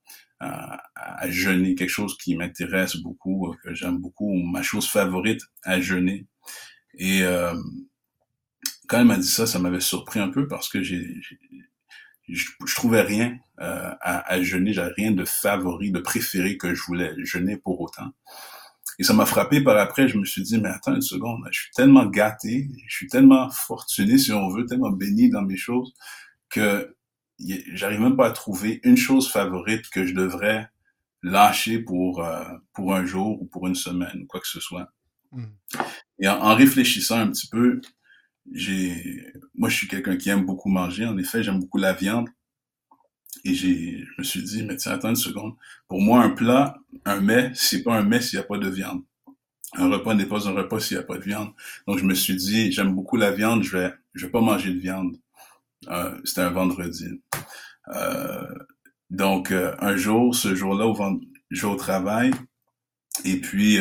à, 0.96 1.30
jeûner, 1.30 1.76
quelque 1.76 1.90
chose 1.90 2.18
qui 2.18 2.36
m'intéresse 2.36 2.98
beaucoup, 2.98 3.50
euh, 3.50 3.56
que 3.64 3.74
j'aime 3.74 3.98
beaucoup, 4.00 4.34
ma 4.34 4.62
chose 4.62 4.88
favorite 4.88 5.42
à 5.64 5.80
jeûner. 5.80 6.28
Et 6.96 7.24
euh, 7.24 7.56
quand 8.88 9.00
elle 9.00 9.08
m'a 9.08 9.18
dit 9.18 9.28
ça, 9.28 9.48
ça 9.48 9.60
m'avait 9.60 9.80
surpris 9.80 10.20
un 10.20 10.30
peu 10.30 10.48
parce 10.48 10.68
que 10.68 10.82
j'ai, 10.84 11.08
je, 12.30 12.50
je, 12.66 12.76
trouvais 12.76 13.02
rien 13.02 13.38
euh, 13.60 13.92
à, 14.02 14.32
à, 14.32 14.42
jeûner, 14.42 14.74
j'avais 14.74 14.94
rien 14.94 15.12
de 15.12 15.26
favori, 15.26 15.92
de 15.92 16.00
préféré 16.00 16.58
que 16.58 16.74
je 16.74 16.84
voulais 16.84 17.14
jeûner 17.24 17.58
pour 17.58 17.82
autant. 17.82 18.12
Et 19.00 19.04
ça 19.04 19.14
m'a 19.14 19.26
frappé 19.26 19.62
par 19.62 19.78
après, 19.78 20.08
je 20.08 20.18
me 20.18 20.26
suis 20.26 20.44
dit, 20.44 20.60
mais 20.60 20.70
attends 20.70 20.94
une 20.94 21.02
seconde, 21.02 21.44
je 21.52 21.62
suis 21.62 21.72
tellement 21.72 22.06
gâté, 22.06 22.70
je 22.88 22.96
suis 22.96 23.08
tellement 23.08 23.50
fortuné, 23.50 24.18
si 24.18 24.32
on 24.32 24.50
veut, 24.50 24.66
tellement 24.66 24.92
béni 24.92 25.30
dans 25.30 25.42
mes 25.42 25.58
choses, 25.58 25.94
que 26.50 26.96
j'arrive 27.74 28.02
même 28.02 28.16
pas 28.16 28.28
à 28.28 28.32
trouver 28.32 28.80
une 28.84 28.98
chose 28.98 29.30
favorite 29.30 29.90
que 29.90 30.06
je 30.06 30.14
devrais 30.14 30.70
lâcher 31.24 31.80
pour 31.80 32.24
euh, 32.24 32.44
pour 32.74 32.94
un 32.94 33.06
jour 33.06 33.42
ou 33.42 33.46
pour 33.46 33.68
une 33.68 33.76
semaine 33.76 34.22
ou 34.24 34.26
quoi 34.28 34.40
que 34.40 34.48
ce 34.48 34.60
soit. 34.60 34.90
Mm. 35.32 35.46
Et 36.20 36.28
en, 36.28 36.56
réfléchissant 36.56 37.18
un 37.18 37.28
petit 37.30 37.48
peu, 37.48 37.82
j'ai 38.52 39.34
moi 39.56 39.70
je 39.70 39.78
suis 39.78 39.88
quelqu'un 39.88 40.18
qui 40.18 40.30
aime 40.30 40.46
beaucoup 40.46 40.70
manger. 40.70 41.06
En 41.06 41.18
effet, 41.18 41.44
j'aime 41.44 41.60
beaucoup 41.60 41.78
la 41.78 41.94
viande. 41.94 42.30
Et 43.46 43.54
j'ai 43.54 44.00
je 44.00 44.14
me 44.18 44.24
suis 44.24 44.44
dit 44.44 44.64
mais 44.64 44.76
tiens 44.78 44.94
attends 44.94 45.10
une 45.10 45.16
seconde. 45.16 45.54
Pour 45.88 46.02
moi 46.02 46.24
un 46.24 46.30
plat, 46.30 46.78
un 47.06 47.20
mets, 47.20 47.52
c'est 47.56 47.84
pas 47.84 47.96
un 47.96 48.04
mets 48.04 48.22
s'il 48.22 48.38
y 48.38 48.42
a 48.42 48.46
pas 48.46 48.58
de 48.58 48.70
viande. 48.70 49.04
Un 49.76 49.90
repas 49.90 50.14
n'est 50.14 50.26
pas 50.26 50.48
un 50.48 50.52
repas 50.52 50.80
s'il 50.80 50.98
y 50.98 51.00
a 51.00 51.04
pas 51.04 51.18
de 51.18 51.24
viande. 51.24 51.52
Donc 51.88 51.98
je 52.00 52.06
me 52.06 52.14
suis 52.14 52.36
dit 52.36 52.72
j'aime 52.72 52.94
beaucoup 52.94 53.18
la 53.18 53.32
viande, 53.32 53.64
je 53.64 53.78
vais 53.78 53.94
je 54.14 54.26
vais 54.26 54.32
pas 54.32 54.42
manger 54.42 54.74
de 54.74 54.80
viande. 54.80 55.18
Euh, 55.90 56.20
c'était 56.24 56.42
un 56.42 56.50
vendredi. 56.50 57.22
Euh, 57.90 58.48
donc, 59.10 59.52
euh, 59.52 59.76
un 59.80 59.96
jour, 59.96 60.34
ce 60.36 60.56
jour-là, 60.56 60.92
je 61.50 61.66
vais 61.66 61.74
au 61.74 61.76
travail, 61.76 62.32
et 63.26 63.40
puis, 63.40 63.78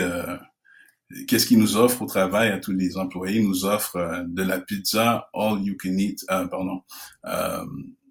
qu'est-ce 1.26 1.46
qu'ils 1.46 1.58
nous 1.58 1.76
offrent 1.76 2.02
au 2.02 2.06
travail 2.06 2.50
à 2.50 2.58
tous 2.58 2.72
les 2.72 2.96
employés? 2.96 3.40
Ils 3.40 3.48
nous 3.48 3.64
offrent 3.64 4.24
de 4.26 4.42
la 4.42 4.60
pizza 4.60 5.28
all 5.34 5.62
you 5.62 5.76
can 5.80 5.96
eat, 5.96 6.24
pardon, 6.26 6.82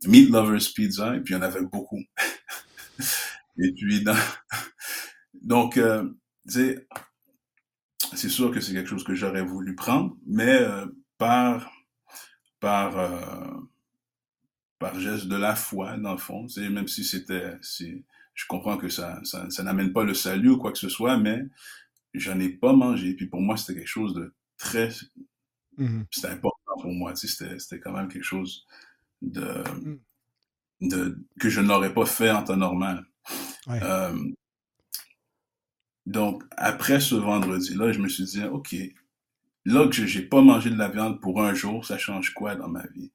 Meat 0.05 0.29
Lovers 0.29 0.73
Pizza, 0.73 1.15
et 1.15 1.19
puis 1.19 1.33
il 1.33 1.37
en 1.37 1.41
avait 1.41 1.61
beaucoup. 1.61 2.01
et 3.59 3.71
puis, 3.73 4.03
donc, 5.41 5.79
c'est 6.45 6.85
sûr 8.29 8.51
que 8.51 8.59
c'est 8.59 8.73
quelque 8.73 8.89
chose 8.89 9.03
que 9.03 9.15
j'aurais 9.15 9.43
voulu 9.43 9.75
prendre, 9.75 10.15
mais 10.25 10.59
par 11.17 11.71
par 12.59 12.95
par 14.79 14.99
geste 14.99 15.27
de 15.27 15.35
la 15.35 15.55
foi, 15.55 15.95
dans 15.97 16.13
le 16.13 16.17
fond. 16.17 16.47
C'est 16.47 16.67
même 16.69 16.87
si 16.87 17.03
c'était, 17.03 17.57
je 17.61 18.47
comprends 18.47 18.77
que 18.77 18.89
ça, 18.89 19.19
ça 19.23 19.63
n'amène 19.63 19.93
pas 19.93 20.03
le 20.03 20.15
salut 20.15 20.49
ou 20.49 20.57
quoi 20.57 20.71
que 20.71 20.79
ce 20.79 20.89
soit, 20.89 21.17
mais 21.17 21.43
j'en 22.13 22.39
ai 22.39 22.49
pas 22.49 22.73
mangé. 22.73 23.13
Puis 23.13 23.27
pour 23.27 23.41
moi, 23.41 23.57
c'était 23.57 23.79
quelque 23.79 23.87
chose 23.87 24.13
de 24.13 24.33
très, 24.57 24.89
mmh 25.77 26.03
c'était 26.11 26.27
important 26.29 26.81
pour 26.81 26.91
moi. 26.91 27.13
Tu 27.13 27.27
sais, 27.27 27.35
c'était, 27.35 27.59
c'était 27.59 27.79
quand 27.79 27.93
même 27.93 28.07
quelque 28.07 28.23
chose 28.23 28.65
de, 29.21 29.41
mmh. 29.41 29.99
de 30.81 31.19
que 31.39 31.49
je 31.49 31.61
n'aurais 31.61 31.93
pas 31.93 32.05
fait 32.05 32.31
en 32.31 32.43
temps 32.43 32.57
normal. 32.57 33.05
Euh, 33.69 34.17
donc 36.05 36.43
après 36.57 36.99
ce 36.99 37.15
vendredi-là, 37.15 37.91
je 37.91 37.99
me 37.99 38.09
suis 38.09 38.25
dit, 38.25 38.43
ok, 38.43 38.75
là 39.65 39.87
que 39.87 40.05
j'ai 40.05 40.23
pas 40.23 40.41
mangé 40.41 40.69
de 40.69 40.77
la 40.77 40.89
viande 40.89 41.21
pour 41.21 41.43
un 41.43 41.53
jour, 41.53 41.85
ça 41.85 41.97
change 41.97 42.33
quoi 42.33 42.55
dans 42.55 42.67
ma 42.67 42.85
vie? 42.87 43.11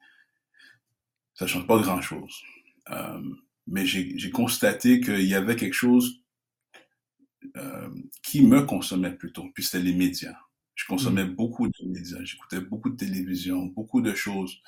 ça 1.37 1.47
change 1.47 1.67
pas 1.67 1.79
grand-chose. 1.79 2.43
Euh, 2.91 3.23
mais 3.67 3.85
j'ai 3.85 4.31
constaté 4.31 5.01
qu'il 5.01 5.27
y 5.27 5.35
avait 5.35 5.57
quelque 5.57 5.75
chose 5.75 6.23
euh, 7.57 7.89
qui 8.23 8.43
me 8.43 8.63
consommait 8.63 9.15
plutôt, 9.15 9.45
puis 9.55 9.65
c'était 9.65 9.81
les 9.81 9.95
médias. 9.95 10.37
Je 10.75 10.85
consommais 10.87 11.25
mm. 11.25 11.35
beaucoup 11.35 11.69
de 11.69 11.89
médias, 11.89 12.23
j'écoutais 12.23 12.61
beaucoup 12.61 12.91
de 12.91 12.97
télévision, 12.97 13.67
beaucoup 13.67 14.01
de 14.01 14.15
choses 14.15 14.59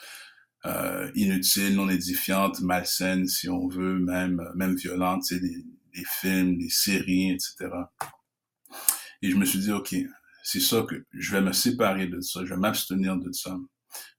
euh, 0.67 1.11
inutiles, 1.15 1.75
non 1.75 1.89
édifiantes, 1.89 2.61
malsaines, 2.61 3.27
si 3.27 3.49
on 3.49 3.69
veut, 3.69 3.99
même 3.99 4.43
même 4.55 4.75
violentes, 4.75 5.33
des, 5.33 5.65
des 5.95 6.05
films, 6.21 6.59
des 6.59 6.71
séries, 6.71 7.31
etc. 7.33 7.71
Et 9.23 9.31
je 9.31 9.37
me 9.37 9.45
suis 9.45 9.59
dit, 9.59 9.73
ok, 9.73 9.95
c'est 10.43 10.61
ça 10.61 10.85
que 10.89 11.05
je 11.13 11.33
vais 11.33 11.41
me 11.41 11.53
séparer 11.53 12.07
de 12.07 12.21
ça, 12.21 12.45
je 12.45 12.51
vais 12.51 12.61
m'abstenir 12.61 13.17
de 13.17 13.33
ça 13.33 13.57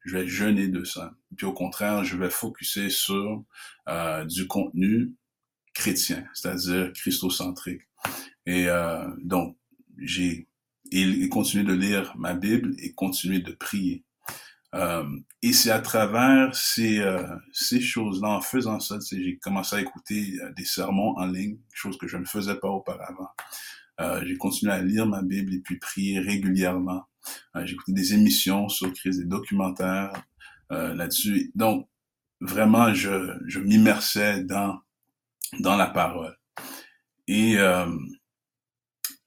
je 0.06 0.17
vais 0.17 0.28
jeûner 0.28 0.67
de 0.67 0.84
ça. 0.84 1.13
Puis 1.36 1.45
au 1.45 1.54
contraire, 1.54 2.04
je 2.04 2.17
vais 2.17 2.30
focuser 2.30 2.89
sur 2.89 3.43
euh, 3.88 4.26
du 4.26 4.48
contenu 4.48 5.13
chrétien, 5.74 6.26
c'est-à-dire 6.34 6.91
christocentrique. 6.93 7.82
Et 8.50 8.68
euh, 8.68 9.08
donc, 9.22 9.56
j'ai 10.00 10.48
et, 10.92 11.30
continué 11.30 11.64
de 11.64 11.74
lire 11.74 12.16
ma 12.18 12.34
Bible 12.34 12.74
et 12.80 12.94
continuer 12.94 13.42
de 13.42 13.52
prier. 13.52 14.04
Euh, 14.74 15.06
et 15.44 15.54
c'est 15.54 15.70
à 15.70 15.80
travers 15.80 16.56
ces, 16.56 16.98
euh, 16.98 17.28
ces 17.54 17.80
choses-là, 17.80 18.30
en 18.30 18.42
faisant 18.42 18.80
ça, 18.80 18.98
j'ai 19.12 19.38
commencé 19.38 19.76
à 19.76 19.82
écouter 19.82 20.34
euh, 20.42 20.52
des 20.58 20.66
sermons 20.66 21.16
en 21.18 21.28
ligne, 21.28 21.60
chose 21.72 21.96
que 22.00 22.08
je 22.08 22.18
ne 22.18 22.26
faisais 22.26 22.56
pas 22.56 22.70
auparavant. 22.70 23.30
Euh, 24.02 24.24
j'ai 24.26 24.36
continué 24.36 24.72
à 24.72 24.82
lire 24.82 25.06
ma 25.06 25.22
Bible 25.22 25.54
et 25.54 25.60
puis 25.60 25.78
prier 25.78 26.20
régulièrement. 26.20 27.04
Euh, 27.56 27.68
j'ai 27.68 27.74
écouté 27.74 27.92
des 27.94 28.16
émissions 28.16 28.68
sur 28.68 28.92
Christ, 28.94 29.20
des 29.20 29.26
documentaires 29.26 30.14
euh, 30.72 30.96
là-dessus. 30.96 31.52
Donc, 31.54 31.88
vraiment, 32.42 32.96
je, 32.96 33.38
je 33.46 33.60
m'immersais 33.60 34.44
dans, 34.44 34.80
dans 35.60 35.76
la 35.76 35.88
parole. 35.88 36.36
Et 37.28 37.58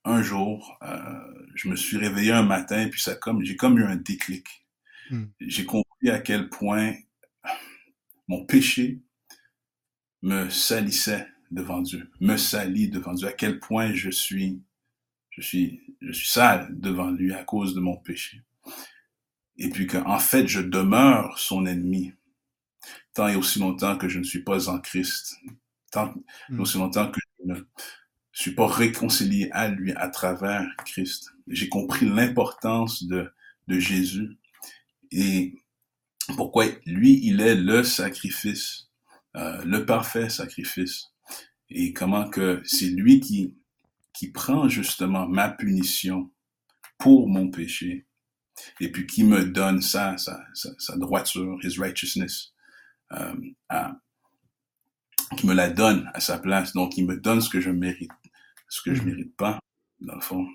un 0.05 0.23
jour, 0.23 0.79
je 1.55 1.69
me 1.69 1.77
suis 1.77 1.97
réveillé 1.97 2.33
un 2.33 2.43
matin 2.43 2.83
et 2.83 2.91
puis 2.91 3.01
ça 3.01 3.15
comme 3.15 3.43
j'ai 3.45 3.57
comme 3.57 3.79
eu 3.79 3.85
un 3.85 3.97
déclic. 3.97 4.47
Hmm. 5.11 5.27
J'ai 5.41 5.65
compris 5.65 6.11
à 6.11 6.19
quel 6.19 6.49
point 6.49 6.95
mon 8.29 8.45
péché 8.45 9.01
me 10.23 10.49
salissait 10.49 11.27
devant 11.51 11.83
Dieu, 11.83 12.11
me 12.21 12.37
salit 12.37 12.89
devant 12.89 13.13
Dieu, 13.13 13.29
à 13.29 13.33
quel 13.33 13.59
point 13.59 13.93
je 13.93 14.11
suis 14.11 14.63
je 15.33 15.41
suis, 15.41 15.81
je 16.01 16.13
suis 16.13 16.29
sale 16.29 16.69
devant 16.71 17.11
lui 17.11 17.33
à 17.33 17.43
cause 17.43 17.75
de 17.75 17.81
mon 17.81 17.97
péché. 17.97 18.43
Et 19.57 19.71
puis 19.71 19.87
qu'en 19.87 20.19
fait, 20.19 20.47
je 20.47 20.61
demeure 20.61 21.39
son 21.39 21.65
ennemi, 21.65 22.13
tant 23.15 23.29
et 23.29 23.37
aussi 23.37 23.59
longtemps 23.59 23.97
que 23.97 24.09
je 24.09 24.19
ne 24.19 24.25
suis 24.25 24.43
pas 24.43 24.69
en 24.69 24.79
Christ, 24.79 25.37
tant 25.91 26.15
et 26.51 26.53
hmm. 26.53 26.61
aussi 26.61 26.79
longtemps 26.79 27.11
que 27.11 27.21
je 27.39 27.53
ne 27.53 27.61
suis 28.33 28.55
pas 28.55 28.67
réconcilié 28.67 29.49
à 29.53 29.69
lui 29.69 29.93
à 29.93 30.09
travers 30.09 30.67
Christ. 30.87 31.33
J'ai 31.49 31.69
compris 31.69 32.09
l'importance 32.09 33.05
de, 33.05 33.31
de 33.69 33.79
Jésus 33.79 34.39
et 35.11 35.55
pourquoi 36.37 36.67
lui, 36.87 37.21
il 37.25 37.41
est 37.41 37.57
le 37.57 37.83
sacrifice, 37.83 38.89
euh, 39.37 39.63
le 39.65 39.85
parfait 39.85 40.31
sacrifice, 40.31 41.11
et 41.69 41.93
comment 41.93 42.29
que 42.29 42.63
c'est 42.65 42.87
lui 42.87 43.21
qui 43.21 43.57
qui 44.13 44.31
prend 44.31 44.69
justement 44.69 45.27
ma 45.27 45.49
punition 45.49 46.31
pour 46.99 47.29
mon 47.29 47.51
péché 47.51 48.07
et 48.81 48.93
puis 48.93 49.07
qui 49.07 49.25
me 49.25 49.45
donne 49.45 49.81
ça, 49.81 50.17
sa, 50.19 50.45
sa, 50.55 50.71
sa 50.79 50.97
droiture, 50.97 51.59
his 51.63 51.79
righteousness, 51.79 52.53
euh, 53.13 53.35
à, 53.69 53.97
qui 55.37 55.47
me 55.47 55.55
la 55.55 55.71
donne 55.71 56.11
à 56.15 56.21
sa 56.21 56.39
place. 56.39 56.73
Donc, 56.73 56.97
il 56.97 57.07
me 57.07 57.17
donne 57.17 57.41
ce 57.41 57.49
que 57.49 57.61
je 57.61 57.71
mérite, 57.71 58.11
ce 58.73 58.81
que 58.81 58.95
je 58.95 59.03
mm. 59.03 59.07
mérite 59.07 59.37
pas, 59.37 59.59
dans 60.01 60.15
le 60.15 60.21
fond. 60.23 60.47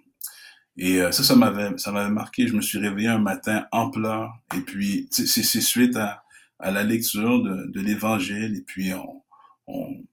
Et 0.76 1.02
euh, 1.02 1.12
ça, 1.12 1.24
ça 1.24 1.36
m'avait, 1.36 1.78
ça 1.78 1.92
m'avait 1.92 2.10
marqué. 2.10 2.48
Je 2.48 2.56
me 2.56 2.62
suis 2.62 2.80
réveillé 2.80 3.10
un 3.10 3.20
matin 3.20 3.68
en 3.72 3.92
pleurs. 3.92 4.32
Et 4.56 4.62
puis, 4.62 5.08
c'est, 5.12 5.28
c'est 5.28 5.62
suite 5.62 5.96
à, 5.96 6.24
à 6.60 6.72
la 6.72 6.84
lecture 6.84 7.44
de, 7.44 7.72
de 7.72 7.80
l'Évangile. 7.80 8.56
Et 8.56 8.62
puis, 8.62 8.92
on, 8.94 9.24
on 9.68 10.04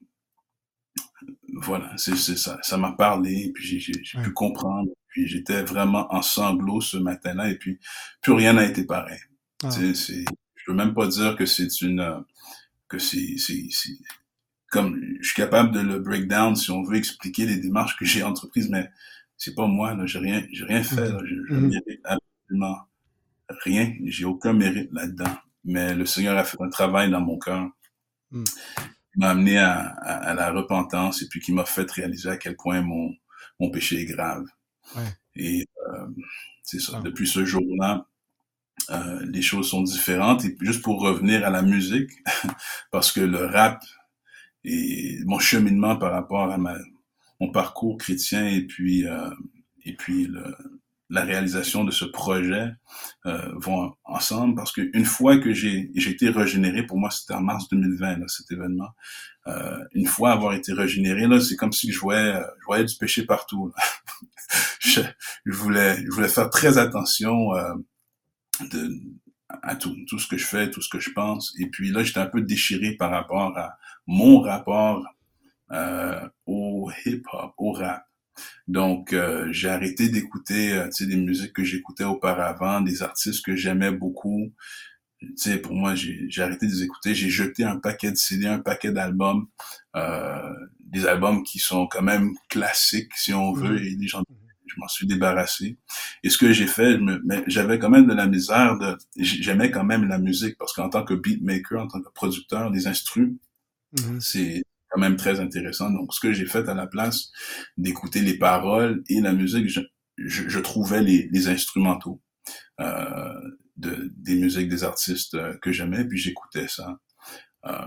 voilà, 1.54 1.92
c'est, 1.96 2.16
c'est 2.16 2.36
ça. 2.36 2.58
Ça 2.62 2.76
m'a 2.76 2.92
parlé. 2.92 3.46
Et 3.46 3.52
puis, 3.52 3.80
j'ai, 3.80 3.92
j'ai 4.02 4.22
pu 4.22 4.32
comprendre. 4.32 4.90
Puis, 5.08 5.26
j'étais 5.26 5.62
vraiment 5.62 6.12
en 6.12 6.20
sanglots 6.20 6.82
ce 6.82 6.98
matin-là. 6.98 7.50
Et 7.50 7.56
puis, 7.56 7.78
plus 8.20 8.32
rien 8.34 8.52
n'a 8.52 8.64
été 8.64 8.84
pareil. 8.84 9.20
Ah. 9.62 9.70
C'est, 9.70 9.94
c'est, 9.94 10.24
je 10.56 10.64
peux 10.66 10.74
même 10.74 10.92
pas 10.92 11.06
dire 11.06 11.36
que 11.36 11.46
c'est 11.46 11.80
une, 11.80 12.22
que 12.88 12.98
c'est, 12.98 13.36
c'est, 13.38 13.66
c'est, 13.70 13.96
comme 14.74 15.00
je 15.20 15.28
suis 15.28 15.36
capable 15.36 15.70
de 15.70 15.78
le 15.78 16.00
break 16.00 16.26
down 16.26 16.56
si 16.56 16.72
on 16.72 16.82
veut 16.82 16.96
expliquer 16.96 17.46
les 17.46 17.58
démarches 17.58 17.96
que 17.96 18.04
j'ai 18.04 18.24
entreprises, 18.24 18.68
mais 18.68 18.90
c'est 19.36 19.54
pas 19.54 19.68
moi, 19.68 19.94
là, 19.94 20.04
j'ai 20.04 20.18
rien, 20.18 20.44
j'ai 20.50 20.64
rien 20.64 20.82
fait, 20.82 21.08
là, 21.10 21.20
je, 21.24 21.34
je 21.48 21.54
mérite 21.54 22.00
absolument 22.02 22.78
rien, 23.62 23.94
j'ai 24.04 24.24
aucun 24.24 24.52
mérite 24.52 24.90
là-dedans. 24.92 25.36
Mais 25.62 25.94
le 25.94 26.04
Seigneur 26.06 26.36
a 26.36 26.42
fait 26.42 26.60
un 26.60 26.68
travail 26.68 27.08
dans 27.08 27.20
mon 27.20 27.38
cœur. 27.38 27.70
Mm. 28.32 28.44
Il 29.14 29.20
m'a 29.20 29.30
amené 29.30 29.58
à, 29.58 29.78
à, 29.78 30.34
la 30.34 30.50
repentance 30.50 31.22
et 31.22 31.28
puis 31.28 31.40
qui 31.40 31.52
m'a 31.52 31.64
fait 31.64 31.88
réaliser 31.88 32.28
à 32.30 32.36
quel 32.36 32.56
point 32.56 32.82
mon, 32.82 33.12
mon 33.60 33.70
péché 33.70 34.00
est 34.00 34.06
grave. 34.06 34.44
Ouais. 34.96 35.02
Et 35.36 35.68
euh, 35.88 36.06
c'est 36.64 36.80
ça. 36.80 36.94
Ah. 36.96 37.00
Depuis 37.00 37.28
ce 37.28 37.44
jour-là, 37.44 38.08
euh, 38.90 39.24
les 39.24 39.40
choses 39.40 39.70
sont 39.70 39.82
différentes. 39.82 40.44
Et 40.44 40.56
juste 40.60 40.82
pour 40.82 41.00
revenir 41.00 41.46
à 41.46 41.50
la 41.50 41.62
musique, 41.62 42.10
parce 42.90 43.12
que 43.12 43.20
le 43.20 43.46
rap 43.46 43.84
et 44.64 45.18
mon 45.24 45.38
cheminement 45.38 45.96
par 45.96 46.12
rapport 46.12 46.50
à 46.50 46.58
ma, 46.58 46.76
mon 47.40 47.50
parcours 47.50 47.98
chrétien 47.98 48.46
et 48.46 48.62
puis 48.62 49.06
euh, 49.06 49.30
et 49.84 49.94
puis 49.94 50.26
le, 50.26 50.56
la 51.10 51.22
réalisation 51.22 51.84
de 51.84 51.90
ce 51.90 52.04
projet 52.04 52.72
euh, 53.26 53.52
vont 53.56 53.94
ensemble 54.04 54.54
parce 54.54 54.72
qu'une 54.72 55.04
fois 55.04 55.38
que 55.38 55.52
j'ai 55.52 55.90
été 55.94 56.28
régénéré, 56.30 56.84
pour 56.84 56.98
moi 56.98 57.10
c'était 57.10 57.34
en 57.34 57.40
mars 57.40 57.68
2020 57.68 58.18
là, 58.18 58.28
cet 58.28 58.50
événement. 58.50 58.90
Euh, 59.46 59.78
une 59.92 60.06
fois 60.06 60.32
avoir 60.32 60.54
été 60.54 60.72
régénéré 60.72 61.26
là, 61.26 61.40
c'est 61.40 61.56
comme 61.56 61.72
si 61.72 61.92
je 61.92 61.98
voyais 62.00 62.34
je 62.60 62.64
voyais 62.66 62.84
du 62.84 62.96
péché 62.96 63.24
partout. 63.24 63.72
je, 64.80 65.02
je, 65.44 65.52
voulais 65.52 65.96
je 66.04 66.10
voulais 66.10 66.28
faire 66.28 66.48
très 66.50 66.78
attention 66.78 67.54
euh, 67.54 67.74
de 68.72 68.90
à 69.62 69.76
tout, 69.76 69.96
tout 70.08 70.18
ce 70.18 70.26
que 70.28 70.36
je 70.36 70.46
fais, 70.46 70.70
tout 70.70 70.80
ce 70.80 70.88
que 70.88 71.00
je 71.00 71.10
pense. 71.10 71.54
Et 71.58 71.66
puis 71.66 71.90
là, 71.90 72.02
j'étais 72.02 72.20
un 72.20 72.26
peu 72.26 72.40
déchiré 72.40 72.92
par 72.92 73.10
rapport 73.10 73.56
à 73.56 73.78
mon 74.06 74.40
rapport 74.40 75.04
euh, 75.72 76.28
au 76.46 76.90
hip-hop, 77.04 77.54
au 77.56 77.72
rap. 77.72 78.04
Donc, 78.66 79.12
euh, 79.12 79.48
j'ai 79.52 79.68
arrêté 79.68 80.08
d'écouter 80.08 80.72
euh, 80.72 80.88
des 81.00 81.16
musiques 81.16 81.52
que 81.52 81.64
j'écoutais 81.64 82.04
auparavant, 82.04 82.80
des 82.80 83.02
artistes 83.02 83.44
que 83.44 83.56
j'aimais 83.56 83.92
beaucoup. 83.92 84.52
Tu 85.20 85.32
sais, 85.36 85.58
pour 85.58 85.74
moi, 85.74 85.94
j'ai 85.94 86.42
arrêté 86.42 86.66
de 86.66 86.72
les 86.72 86.82
écouter. 86.82 87.14
J'ai 87.14 87.30
jeté 87.30 87.64
un 87.64 87.76
paquet 87.78 88.10
de 88.10 88.16
CD, 88.16 88.46
un 88.46 88.58
paquet 88.58 88.92
d'albums, 88.92 89.46
euh, 89.96 90.54
des 90.80 91.06
albums 91.06 91.42
qui 91.42 91.58
sont 91.58 91.86
quand 91.86 92.02
même 92.02 92.34
classiques, 92.48 93.12
si 93.14 93.32
on 93.32 93.52
veut, 93.52 93.78
mm-hmm. 93.78 93.92
et 93.92 93.96
les 93.96 94.06
gens, 94.06 94.22
je 94.66 94.74
m'en 94.78 94.88
suis 94.88 95.06
débarrassé. 95.06 95.78
Et 96.22 96.30
ce 96.30 96.38
que 96.38 96.52
j'ai 96.52 96.66
fait, 96.66 96.98
j'avais 97.46 97.78
quand 97.78 97.90
même 97.90 98.06
de 98.06 98.14
la 98.14 98.26
misère 98.26 98.78
de, 98.78 98.96
j'aimais 99.16 99.70
quand 99.70 99.84
même 99.84 100.08
la 100.08 100.18
musique 100.18 100.56
parce 100.58 100.72
qu'en 100.72 100.88
tant 100.88 101.04
que 101.04 101.14
beatmaker, 101.14 101.82
en 101.82 101.88
tant 101.88 102.00
que 102.00 102.10
producteur, 102.10 102.70
des 102.70 102.86
instruments, 102.86 103.36
mm-hmm. 103.96 104.20
c'est 104.20 104.64
quand 104.88 105.00
même 105.00 105.16
très 105.16 105.40
intéressant. 105.40 105.90
Donc, 105.90 106.14
ce 106.14 106.20
que 106.20 106.32
j'ai 106.32 106.46
fait 106.46 106.68
à 106.68 106.74
la 106.74 106.86
place 106.86 107.30
d'écouter 107.76 108.20
les 108.20 108.38
paroles 108.38 109.02
et 109.08 109.20
la 109.20 109.32
musique, 109.32 109.68
je, 109.68 109.80
je, 110.16 110.58
trouvais 110.60 111.02
les, 111.02 111.28
les 111.32 111.48
instrumentaux 111.48 112.22
euh, 112.80 113.50
de, 113.76 114.12
des 114.16 114.36
musiques 114.36 114.68
des 114.68 114.84
artistes 114.84 115.34
euh, 115.34 115.56
que 115.58 115.72
j'aimais, 115.72 116.04
puis 116.04 116.18
j'écoutais 116.18 116.68
ça. 116.68 116.98
Euh, 117.66 117.86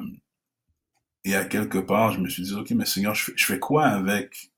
et 1.23 1.35
à 1.35 1.45
quelque 1.45 1.77
part, 1.77 2.11
je 2.11 2.19
me 2.19 2.29
suis 2.29 2.43
dit, 2.43 2.53
OK, 2.53 2.71
mais 2.71 2.85
Seigneur, 2.85 3.15
je 3.15 3.31
je 3.35 3.45
fais 3.45 3.59
quoi 3.59 3.85
avec 3.85 4.51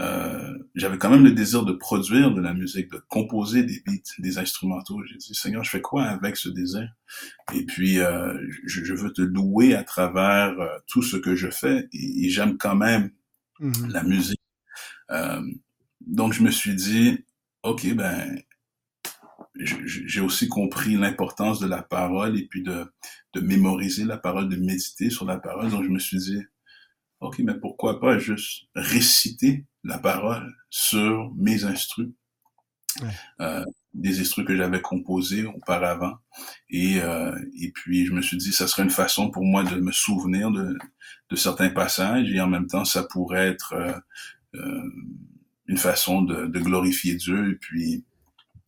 euh, 0.00 0.58
j'avais 0.74 0.96
quand 0.96 1.10
même 1.10 1.24
le 1.24 1.32
désir 1.32 1.64
de 1.64 1.72
produire 1.72 2.32
de 2.32 2.40
la 2.40 2.54
musique, 2.54 2.90
de 2.90 3.02
composer 3.08 3.64
des 3.64 3.82
beats, 3.84 4.14
des 4.18 4.38
instrumentaux. 4.38 5.02
J'ai 5.04 5.16
dit, 5.16 5.34
Seigneur, 5.34 5.62
je 5.62 5.70
fais 5.70 5.82
quoi 5.82 6.04
avec 6.04 6.36
ce 6.36 6.48
désir? 6.48 6.88
Et 7.52 7.66
puis, 7.66 7.98
euh, 7.98 8.34
je, 8.66 8.82
je, 8.82 8.94
veux 8.94 9.12
te 9.12 9.20
louer 9.20 9.74
à 9.74 9.84
travers 9.84 10.58
euh, 10.58 10.78
tout 10.86 11.02
ce 11.02 11.16
que 11.16 11.34
je 11.36 11.50
fais 11.50 11.88
et, 11.92 12.30
j'aime 12.30 12.56
quand 12.56 12.76
même 12.76 13.10
mm-hmm. 13.60 13.92
la 13.92 14.02
musique. 14.02 14.40
Euh, 15.10 15.42
donc, 16.00 16.32
je 16.32 16.42
me 16.42 16.50
suis 16.50 16.74
dit, 16.74 17.24
OK, 17.62 17.92
ben, 17.94 18.40
j'ai 19.54 20.20
aussi 20.20 20.48
compris 20.48 20.96
l'importance 20.96 21.60
de 21.60 21.66
la 21.66 21.82
parole 21.82 22.38
et 22.38 22.46
puis 22.46 22.62
de, 22.62 22.86
de 23.34 23.40
mémoriser 23.40 24.04
la 24.04 24.16
parole, 24.16 24.48
de 24.48 24.56
méditer 24.56 25.10
sur 25.10 25.26
la 25.26 25.36
parole. 25.36 25.68
Donc, 25.70 25.84
je 25.84 25.90
me 25.90 25.98
suis 25.98 26.18
dit, 26.18 26.40
OK, 27.20 27.38
mais 27.40 27.54
pourquoi 27.54 28.00
pas 28.00 28.18
juste 28.18 28.64
réciter 28.74 29.66
la 29.84 29.98
parole 29.98 30.54
sur 30.70 31.32
mes 31.36 31.64
instrus, 31.64 32.08
euh, 33.40 33.64
des 33.92 34.20
instrus 34.20 34.46
que 34.46 34.56
j'avais 34.56 34.80
composés 34.80 35.44
auparavant. 35.44 36.14
Et, 36.70 37.00
euh, 37.00 37.36
et 37.60 37.70
puis, 37.72 38.06
je 38.06 38.12
me 38.12 38.22
suis 38.22 38.36
dit, 38.36 38.52
ça 38.52 38.66
serait 38.66 38.84
une 38.84 38.90
façon 38.90 39.30
pour 39.30 39.44
moi 39.44 39.64
de 39.64 39.76
me 39.76 39.92
souvenir 39.92 40.50
de, 40.50 40.78
de 41.30 41.36
certains 41.36 41.70
passages 41.70 42.30
et 42.32 42.40
en 42.40 42.48
même 42.48 42.66
temps, 42.66 42.84
ça 42.84 43.02
pourrait 43.02 43.48
être 43.48 43.74
euh, 43.74 43.92
euh 44.54 44.82
une 45.66 45.76
façon 45.76 46.22
de, 46.22 46.46
de, 46.46 46.58
glorifier 46.58 47.14
Dieu 47.14 47.52
et 47.52 47.54
puis, 47.54 48.04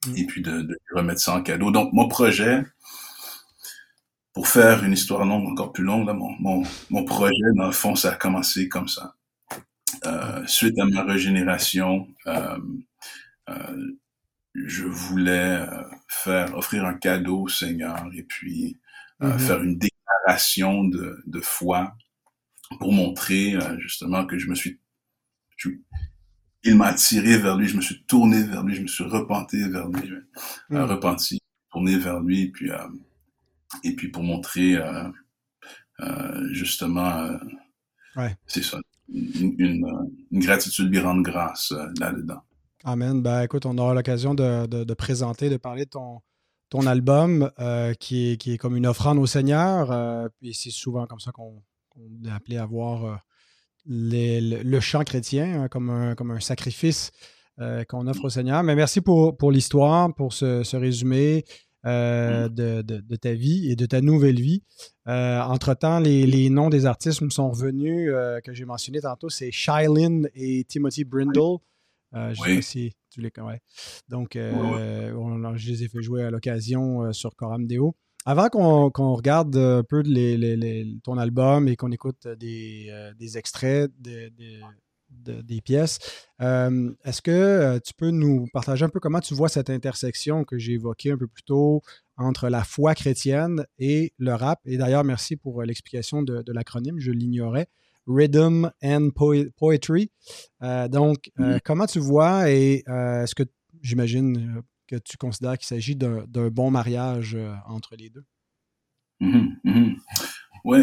mm. 0.07 0.17
et 0.17 0.25
puis 0.25 0.41
de, 0.41 0.63
de 0.63 0.79
remettre 0.95 1.21
ça 1.21 1.35
en 1.35 1.43
cadeau. 1.43 1.73
Donc, 1.73 1.93
mon 1.93 2.07
projet, 2.07 2.65
pour 4.33 4.49
faire 4.49 4.85
une 4.85 4.93
histoire 4.93 5.25
longue, 5.25 5.47
encore 5.49 5.73
plus 5.73 5.85
longue, 5.85 6.07
là, 6.07 6.15
mon, 6.15 6.31
mon, 6.41 6.63
mon 6.91 7.05
projet, 7.05 7.35
dans 7.57 7.67
le 7.67 7.73
fond, 7.73 7.95
ça 7.95 8.13
a 8.13 8.15
commencé 8.17 8.69
comme 8.69 8.89
ça. 8.89 9.15
Euh, 10.07 10.47
suite 10.47 10.79
à 10.79 10.85
ma 10.87 11.05
régénération, 11.05 12.09
euh, 12.27 12.59
euh, 13.51 13.97
je 14.55 14.85
voulais 14.85 15.59
euh, 15.61 15.83
faire 16.09 16.57
offrir 16.57 16.85
un 16.85 16.95
cadeau 16.95 17.43
au 17.43 17.49
Seigneur 17.49 18.09
et 18.15 18.23
puis 18.23 18.79
mm-hmm. 19.21 19.39
faire 19.39 19.63
une 19.63 19.79
déclaration 19.79 20.85
de, 20.85 21.23
de, 21.27 21.41
foi 21.41 21.95
pour 22.79 22.93
montrer 22.93 23.57
justement 23.79 24.25
que 24.25 24.39
je 24.39 24.49
me 24.49 24.55
suis, 24.55 24.81
je, 25.57 25.69
il 26.65 26.77
m'a 26.77 26.87
attiré 26.87 27.37
vers 27.37 27.57
lui, 27.57 27.69
je 27.69 27.77
me 27.77 27.83
suis 27.83 28.03
tourné 28.05 28.43
vers 28.43 28.63
lui, 28.63 28.75
je 28.75 28.83
me 28.83 28.87
suis 28.87 29.05
repenti 29.05 29.69
vers 29.69 29.89
lui, 29.89 30.11
mm. 30.71 30.79
repenti, 30.79 31.39
tourné 31.71 31.97
vers 31.97 32.21
lui, 32.21 32.49
puis 32.49 32.71
et 33.85 33.95
puis 33.95 34.09
pour 34.09 34.23
montrer 34.23 34.79
justement, 36.53 37.29
ouais. 38.17 38.37
c'est 38.47 38.63
ça, 38.63 38.79
une, 39.13 40.11
gratitude 40.33 40.91
lui 40.91 41.01
rendre 41.01 41.23
grâce 41.23 41.73
euh, 41.73 41.87
là-dedans. 42.01 42.41
Amen. 42.85 43.23
Ben, 43.23 43.43
écoute, 43.43 43.67
on 43.67 43.79
aura 43.79 43.95
l'occasion 43.95 44.35
de, 44.35 44.95
présenter, 44.95 45.49
de 45.51 45.57
parler 45.57 45.85
de 45.85 45.91
ton, 45.91 46.21
ton 46.69 46.87
album 46.87 47.51
euh, 47.59 47.95
qui, 47.95 48.33
est, 48.33 48.37
qui 48.37 48.55
est 48.55 48.59
comme 48.59 48.77
une 48.77 48.87
offrande 48.87 49.19
au 49.19 49.27
Seigneur. 49.27 49.93
Euh, 49.93 50.29
puis 50.41 50.55
c'est 50.55 50.71
souvent 50.71 51.07
comme 51.07 51.21
ça 51.21 51.31
qu'on 51.33 51.63
est 52.25 52.31
appelé 52.31 52.57
à 52.57 52.67
voir 52.67 53.23
le, 53.87 54.81
chant 54.81 55.05
chrétien 55.05 55.63
hein, 55.63 55.69
comme, 55.69 55.91
un, 55.91 56.15
comme 56.15 56.31
un 56.31 56.41
sacrifice 56.41 57.13
qu'on 57.89 58.09
offre 58.09 58.25
au 58.25 58.31
Seigneur. 58.31 58.65
Mais 58.65 58.75
merci 58.75 59.01
pour, 59.01 59.37
pour 59.37 59.53
l'histoire, 59.53 60.13
pour 60.15 60.33
ce, 60.33 60.65
ce 60.65 60.77
résumé. 60.77 61.45
Euh, 61.85 62.49
mm. 62.49 62.83
de, 62.83 63.17
ta 63.17 63.35
vie 63.35 63.69
et 63.71 63.75
de 63.75 63.87
ta 63.87 64.01
nouvelle 64.01 64.41
vie. 64.41 64.63
Euh, 65.09 65.41
entre-temps, 65.41 65.99
les, 65.99 66.49
noms 66.49 66.71
des 66.71 66.87
artistes 66.87 67.23
me 67.23 67.31
sont 67.31 67.51
revenus, 67.51 68.09
euh, 68.13 68.41
que 68.41 68.53
j'ai 68.53 68.65
mentionné 68.65 69.01
tantôt, 69.01 69.29
c'est 69.29 69.51
Shylin 69.51 70.23
et 70.35 70.65
Timothy 70.65 71.05
Brindle. 71.05 71.59
je 72.13 72.35
sais 72.35 72.55
pas 72.57 72.63
si 72.63 72.93
tu 73.11 73.21
les 73.21 73.33
connais. 73.33 73.61
Donc, 74.09 74.37
On, 74.37 75.57
je 75.57 75.71
les 75.71 75.83
ai 75.83 75.89
fait 75.89 76.03
jouer 76.03 76.23
à 76.23 76.31
l'occasion 76.31 77.13
sur 77.13 77.35
Coram 77.35 77.67
Deo. 77.67 77.97
Avant 78.25 78.49
qu'on 78.49 79.15
regarde 79.15 79.57
un 79.57 79.83
peu 79.83 80.05
ton 81.03 81.19
album 81.19 81.67
et 81.67 81.75
qu'on 81.75 81.91
écoute 81.91 82.29
des, 82.39 82.93
des 83.19 83.39
extraits 83.39 83.91
de, 83.99 84.31
des 85.23 85.61
pièces. 85.61 85.99
Euh, 86.41 86.93
est-ce 87.05 87.23
que 87.23 87.31
euh, 87.31 87.79
tu 87.79 87.95
peux 87.95 88.11
nous 88.11 88.47
partager 88.53 88.85
un 88.85 88.89
peu 88.89 89.01
comment 89.01 89.21
tu 89.21 89.35
vois 89.35 89.49
cette 89.49 89.71
intersection 89.71 90.45
que 90.45 90.59
j'ai 90.59 90.73
évoquée 90.73 91.13
un 91.13 91.17
peu 91.17 91.27
plus 91.27 91.43
tôt 91.43 91.83
entre 92.17 92.49
la 92.49 92.65
foi 92.65 92.95
chrétienne 92.95 93.65
et 93.79 94.13
le 94.19 94.35
rap? 94.35 94.61
Et 94.65 94.77
d'ailleurs, 94.77 95.05
merci 95.05 95.37
pour 95.37 95.61
euh, 95.61 95.65
l'explication 95.65 96.23
de, 96.23 96.43
l'acronyme, 96.53 96.99
je 96.99 97.13
l'ignorais. 97.13 97.69
Rhythm 98.09 98.69
and 98.83 99.11
Poetry. 99.57 100.11
donc, 100.61 101.31
mm-hmm. 101.39 101.61
comment 101.65 101.87
tu 101.87 102.01
vois 102.01 102.51
et 102.51 102.83
est-ce 102.89 103.37
que 103.37 103.45
j'imagine 103.81 104.61
que 104.89 104.97
tu 104.97 105.17
considères 105.17 105.57
qu'il 105.57 105.69
s'agit 105.69 105.95
d'un 105.95 106.27
bon 106.51 106.73
mariage 106.73 107.39
entre 107.65 107.95
les 107.95 108.11
deux? 108.11 108.25
Mm-hmm. 109.21 109.49
Mm-hmm. 109.65 109.97
Oui, 110.65 110.79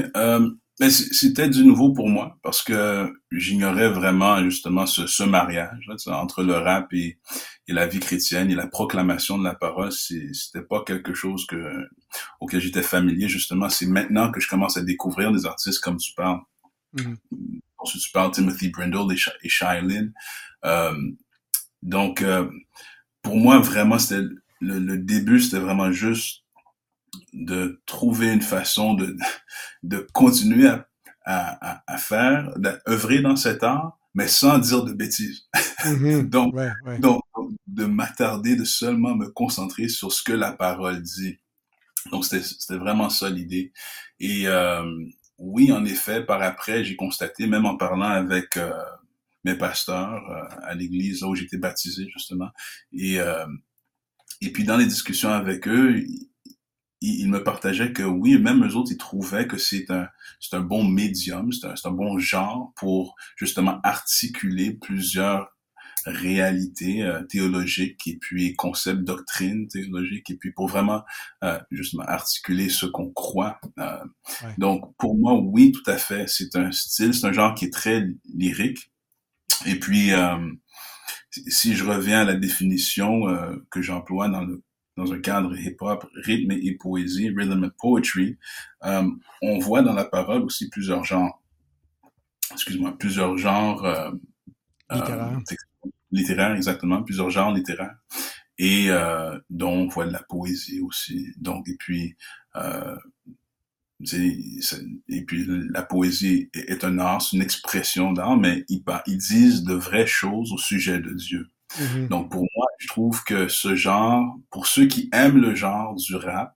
Mais 0.80 0.90
c'était 0.90 1.50
du 1.50 1.66
nouveau 1.66 1.92
pour 1.92 2.08
moi 2.08 2.38
parce 2.42 2.64
que 2.64 3.12
j'ignorais 3.32 3.90
vraiment 3.90 4.42
justement 4.44 4.86
ce, 4.86 5.08
ce 5.08 5.24
mariage 5.24 5.90
entre 6.08 6.42
le 6.42 6.54
rap 6.54 6.94
et, 6.94 7.18
et, 7.68 7.74
la 7.74 7.86
vie 7.86 8.00
chrétienne 8.00 8.50
et 8.50 8.56
la 8.56 8.68
proclamation 8.68 9.38
de 9.38 9.44
la 9.44 9.56
parole. 9.56 9.92
C'était 9.92 10.62
pas 10.62 10.84
quelque 10.86 11.14
chose 11.14 11.46
que 11.46 11.72
auquel 12.40 12.62
j'étais 12.62 12.82
familier 12.82 13.28
justement. 13.28 13.68
C'est 13.70 13.88
maintenant 13.88 14.32
que 14.32 14.40
je 14.40 14.48
commence 14.48 14.78
à 14.78 14.82
découvrir 14.82 15.34
des 15.34 15.46
artistes 15.46 15.82
comme 15.82 15.98
tu 15.98 16.14
parles. 16.14 16.40
Mm 16.94 17.16
tu 17.86 18.12
parles 18.12 18.32
Timothy 18.32 18.70
Brindle 18.70 19.14
et, 19.14 19.50
Shailene. 19.50 20.14
Euh, 20.66 20.94
donc, 21.82 22.22
euh, 22.22 22.50
pour 23.22 23.38
moi, 23.38 23.60
vraiment, 23.60 24.00
c'était 24.00 24.28
le, 24.62 24.80
le 24.80 24.98
début, 24.98 25.40
c'était 25.40 25.60
vraiment 25.60 25.92
juste 25.92 26.44
de 27.34 27.82
trouver 27.86 28.32
une 28.34 28.42
façon 28.42 28.94
de, 28.94 29.16
de 29.84 30.08
continuer 30.14 30.68
à, 30.68 30.88
à, 31.26 31.84
à 31.88 31.98
faire, 31.98 32.52
d'œuvrer 32.58 33.22
dans 33.22 33.36
cet 33.36 33.64
art, 33.64 33.98
mais 34.14 34.28
sans 34.28 34.58
dire 34.58 34.84
de 34.84 34.94
bêtises. 34.94 35.48
Mm-hmm. 35.84 36.30
donc, 36.30 36.56
donc, 37.00 37.24
de 37.68 37.86
m'attarder, 37.86 38.56
de 38.56 38.66
seulement 38.66 39.16
me 39.16 39.28
concentrer 39.28 39.88
sur 39.88 40.12
ce 40.12 40.24
que 40.24 40.34
la 40.34 40.52
parole 40.52 41.02
dit. 41.02 41.38
Donc, 42.12 42.26
c'était 42.26 42.78
vraiment 42.78 43.10
ça 43.10 43.30
l'idée. 43.30 43.72
Et 44.20 44.48
euh, 44.48 44.84
oui, 45.38 45.72
en 45.72 45.86
effet, 45.86 46.24
par 46.24 46.42
après, 46.42 46.84
j'ai 46.84 46.96
constaté, 46.96 47.48
même 47.48 47.66
en 47.66 47.78
parlant 47.78 48.10
avec 48.10 48.58
euh, 48.58 48.72
mes 49.44 49.56
pasteurs 49.56 50.30
euh, 50.30 50.56
à 50.64 50.74
l'église 50.74 51.24
où 51.24 51.36
j'étais 51.36 51.58
baptisé, 51.58 52.08
justement, 52.12 52.50
et, 52.92 53.18
et 54.42 54.52
puis 54.52 54.64
dans 54.64 54.78
les 54.78 54.86
discussions 54.86 55.30
avec 55.30 55.68
eux, 55.68 56.04
il, 57.02 57.30
me 57.30 57.44
partageait 57.44 57.94
que 57.94 58.04
oui, 58.04 58.38
même 58.38 58.66
eux 58.66 58.76
autres, 58.76 58.92
ils 58.92 58.98
trouvaient 58.98 59.48
que 59.48 59.58
c'est 59.58 59.90
un, 59.90 60.08
c'est 60.40 60.56
un 60.56 60.62
bon 60.62 60.84
médium, 60.84 61.52
c'est 61.52 61.68
un, 61.68 61.74
un 61.84 61.92
bon 61.92 62.18
genre 62.18 62.74
pour 62.76 63.16
justement 63.38 63.80
articuler 63.84 64.72
plusieurs 64.72 65.50
réalités 66.06 67.04
euh, 67.04 67.24
théologiques 67.24 68.08
et 68.08 68.18
puis 68.18 68.56
concepts, 68.56 69.04
doctrines 69.04 69.68
théologiques 69.68 70.30
et 70.30 70.36
puis 70.36 70.52
pour 70.52 70.68
vraiment 70.68 71.04
euh, 71.44 71.60
justement 71.72 72.04
articuler 72.04 72.70
ce 72.70 72.86
qu'on 72.86 73.12
croit. 73.12 73.60
Euh, 73.80 74.04
donc 74.58 74.96
pour 74.98 75.18
moi, 75.18 75.34
oui, 75.34 75.72
tout 75.72 75.90
à 75.90 75.98
fait, 75.98 76.26
c'est 76.28 76.56
un 76.56 76.72
style, 76.72 77.14
c'est 77.14 77.28
un 77.28 77.34
genre 77.34 77.54
qui 77.54 77.66
est 77.66 77.74
très 77.74 78.08
lyrique. 78.34 78.92
Et 79.66 79.78
puis 79.78 80.12
si 81.48 81.76
je 81.76 81.84
reviens 81.84 82.22
à 82.22 82.24
la 82.24 82.36
définition 82.36 83.24
que 83.70 83.82
j'emploie 83.82 84.30
dans 84.30 84.46
le 84.46 84.64
dans 85.00 85.14
un 85.14 85.20
cadre 85.20 85.58
hip-hop, 85.58 86.06
rythme 86.14 86.52
et 86.52 86.74
poésie, 86.74 87.30
rhythm 87.30 87.64
and 87.64 87.70
poetry, 87.80 88.38
euh, 88.84 89.10
on 89.42 89.60
voit 89.60 89.82
dans 89.82 89.94
la 89.94 90.04
parole 90.04 90.42
aussi 90.44 90.70
plusieurs 90.70 91.06
genres. 91.06 91.42
Excuse-moi, 92.52 92.98
plusieurs 92.98 93.38
genres 93.38 93.86
euh, 93.86 94.12
littéraires. 94.92 95.40
Euh, 95.40 95.90
littéraires, 96.12 96.56
exactement, 96.56 97.02
plusieurs 97.02 97.30
genres 97.30 97.54
littéraires. 97.54 97.96
Et 98.62 98.90
dont 99.50 99.72
on 99.72 99.88
voit 99.88 100.06
de 100.06 100.12
la 100.12 100.22
poésie 100.22 100.82
aussi. 100.82 101.28
Donc, 101.38 101.70
et 101.70 101.78
puis, 101.80 102.18
et 105.08 105.26
puis 105.26 105.46
la 105.70 105.82
poésie 105.82 106.50
est 106.54 106.84
un 106.84 107.00
art, 107.00 107.22
c'est 107.22 107.38
une 107.38 107.42
expression 107.42 108.12
d'art, 108.12 108.36
mais 108.36 108.66
ils, 108.68 108.84
ils 109.08 109.18
disent 109.18 109.64
de 109.64 109.74
vraies 109.74 110.08
choses 110.08 110.52
au 110.52 110.58
sujet 110.58 111.00
de 111.00 111.14
Dieu. 111.14 111.48
Mm-hmm. 111.78 112.08
Donc 112.08 112.32
pour 112.32 112.42
moi, 112.42 112.68
je 112.80 112.88
trouve 112.88 113.24
que 113.24 113.48
ce 113.48 113.76
genre, 113.76 114.38
pour 114.50 114.68
ceux 114.68 114.88
qui 114.88 115.10
aiment 115.14 115.40
le 115.40 115.56
genre 115.56 115.96
du 115.96 116.16
rap, 116.16 116.56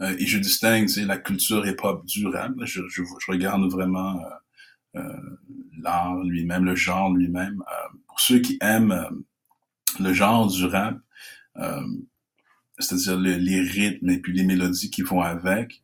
euh, 0.00 0.16
et 0.18 0.26
je 0.26 0.38
distingue 0.38 0.88
la 1.06 1.18
culture 1.18 1.66
hip-hop 1.66 2.04
du 2.06 2.26
rap, 2.26 2.52
je, 2.62 2.80
regarde 3.26 3.64
vraiment 3.70 4.20
euh, 4.20 5.00
euh, 5.00 5.38
l'art 5.80 6.16
lui-même, 6.22 6.64
le 6.64 6.76
genre 6.76 7.12
lui-même. 7.12 7.62
Pour 8.06 8.20
ceux 8.20 8.38
qui 8.38 8.58
aiment 8.60 9.24
le 9.98 10.12
genre 10.12 10.46
du 10.46 10.64
rap, 10.66 10.98
c'est-à-dire 12.78 13.16
les 13.18 13.60
rythmes 13.60 14.10
et 14.10 14.18
puis 14.18 14.32
les 14.32 14.44
mélodies 14.44 14.90
qui 14.90 15.02
vont 15.02 15.20
avec, 15.20 15.82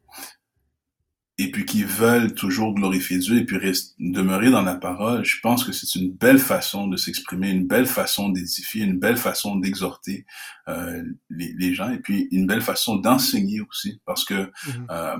et 1.36 1.50
puis 1.50 1.64
qui 1.64 1.82
veulent 1.82 2.32
toujours 2.34 2.74
glorifier 2.74 3.18
Dieu 3.18 3.38
et 3.38 3.44
puis 3.44 3.58
demeurer 3.98 4.50
dans 4.50 4.62
la 4.62 4.76
parole, 4.76 5.24
je 5.24 5.40
pense 5.40 5.64
que 5.64 5.72
c'est 5.72 5.98
une 5.98 6.12
belle 6.12 6.38
façon 6.38 6.86
de 6.86 6.96
s'exprimer, 6.96 7.50
une 7.50 7.66
belle 7.66 7.86
façon 7.86 8.28
d'édifier, 8.28 8.84
une 8.84 8.98
belle 9.00 9.16
façon 9.16 9.56
d'exhorter 9.56 10.26
euh, 10.68 11.02
les, 11.30 11.52
les, 11.58 11.74
gens 11.74 11.90
et 11.90 11.98
puis 11.98 12.28
une 12.30 12.46
belle 12.46 12.62
façon 12.62 12.96
d'enseigner 12.96 13.60
aussi 13.60 14.00
parce 14.06 14.24
que 14.24 14.34
mm-hmm. 14.34 14.86
euh, 14.90 15.16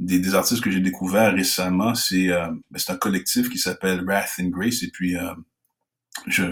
des, 0.00 0.18
des, 0.18 0.34
artistes 0.34 0.62
que 0.62 0.70
j'ai 0.70 0.80
découverts 0.80 1.34
récemment, 1.34 1.94
c'est 1.94 2.28
euh, 2.28 2.48
ben, 2.70 2.78
c'est 2.78 2.92
un 2.92 2.96
collectif 2.96 3.48
qui 3.48 3.58
s'appelle 3.58 4.04
Wrath 4.04 4.34
and 4.40 4.48
Grace 4.48 4.82
et 4.82 4.90
puis 4.90 5.16
euh, 5.16 5.32
je, 6.26 6.44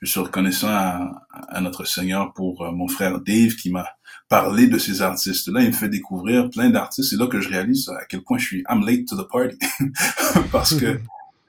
je 0.00 0.10
suis 0.10 0.20
reconnaissant 0.20 0.68
à, 0.68 1.26
à 1.30 1.60
notre 1.60 1.84
Seigneur 1.84 2.32
pour 2.34 2.62
euh, 2.62 2.72
mon 2.72 2.88
frère 2.88 3.20
Dave 3.20 3.54
qui 3.56 3.70
m'a 3.70 3.86
parler 4.28 4.66
de 4.66 4.78
ces 4.78 5.02
artistes-là. 5.02 5.62
Il 5.62 5.68
me 5.68 5.72
fait 5.72 5.88
découvrir 5.88 6.50
plein 6.50 6.70
d'artistes. 6.70 7.10
C'est 7.10 7.16
là 7.16 7.26
que 7.26 7.40
je 7.40 7.48
réalise 7.48 7.88
à 7.88 8.04
quel 8.04 8.22
point 8.22 8.38
je 8.38 8.44
suis 8.44 8.64
I'm 8.68 8.84
late 8.84 9.06
to 9.08 9.16
the 9.16 9.28
party. 9.28 9.58
Parce 10.52 10.74
que 10.74 11.00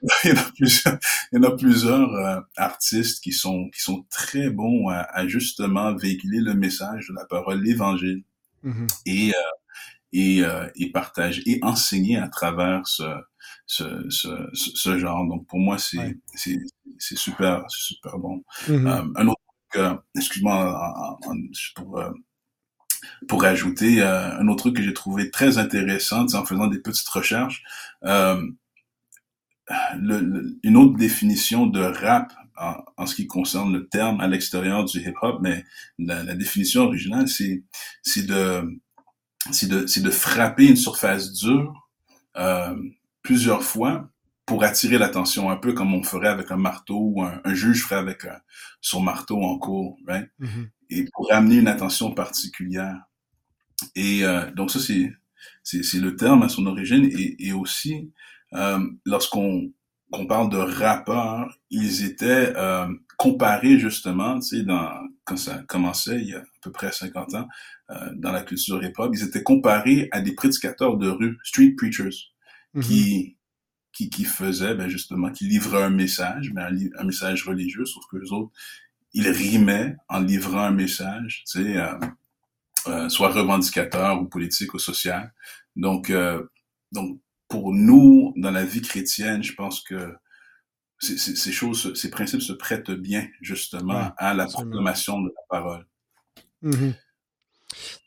il 0.24 0.30
y 0.30 0.32
en 0.32 0.36
a 0.36 0.50
plusieurs, 0.52 0.98
il 1.30 1.36
y 1.36 1.38
en 1.38 1.42
a 1.42 1.56
plusieurs 1.56 2.14
euh, 2.14 2.40
artistes 2.56 3.22
qui 3.22 3.32
sont 3.32 3.68
qui 3.68 3.82
sont 3.82 4.04
très 4.10 4.48
bons 4.48 4.88
à, 4.88 5.26
justement 5.26 5.94
véhiculer 5.94 6.40
le 6.40 6.54
message 6.54 7.08
de 7.08 7.14
la 7.14 7.26
parole, 7.26 7.62
l'évangile, 7.62 8.22
mm-hmm. 8.64 8.88
et 9.06 9.30
euh, 9.30 9.34
et, 10.12 10.42
euh, 10.42 10.66
et 10.74 10.90
partager 10.90 11.42
et 11.46 11.60
enseigner 11.62 12.16
à 12.16 12.28
travers 12.28 12.86
ce 12.86 13.04
ce, 13.66 14.08
ce, 14.08 14.28
ce 14.54 14.98
genre. 14.98 15.26
Donc 15.28 15.46
pour 15.46 15.58
moi 15.58 15.76
c'est 15.76 16.18
c'est 16.34 16.58
c'est 16.98 17.18
super 17.18 17.64
super 17.68 18.18
bon. 18.18 18.42
Mm-hmm. 18.68 19.12
un 19.16 19.28
autre 19.28 20.00
excuse-moi 20.16 21.18
pour 21.76 22.02
pour 23.28 23.44
ajouter 23.44 24.02
euh, 24.02 24.38
un 24.38 24.48
autre 24.48 24.64
truc 24.64 24.76
que 24.76 24.82
j'ai 24.82 24.92
trouvé 24.92 25.30
très 25.30 25.58
intéressant 25.58 26.26
en 26.34 26.44
faisant 26.44 26.66
des 26.66 26.78
petites 26.78 27.08
recherches. 27.08 27.62
Euh, 28.04 28.42
le, 29.98 30.58
une 30.64 30.76
autre 30.76 30.96
définition 30.96 31.66
de 31.66 31.80
rap 31.80 32.32
en, 32.56 32.74
en, 32.96 33.06
ce 33.06 33.14
qui 33.14 33.26
concerne 33.26 33.72
le 33.72 33.88
terme 33.88 34.20
à 34.20 34.26
l'extérieur 34.26 34.84
du 34.84 34.98
hip-hop, 34.98 35.38
mais 35.40 35.64
la, 35.98 36.22
la, 36.24 36.34
définition 36.34 36.82
originale, 36.82 37.28
c'est 37.28 37.62
de 38.26 38.80
de 39.62 40.00
de 40.00 40.10
frapper 40.10 40.66
une 40.66 40.76
surface 40.76 41.32
dure 41.32 41.88
euh, 42.36 42.74
plusieurs 43.22 43.62
fois 43.62 44.10
pour 44.44 44.64
attirer 44.64 44.98
l'attention, 44.98 45.50
un 45.50 45.56
peu 45.56 45.72
comme 45.72 45.94
on 45.94 46.02
ferait 46.02 46.28
avec 46.28 46.50
un 46.50 46.56
marteau 46.56 46.98
ou 46.98 47.22
un, 47.22 47.40
un 47.44 47.54
juge 47.54 47.84
ferait 47.84 48.00
avec 48.00 48.24
un, 48.24 48.40
son 48.80 49.00
marteau 49.00 49.40
en 49.40 49.56
cours, 49.58 49.96
right? 50.06 50.28
Mm-hmm 50.40 50.68
et 50.90 51.04
pour 51.12 51.32
amener 51.32 51.56
une 51.56 51.68
attention 51.68 52.12
particulière. 52.12 52.96
Et 53.94 54.24
euh, 54.24 54.50
donc 54.52 54.70
ça, 54.70 54.78
c'est, 54.80 55.10
c'est, 55.62 56.00
le 56.00 56.16
terme 56.16 56.42
à 56.42 56.48
son 56.48 56.66
origine. 56.66 57.04
Et, 57.04 57.46
et 57.46 57.52
aussi, 57.52 58.12
euh, 58.54 58.80
lorsqu'on 59.06 59.72
qu'on 60.10 60.26
parle 60.26 60.50
de 60.50 60.58
rappeurs, 60.58 61.56
ils 61.70 62.04
étaient 62.04 62.52
euh, 62.56 62.88
comparés 63.16 63.78
justement, 63.78 64.40
tu 64.40 64.58
sais, 64.58 64.62
dans, 64.64 64.90
quand 65.24 65.36
ça 65.36 65.62
commençait 65.68 66.20
il 66.20 66.28
y 66.28 66.34
a 66.34 66.40
à 66.40 66.44
peu 66.62 66.72
près 66.72 66.90
50 66.90 67.34
ans, 67.34 67.48
euh, 67.90 68.10
dans 68.16 68.32
la 68.32 68.42
culture 68.42 68.82
hip-hop, 68.82 69.12
ils 69.14 69.22
étaient 69.22 69.42
comparés 69.42 70.08
à 70.10 70.20
des 70.20 70.34
prédicateurs 70.34 70.96
de 70.96 71.08
rue, 71.08 71.38
street 71.44 71.74
preachers, 71.76 72.32
mm-hmm. 72.74 72.82
qui, 72.82 73.36
qui, 73.92 74.10
qui 74.10 74.24
faisaient, 74.24 74.74
ben 74.74 74.88
justement, 74.88 75.30
qui 75.30 75.44
livraient 75.44 75.84
un 75.84 75.90
message, 75.90 76.50
mais 76.54 76.62
un, 76.62 76.76
un 76.98 77.04
message 77.04 77.44
religieux, 77.44 77.84
sauf 77.84 78.02
que 78.10 78.16
les 78.16 78.32
autres, 78.32 78.52
il 79.12 79.28
rimait 79.28 79.96
en 80.08 80.20
livrant 80.20 80.64
un 80.64 80.70
message, 80.70 81.44
tu 81.46 81.62
sais, 81.62 81.76
euh, 81.76 81.98
euh, 82.86 83.08
soit 83.08 83.30
revendicateur 83.30 84.20
ou 84.20 84.26
politique 84.26 84.74
ou 84.74 84.78
social. 84.78 85.32
Donc, 85.76 86.10
euh, 86.10 86.44
donc 86.92 87.20
pour 87.48 87.72
nous, 87.72 88.32
dans 88.36 88.50
la 88.50 88.64
vie 88.64 88.82
chrétienne, 88.82 89.42
je 89.42 89.54
pense 89.54 89.80
que 89.80 90.14
ces 90.98 91.50
choses, 91.50 91.94
ces 91.94 92.10
principes 92.10 92.42
se 92.42 92.52
prêtent 92.52 92.90
bien 92.90 93.26
justement 93.40 94.12
à 94.18 94.34
la 94.34 94.46
proclamation 94.46 95.20
de 95.22 95.28
la 95.28 95.42
parole. 95.48 95.86
Mm-hmm. 96.62 96.94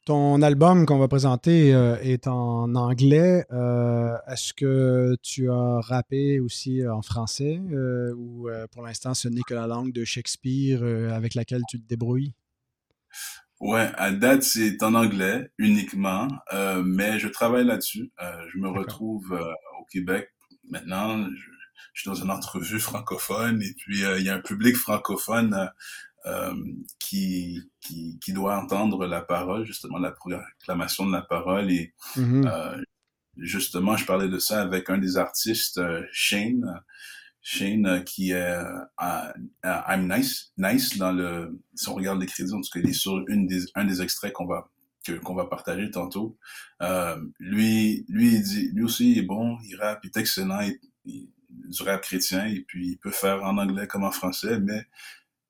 Ton 0.06 0.42
album 0.42 0.86
qu'on 0.86 0.98
va 0.98 1.08
présenter 1.08 1.74
euh, 1.74 1.96
est 2.02 2.28
en 2.28 2.76
anglais. 2.76 3.46
Euh, 3.54 4.18
est-ce 4.28 4.54
que 4.54 5.16
tu 5.22 5.50
as 5.50 5.80
rappé 5.80 6.42
aussi 6.42 6.86
en 6.86 7.02
français 7.02 7.62
euh, 7.72 8.14
ou 8.18 8.50
pour 8.74 8.84
l'instant 8.84 9.14
ce 9.14 9.30
n'est 9.30 9.44
que 9.48 9.54
la 9.54 9.66
langue 9.66 9.94
de 9.94 10.04
Shakespeare 10.04 10.84
avec 11.14 11.36
laquelle 11.36 11.62
tu 11.70 11.80
te 11.82 11.88
débrouilles? 11.88 12.34
Ouais, 13.62 13.90
à 13.96 14.12
date 14.12 14.44
c'est 14.44 14.84
en 14.84 14.94
anglais 14.94 15.50
uniquement, 15.58 16.28
mais 16.84 17.18
je 17.20 17.30
travaille 17.30 17.66
là-dessus. 17.66 18.12
je 18.20 18.58
me 18.58 18.68
retrouve 18.68 19.32
au 19.80 19.86
Québec 19.86 20.30
maintenant. 20.70 21.26
Je, 21.30 21.50
je, 21.94 22.02
suis 22.02 22.10
dans 22.10 22.16
une 22.16 22.32
entrevue 22.32 22.80
francophone 22.82 23.62
et 23.62 23.74
puis 23.78 24.02
il 24.02 24.26
y 24.26 24.30
a 24.30 24.36
un 24.36 24.42
public 24.42 24.76
francophone 24.76 25.72
euh, 26.26 26.54
qui, 27.00 27.60
qui, 27.82 28.34
doit 28.34 28.58
entendre 28.58 29.06
la 29.06 29.22
parole, 29.22 29.66
justement 29.66 29.98
la 29.98 30.12
proclamation 30.12 31.06
de 31.06 31.12
la 31.12 31.22
parole. 31.22 31.72
Et 31.72 31.94
mm-hmm. 32.16 32.48
euh, 32.48 32.82
justement, 33.38 33.98
je 33.98 34.06
parlais 34.06 34.30
de 34.30 34.40
ça 34.40 34.62
avec 34.62 34.90
un 34.90 34.98
des 34.98 35.18
artistes, 35.18 35.82
Shane, 36.12 36.82
Shane 37.42 38.04
qui 38.06 38.32
est 38.32 38.64
I'm 39.64 40.14
Nice, 40.14 40.54
Nice 40.58 40.98
dans 40.98 41.12
le, 41.12 41.60
si 41.76 41.90
on 41.90 41.96
regarde 41.96 42.22
les 42.22 42.28
crédits, 42.28 42.54
en 42.54 42.62
tout 42.62 42.70
cas, 42.74 42.80
il 42.80 42.90
est 42.90 42.94
sur 42.94 43.24
une 43.28 43.48
des, 43.48 43.64
un 43.76 43.86
des 43.86 44.02
extraits 44.02 44.34
qu'on 44.34 44.48
va 44.48 44.70
qu'on 45.24 45.36
va 45.36 45.46
partager 45.46 45.92
tantôt. 45.92 46.38
Euh, 46.82 47.22
lui, 47.40 48.06
lui, 48.08 48.36
il 48.36 48.42
dit, 48.42 48.70
lui 48.74 48.84
aussi, 48.84 49.12
il 49.12 49.18
est 49.20 49.24
bon, 49.24 49.58
il 49.66 49.76
rappe, 49.76 50.00
il 50.04 50.08
est 50.08 50.18
excellent, 50.18 50.62
il, 50.62 50.80
il, 51.06 51.30
du 51.50 51.84
rap 51.84 52.02
chrétien, 52.02 52.46
et 52.46 52.62
puis 52.62 52.92
il 52.92 52.98
peut 52.98 53.12
faire 53.12 53.44
en 53.44 53.58
anglais 53.58 53.88
comme 53.88 54.04
en 54.04 54.12
français, 54.12 54.60
mais 54.60 54.86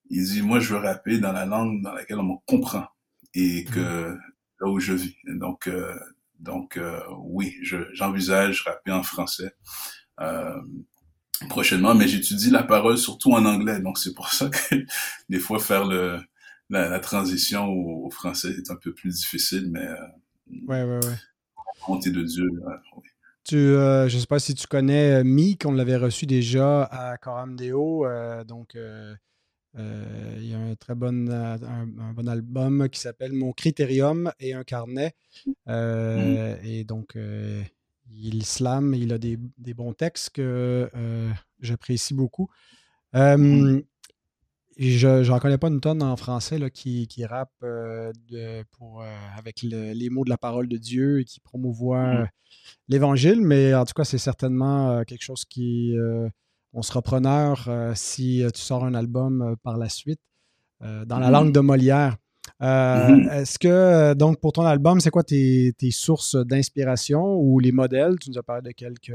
il 0.09 0.23
dit, 0.23 0.41
moi, 0.41 0.59
je 0.59 0.73
veux 0.73 0.79
rapper 0.79 1.17
dans 1.19 1.31
la 1.31 1.45
langue 1.45 1.81
dans 1.81 1.93
laquelle 1.93 2.19
on 2.19 2.23
me 2.23 2.37
comprend 2.45 2.85
et 3.33 3.63
que 3.65 3.79
mm-hmm. 3.79 4.19
là 4.61 4.67
où 4.67 4.79
je 4.79 4.93
vis. 4.93 5.15
Donc, 5.25 5.67
euh, 5.67 5.93
donc 6.39 6.77
euh, 6.77 6.99
oui, 7.17 7.55
j'envisage 7.93 8.61
rapper 8.63 8.91
en 8.91 9.03
français 9.03 9.55
euh, 10.19 10.61
prochainement, 11.49 11.95
mais 11.95 12.07
j'étudie 12.07 12.49
la 12.49 12.63
parole 12.63 12.97
surtout 12.97 13.33
en 13.33 13.45
anglais, 13.45 13.79
donc 13.79 13.97
c'est 13.97 14.13
pour 14.13 14.29
ça 14.29 14.49
que 14.49 14.75
des 15.29 15.39
fois 15.39 15.59
faire 15.59 15.85
le 15.85 16.19
la, 16.69 16.99
transition 16.99 17.67
au, 17.67 18.09
français 18.09 18.49
est 18.49 18.71
un 18.71 18.75
peu 18.75 18.93
plus 18.93 19.13
difficile, 19.13 19.69
mais 19.71 19.85
euh, 19.85 19.95
ouais, 20.67 20.83
ouais, 20.83 20.99
ouais. 21.05 22.11
de 22.11 22.23
Dieu. 22.23 22.49
Tu, 23.43 23.55
euh, 23.57 24.07
je 24.07 24.15
ne 24.15 24.21
sais 24.21 24.27
pas 24.27 24.39
si 24.39 24.55
tu 24.55 24.67
connais 24.67 25.19
euh, 25.19 25.23
Meek, 25.23 25.65
on 25.65 25.73
l'avait 25.73 25.97
reçu 25.97 26.25
déjà 26.25 26.83
à 26.83 27.17
Coram 27.17 27.55
Deo. 27.55 28.05
donc, 28.47 28.77
il 29.75 30.45
y 30.45 30.53
a 30.53 30.59
un 30.59 30.75
très 30.75 30.95
bon, 30.95 31.29
un, 31.29 32.13
bon 32.13 32.27
album 32.27 32.89
qui 32.89 32.99
s'appelle 32.99 33.33
Mon 33.33 33.53
Critérium 33.53 34.31
et 34.39 34.53
un 34.53 34.63
carnet. 34.63 35.15
Mm. 35.65 36.55
Et 36.63 36.83
donc, 36.83 37.17
il 38.11 38.45
slam, 38.45 38.93
il 38.93 39.13
a 39.13 39.17
des, 39.17 39.37
des 39.57 39.73
bons 39.73 39.93
textes 39.93 40.31
que 40.31 40.89
j'apprécie 41.59 42.13
beaucoup. 42.13 42.49
Mm 43.13 43.81
je 44.77 45.29
n'en 45.29 45.39
connais 45.39 45.57
pas 45.57 45.67
une 45.67 45.81
tonne 45.81 46.01
en 46.01 46.15
français 46.15 46.57
là, 46.57 46.69
qui, 46.69 47.07
qui 47.07 47.25
rappe 47.25 47.51
euh, 47.63 48.11
euh, 48.33 48.63
avec 49.37 49.61
les 49.61 50.09
mots 50.09 50.23
de 50.23 50.29
la 50.29 50.37
parole 50.37 50.67
de 50.67 50.77
Dieu 50.77 51.21
et 51.21 51.25
qui 51.25 51.39
promouvoit 51.39 52.23
mmh. 52.23 52.29
l'Évangile, 52.89 53.41
mais 53.41 53.73
en 53.73 53.85
tout 53.85 53.93
cas, 53.93 54.03
c'est 54.03 54.17
certainement 54.17 54.91
euh, 54.91 55.03
quelque 55.03 55.23
chose 55.23 55.45
qui. 55.45 55.95
On 56.73 56.81
sera 56.81 57.01
preneur 57.01 57.69
si 57.95 58.43
tu 58.53 58.61
sors 58.61 58.83
un 58.83 58.93
album 58.93 59.55
par 59.63 59.77
la 59.77 59.89
suite 59.89 60.19
dans 60.81 61.19
la 61.19 61.29
mmh. 61.29 61.31
langue 61.31 61.51
de 61.53 61.59
Molière. 61.59 62.17
Mmh. 62.59 63.29
Est-ce 63.31 63.57
que, 63.57 64.13
donc, 64.13 64.39
pour 64.41 64.53
ton 64.53 64.65
album, 64.65 64.99
c'est 64.99 65.09
quoi 65.09 65.23
tes, 65.23 65.73
tes 65.77 65.91
sources 65.91 66.35
d'inspiration 66.35 67.35
ou 67.35 67.59
les 67.59 67.71
modèles? 67.71 68.19
Tu 68.19 68.29
nous 68.29 68.37
as 68.37 68.43
parlé 68.43 68.61
de 68.61 68.71
quelques 68.71 69.13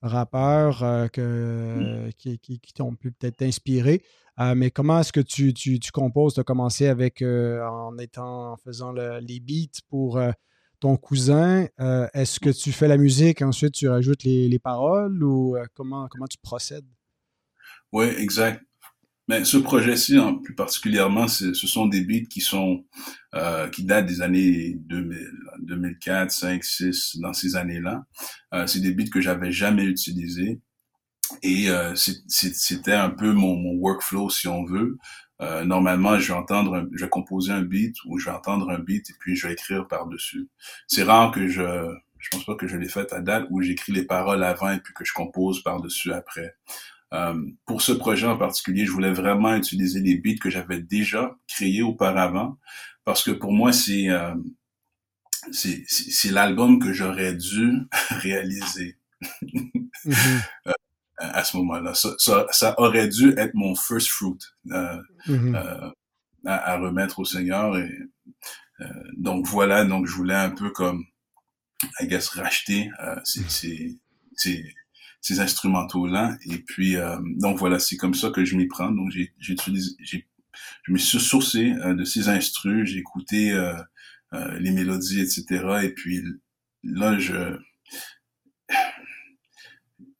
rappeurs 0.00 1.10
que, 1.12 2.10
qui, 2.18 2.38
qui, 2.38 2.60
qui 2.60 2.72
t'ont 2.72 2.94
pu 2.94 3.12
peut-être 3.12 3.38
t'inspirer. 3.38 4.02
Euh, 4.40 4.54
mais 4.54 4.70
comment 4.70 5.00
est-ce 5.00 5.12
que 5.12 5.20
tu, 5.20 5.52
tu, 5.52 5.78
tu 5.78 5.92
composes? 5.92 6.34
Tu 6.34 6.40
as 6.40 6.44
commencé 6.44 6.88
avec 6.88 7.20
euh, 7.22 7.62
en 7.66 7.98
étant 7.98 8.52
en 8.52 8.56
faisant 8.56 8.92
les 8.92 9.40
beats 9.40 9.80
pour 9.88 10.16
euh, 10.16 10.30
ton 10.82 10.96
cousin. 10.96 11.68
est-ce 12.12 12.40
que 12.40 12.50
tu 12.50 12.72
fais 12.72 12.88
la 12.88 12.96
musique, 12.96 13.40
ensuite 13.40 13.72
tu 13.72 13.88
rajoutes 13.88 14.24
les, 14.24 14.48
les 14.48 14.58
paroles 14.58 15.22
ou 15.22 15.56
comment, 15.74 16.08
comment 16.08 16.26
tu 16.26 16.38
procèdes? 16.38 16.86
Oui, 17.92 18.06
exact. 18.18 18.62
Mais 19.28 19.44
ce 19.44 19.56
projet-ci, 19.56 20.18
plus 20.42 20.54
particulièrement, 20.54 21.28
ce 21.28 21.54
sont 21.54 21.86
des 21.86 22.00
beats 22.00 22.28
qui 22.28 22.40
sont 22.40 22.84
qui 23.72 23.84
datent 23.84 24.06
des 24.06 24.20
années 24.20 24.74
2000, 24.74 25.30
2004, 25.60 26.30
5, 26.30 26.64
6, 26.64 27.18
dans 27.20 27.32
ces 27.32 27.54
années-là. 27.54 28.04
c'est 28.66 28.80
des 28.80 28.92
beats 28.92 29.10
que 29.10 29.20
j'avais 29.20 29.52
jamais 29.52 29.84
utilisés. 29.84 30.60
Et 31.42 31.70
euh, 31.70 31.94
c'était 31.94 32.92
un 32.92 33.10
peu 33.10 33.32
mon, 33.32 33.74
workflow, 33.76 34.28
si 34.30 34.48
on 34.48 34.64
veut. 34.64 34.98
Euh, 35.42 35.64
normalement, 35.64 36.18
je 36.18 36.32
vais 36.32 36.38
entendre, 36.38 36.88
je 36.92 37.04
vais 37.04 37.10
composer 37.10 37.52
un 37.52 37.62
beat 37.62 37.96
ou 38.06 38.18
je 38.18 38.26
vais 38.26 38.36
entendre 38.36 38.70
un 38.70 38.78
beat 38.78 39.10
et 39.10 39.14
puis 39.18 39.36
je 39.36 39.46
vais 39.46 39.54
écrire 39.54 39.88
par-dessus. 39.88 40.48
C'est 40.86 41.02
rare 41.02 41.32
que 41.32 41.48
je, 41.48 41.62
je 42.18 42.28
pense 42.30 42.44
pas 42.44 42.54
que 42.54 42.68
je 42.68 42.76
l'ai 42.76 42.88
fait 42.88 43.12
à 43.12 43.20
date 43.20 43.46
où 43.50 43.60
j'écris 43.60 43.92
les 43.92 44.04
paroles 44.04 44.44
avant 44.44 44.70
et 44.70 44.78
puis 44.78 44.94
que 44.94 45.04
je 45.04 45.12
compose 45.12 45.62
par-dessus 45.62 46.12
après. 46.12 46.54
Euh, 47.12 47.34
pour 47.66 47.82
ce 47.82 47.92
projet 47.92 48.26
en 48.26 48.38
particulier, 48.38 48.86
je 48.86 48.92
voulais 48.92 49.12
vraiment 49.12 49.54
utiliser 49.54 50.00
les 50.00 50.16
beats 50.16 50.38
que 50.40 50.48
j'avais 50.48 50.80
déjà 50.80 51.36
créés 51.48 51.82
auparavant 51.82 52.58
parce 53.04 53.24
que 53.24 53.32
pour 53.32 53.52
moi, 53.52 53.72
c'est 53.72 54.08
euh, 54.08 54.34
c'est 55.50 56.30
l'album 56.30 56.78
que 56.78 56.92
j'aurais 56.92 57.34
dû 57.34 57.72
réaliser. 58.10 58.96
Mm-hmm. 59.42 60.40
Euh, 60.68 60.72
à 61.22 61.44
ce 61.44 61.56
moment-là. 61.58 61.94
Ça, 61.94 62.10
ça, 62.18 62.46
ça, 62.50 62.74
aurait 62.78 63.08
dû 63.08 63.34
être 63.36 63.54
mon 63.54 63.74
first 63.74 64.08
fruit 64.08 64.38
euh, 64.70 64.96
mm-hmm. 65.26 65.56
euh, 65.56 65.90
à, 66.44 66.72
à, 66.72 66.78
remettre 66.78 67.20
au 67.20 67.24
Seigneur. 67.24 67.76
Et, 67.78 67.90
euh, 68.80 68.86
donc 69.16 69.46
voilà, 69.46 69.84
donc 69.84 70.06
je 70.06 70.14
voulais 70.14 70.34
un 70.34 70.50
peu 70.50 70.70
comme, 70.70 71.04
I 72.00 72.06
guess, 72.06 72.28
racheter 72.28 72.90
euh, 73.02 73.16
ces, 73.24 73.42
ces, 73.48 73.98
ces, 74.36 74.64
ces 75.20 75.40
instrumentaux-là. 75.40 76.36
Et 76.46 76.58
puis, 76.58 76.96
euh, 76.96 77.18
donc 77.36 77.58
voilà, 77.58 77.78
c'est 77.78 77.96
comme 77.96 78.14
ça 78.14 78.30
que 78.30 78.44
je 78.44 78.56
m'y 78.56 78.66
prends. 78.66 78.90
Donc 78.90 79.10
j'ai, 79.10 79.32
je 79.38 79.54
me 80.88 80.98
suis 80.98 81.20
sourcé 81.20 81.72
euh, 81.84 81.94
de 81.94 82.04
ces 82.04 82.28
instrus, 82.28 82.88
j'ai 82.88 82.98
écouté 82.98 83.54
les 84.58 84.70
mélodies, 84.70 85.20
etc. 85.20 85.44
Et 85.82 85.90
puis 85.90 86.22
là, 86.82 87.18
je 87.18 87.58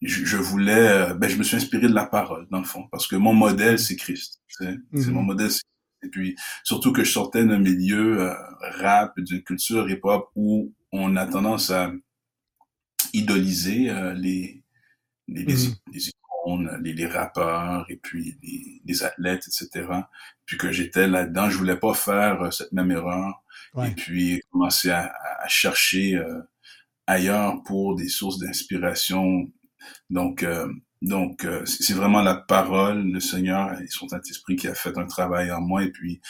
je, 0.02 0.36
voulais, 0.36 0.88
euh, 0.88 1.14
ben, 1.14 1.28
je 1.28 1.36
me 1.36 1.42
suis 1.42 1.56
inspiré 1.56 1.88
de 1.88 1.94
la 1.94 2.06
parole, 2.06 2.46
dans 2.50 2.58
le 2.58 2.64
fond, 2.64 2.88
parce 2.90 3.06
que 3.06 3.16
mon 3.16 3.32
modèle, 3.32 3.78
c'est 3.78 3.96
Christ. 3.96 4.42
C'est 4.48 4.78
mon 4.92 5.20
mhm. 5.20 5.26
modèle. 5.26 5.50
Et 6.04 6.08
puis, 6.08 6.36
surtout 6.64 6.92
que 6.92 7.04
je 7.04 7.10
sortais 7.12 7.44
d'un 7.44 7.58
milieu 7.58 8.22
euh, 8.22 8.34
rap, 8.80 9.18
d'une 9.20 9.42
culture 9.42 9.88
hip-hop 9.88 10.30
où 10.34 10.74
on 10.90 11.16
a 11.16 11.26
tendance 11.26 11.70
à 11.70 11.92
idoliser 13.12 13.90
euh, 13.90 14.12
les, 14.14 14.64
les, 15.28 15.44
les, 15.44 15.54
mhm. 15.54 15.74
icônes, 15.94 16.80
les, 16.82 16.92
les, 16.92 17.06
rappeurs 17.06 17.86
et 17.88 17.96
puis 17.96 18.36
les, 18.42 18.82
les, 18.84 19.04
athlètes, 19.04 19.46
etc. 19.46 19.86
Puis 20.44 20.58
que 20.58 20.72
j'étais 20.72 21.06
là-dedans, 21.06 21.48
je 21.48 21.58
voulais 21.58 21.78
pas 21.78 21.94
faire 21.94 22.52
cette 22.52 22.72
même 22.72 22.90
erreur. 22.90 23.44
Et 23.86 23.92
puis 23.92 24.42
commencer 24.50 24.90
à, 24.90 25.14
à 25.38 25.48
chercher 25.48 26.20
ailleurs 27.06 27.62
pour 27.62 27.96
des 27.96 28.08
sources 28.08 28.38
d'inspiration 28.38 29.50
donc, 30.10 30.42
euh, 30.42 30.68
donc 31.00 31.44
euh, 31.44 31.64
c'est 31.66 31.94
vraiment 31.94 32.22
la 32.22 32.34
parole, 32.34 33.02
le 33.10 33.20
Seigneur 33.20 33.80
et 33.80 33.86
son 33.88 34.08
Saint-Esprit 34.08 34.56
qui 34.56 34.68
a 34.68 34.74
fait 34.74 34.96
un 34.98 35.06
travail 35.06 35.50
en 35.50 35.60
moi. 35.60 35.84
Et 35.84 35.90
puis, 35.90 36.20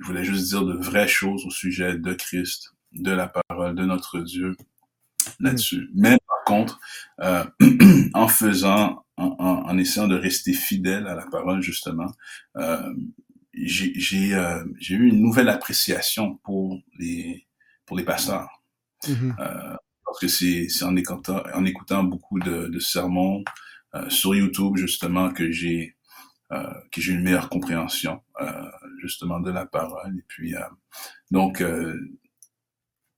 je 0.00 0.06
voulais 0.06 0.24
juste 0.24 0.48
dire 0.48 0.64
de 0.64 0.74
vraies 0.74 1.08
choses 1.08 1.46
au 1.46 1.50
sujet 1.50 1.96
de 1.96 2.12
Christ, 2.12 2.74
de 2.92 3.12
la 3.12 3.28
parole, 3.28 3.74
de 3.74 3.84
notre 3.84 4.20
Dieu 4.20 4.56
là-dessus. 5.40 5.90
Mm. 5.92 6.00
Mais 6.00 6.18
par 6.26 6.44
contre, 6.46 6.80
euh, 7.20 7.44
en 8.14 8.28
faisant, 8.28 9.04
en, 9.16 9.36
en, 9.38 9.78
essayant 9.78 10.08
de 10.08 10.16
rester 10.16 10.52
fidèle 10.52 11.06
à 11.06 11.14
la 11.14 11.26
parole, 11.26 11.62
justement, 11.62 12.10
euh, 12.56 12.92
j'ai 13.52 14.34
euh, 14.34 14.64
eu 14.90 15.08
une 15.08 15.20
nouvelle 15.20 15.48
appréciation 15.48 16.36
pour 16.38 16.80
les, 16.98 17.46
pour 17.86 17.96
les 17.96 18.04
pasteurs. 18.04 18.62
Mm-hmm. 19.04 19.34
euh, 19.40 19.76
parce 20.20 20.38
que 20.38 20.68
c'est 20.68 20.84
en 20.84 20.96
écoutant, 20.96 21.42
en 21.54 21.64
écoutant 21.64 22.04
beaucoup 22.04 22.38
de, 22.38 22.68
de 22.68 22.78
sermons 22.78 23.42
euh, 23.94 24.08
sur 24.08 24.34
YouTube 24.34 24.76
justement 24.76 25.32
que 25.32 25.50
j'ai 25.50 25.96
euh, 26.52 26.72
que 26.92 27.00
j'ai 27.00 27.12
une 27.12 27.22
meilleure 27.22 27.48
compréhension 27.48 28.22
euh, 28.40 28.70
justement 29.00 29.40
de 29.40 29.50
la 29.50 29.66
parole. 29.66 30.16
Et 30.18 30.24
puis 30.28 30.54
euh, 30.54 30.60
donc 31.30 31.60
euh, 31.60 31.98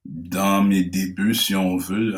dans 0.05 0.62
mes 0.62 0.84
débuts, 0.84 1.34
si 1.34 1.55
on 1.55 1.76
veut, 1.76 2.14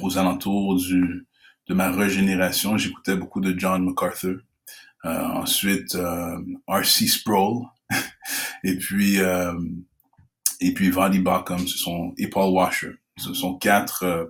aux 0.00 0.18
alentours 0.18 0.76
du 0.76 1.26
de 1.68 1.74
ma 1.74 1.92
régénération, 1.92 2.76
j'écoutais 2.76 3.16
beaucoup 3.16 3.40
de 3.40 3.58
John 3.58 3.84
MacArthur. 3.84 4.40
ensuite, 5.04 5.96
R.C. 6.66 7.06
Sproul. 7.06 7.66
et 8.64 8.76
puis 8.76 9.18
et 10.60 10.74
puis 10.74 10.90
Vandy 10.90 11.22
ce 11.66 11.78
sont 11.78 12.14
et 12.18 12.28
Paul 12.28 12.52
Washer 12.52 13.01
ce 13.16 13.34
sont 13.34 13.56
quatre 13.56 14.04
euh, 14.04 14.24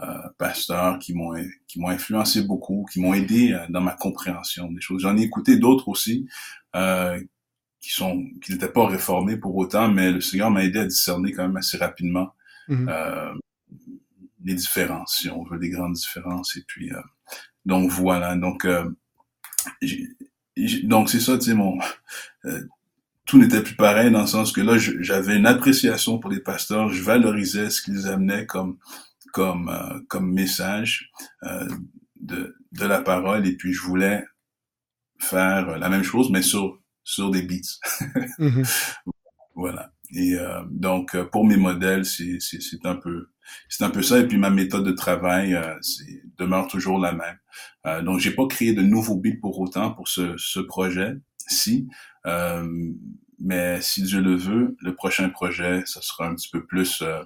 euh, 0.00 0.28
pasteurs 0.38 0.98
qui 0.98 1.14
m'ont 1.14 1.32
qui 1.66 1.80
m'ont 1.80 1.88
influencé 1.88 2.42
beaucoup, 2.42 2.86
qui 2.92 3.00
m'ont 3.00 3.14
aidé 3.14 3.52
euh, 3.52 3.66
dans 3.68 3.80
ma 3.80 3.94
compréhension 3.94 4.70
des 4.70 4.80
choses. 4.80 5.02
J'en 5.02 5.16
ai 5.16 5.22
écouté 5.22 5.56
d'autres 5.56 5.88
aussi 5.88 6.28
qui 7.80 7.92
sont 7.92 8.24
qui 8.42 8.52
n'étaient 8.52 8.72
pas 8.72 8.86
réformés 8.86 9.36
pour 9.36 9.56
autant, 9.56 9.88
mais 9.88 10.10
le 10.10 10.20
Seigneur 10.20 10.50
m'a 10.50 10.64
aidé 10.64 10.80
à 10.80 10.86
discerner 10.86 11.32
quand 11.32 11.42
même 11.46 11.56
assez 11.56 11.78
rapidement 11.78 12.34
mm-hmm. 12.68 13.38
les 14.44 14.54
différences, 14.54 15.18
si 15.20 15.30
on 15.30 15.44
veut, 15.44 15.58
les 15.58 15.70
grandes 15.70 15.94
différences. 15.94 16.56
Et 16.56 16.64
puis 16.66 16.90
donc 17.64 17.90
voilà, 17.90 18.36
donc 18.36 18.66
donc 20.82 21.08
c'est 21.08 21.20
ça, 21.20 21.38
tu 21.38 21.46
sais, 21.46 21.54
mon 21.54 21.78
tout 23.26 23.38
n'était 23.38 23.62
plus 23.62 23.76
pareil 23.76 24.10
dans 24.10 24.22
le 24.22 24.26
sens 24.26 24.52
que 24.52 24.60
là, 24.60 24.78
j'avais 24.78 25.36
une 25.36 25.46
appréciation 25.46 26.18
pour 26.18 26.30
les 26.30 26.40
pasteurs, 26.40 26.88
je 26.90 27.02
valorisais 27.02 27.70
ce 27.70 27.82
qu'ils 27.82 28.06
amenaient 28.08 28.46
comme 28.46 28.78
comme 29.32 29.70
comme 30.08 30.32
message 30.32 31.10
de 32.20 32.56
de 32.72 32.86
la 32.86 33.02
parole 33.02 33.46
et 33.46 33.56
puis 33.56 33.72
je 33.72 33.82
voulais 33.82 34.24
faire 35.18 35.78
la 35.78 35.88
même 35.88 36.04
chose 36.04 36.30
mais 36.30 36.42
sur 36.42 36.80
sur 37.04 37.30
des 37.30 37.42
beats. 37.42 37.78
Mm-hmm. 38.38 38.66
Voilà. 39.54 39.90
Et 40.14 40.36
donc 40.70 41.16
pour 41.32 41.46
mes 41.46 41.56
modèles, 41.56 42.04
c'est 42.04 42.38
c'est 42.38 42.60
c'est 42.60 42.84
un 42.84 42.96
peu 42.96 43.28
c'est 43.68 43.84
un 43.84 43.90
peu 43.90 44.02
ça. 44.02 44.18
Et 44.18 44.26
puis 44.26 44.38
ma 44.38 44.50
méthode 44.50 44.84
de 44.84 44.92
travail 44.92 45.54
euh, 45.54 45.74
demeure 46.38 46.68
toujours 46.68 46.98
la 46.98 47.12
même. 47.12 47.38
Euh, 47.86 48.02
donc 48.02 48.20
j'ai 48.20 48.32
pas 48.32 48.46
créé 48.46 48.72
de 48.72 48.82
nouveaux 48.82 49.16
beats 49.16 49.38
pour 49.40 49.58
autant 49.60 49.92
pour 49.92 50.08
ce, 50.08 50.36
ce 50.36 50.60
projet, 50.60 51.14
si. 51.46 51.88
Euh, 52.26 52.66
mais 53.38 53.80
si 53.82 54.02
Dieu 54.02 54.20
le 54.20 54.34
veut, 54.34 54.76
le 54.80 54.94
prochain 54.94 55.28
projet, 55.28 55.82
ça 55.86 56.00
sera 56.00 56.26
un 56.28 56.34
petit 56.34 56.48
peu 56.50 56.64
plus 56.64 57.02
euh, 57.02 57.22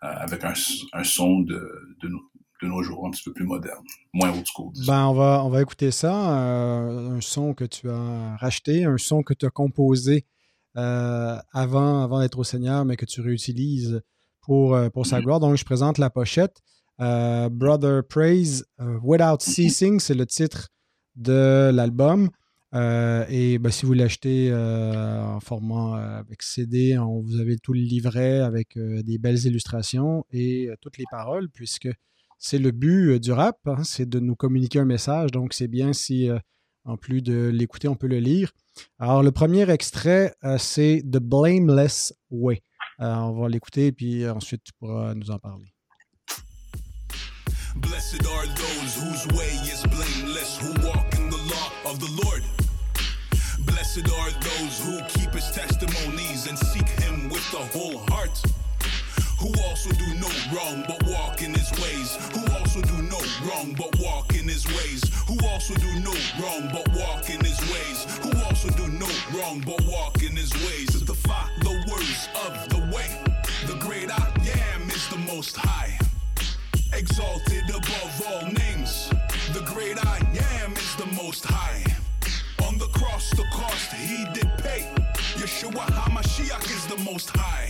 avec 0.00 0.44
un, 0.44 0.54
un 0.92 1.04
son 1.04 1.40
de, 1.40 1.96
de, 2.00 2.08
nos, 2.08 2.20
de 2.62 2.66
nos 2.66 2.82
jours, 2.82 3.06
un 3.06 3.10
petit 3.10 3.22
peu 3.22 3.32
plus 3.32 3.44
moderne, 3.44 3.84
moins 4.14 4.30
old 4.30 4.46
school. 4.46 4.72
Ben, 4.86 5.06
on 5.06 5.14
va, 5.14 5.42
on 5.44 5.50
va 5.50 5.62
écouter 5.62 5.90
ça, 5.90 6.14
un 6.14 7.20
son 7.20 7.54
que 7.54 7.64
tu 7.64 7.88
as 7.90 8.36
racheté, 8.36 8.84
un 8.84 8.98
son 8.98 9.22
que 9.22 9.34
tu 9.34 9.46
as 9.46 9.50
composé 9.50 10.26
avant, 10.74 12.02
avant 12.02 12.20
d'être 12.20 12.38
au 12.38 12.44
Seigneur, 12.44 12.84
mais 12.84 12.96
que 12.96 13.04
tu 13.04 13.20
réutilises 13.20 14.02
pour, 14.42 14.74
euh, 14.74 14.90
pour 14.90 15.06
sa 15.06 15.18
mm-hmm. 15.18 15.22
gloire. 15.22 15.40
Donc, 15.40 15.56
je 15.56 15.64
présente 15.64 15.98
la 15.98 16.10
pochette. 16.10 16.60
Euh, 17.00 17.48
Brother 17.48 18.02
Praise 18.06 18.66
euh, 18.80 18.98
Without 19.02 19.36
mm-hmm. 19.36 19.50
Ceasing, 19.50 20.00
c'est 20.00 20.14
le 20.14 20.26
titre 20.26 20.68
de 21.14 21.70
l'album. 21.72 22.28
Et 22.74 23.58
ben, 23.58 23.70
si 23.70 23.86
vous 23.86 23.92
l'achetez 23.92 24.52
en 24.54 25.40
format 25.40 26.18
avec 26.18 26.42
CD, 26.42 26.96
on, 26.98 27.20
vous 27.20 27.40
avez 27.40 27.58
tout 27.58 27.72
le 27.72 27.80
livret 27.80 28.40
avec 28.40 28.78
des 28.78 29.18
belles 29.18 29.44
illustrations 29.44 30.24
et 30.30 30.70
toutes 30.80 30.98
les 30.98 31.04
paroles, 31.10 31.48
puisque 31.50 31.88
c'est 32.38 32.58
le 32.58 32.70
but 32.70 33.18
du 33.18 33.32
rap, 33.32 33.58
hein, 33.66 33.84
c'est 33.84 34.08
de 34.08 34.18
nous 34.18 34.34
communiquer 34.34 34.80
un 34.80 34.84
message. 34.84 35.30
Donc, 35.30 35.52
c'est 35.52 35.68
bien 35.68 35.92
si, 35.92 36.28
en 36.84 36.96
plus 36.96 37.22
de 37.22 37.48
l'écouter, 37.48 37.88
on 37.88 37.96
peut 37.96 38.08
le 38.08 38.18
lire. 38.18 38.52
Alors, 38.98 39.22
le 39.22 39.32
premier 39.32 39.70
extrait, 39.70 40.34
c'est 40.58 41.02
The 41.04 41.18
Blameless 41.18 42.14
Way. 42.30 42.62
Euh, 43.00 43.14
on 43.14 43.32
va 43.32 43.48
l'écouter, 43.48 43.90
puis 43.90 44.28
ensuite 44.28 44.62
tu 44.64 44.72
pourras 44.78 45.14
nous 45.14 45.30
en 45.30 45.38
parler. 45.38 45.66
Blessed 47.76 48.26
are 48.26 48.46
those 48.54 48.94
whose 48.96 49.26
way 49.36 49.50
Blessed 53.94 54.10
are 54.14 54.30
those 54.40 54.78
who 54.86 55.02
keep 55.08 55.34
his 55.34 55.50
testimonies 55.50 56.46
and 56.46 56.58
seek 56.58 56.88
him 56.88 57.28
with 57.28 57.44
the 57.50 57.58
whole 57.58 57.98
heart. 58.08 58.40
Who 59.38 59.48
also 59.68 59.90
do 59.90 60.14
no 60.14 60.28
wrong 60.54 60.84
but 60.88 61.02
walk 61.06 61.42
in 61.42 61.52
his 61.52 61.70
ways. 61.72 62.16
Who 62.32 62.40
also 62.54 62.80
do 62.80 63.02
no 63.02 63.20
wrong 63.44 63.74
but 63.76 63.94
walk 64.00 64.34
in 64.34 64.48
his 64.48 64.66
ways. 64.68 65.02
Who 65.28 65.36
also 65.46 65.74
do 65.74 65.92
no 66.00 66.14
wrong 66.40 66.70
but 66.72 66.88
walk 66.96 67.28
in 67.28 67.44
his 67.44 67.60
ways. 67.70 68.06
Who 68.22 68.32
also 68.44 68.70
do 68.70 68.88
no 68.88 69.08
wrong 69.34 69.62
but 69.66 69.84
walk 69.84 70.22
in 70.22 70.36
his 70.36 70.54
ways. 70.64 70.92
To 70.92 71.04
the 71.04 71.14
followers 71.14 72.28
of 72.46 72.68
the 72.70 72.96
way. 72.96 73.22
The 73.66 73.76
great 73.78 74.10
I 74.10 74.32
am 74.72 74.88
is 74.88 75.06
the 75.08 75.18
most 75.18 75.56
high. 75.56 75.98
Exalted 76.94 77.68
above 77.68 78.22
all 78.26 78.46
names. 78.46 79.10
The 79.52 79.62
great 79.66 79.98
I 80.06 80.18
am 80.62 80.72
is 80.72 80.96
the 80.96 81.06
most 81.14 81.44
high. 81.44 81.91
The 83.30 83.36
the 83.36 83.44
cost 83.50 83.92
he 83.92 84.24
did 84.34 84.50
pay. 84.58 84.88
Yeshua 85.38 85.86
HaMashiach 85.98 86.64
is 86.64 86.86
the 86.86 86.98
most 87.02 87.30
high. 87.34 87.68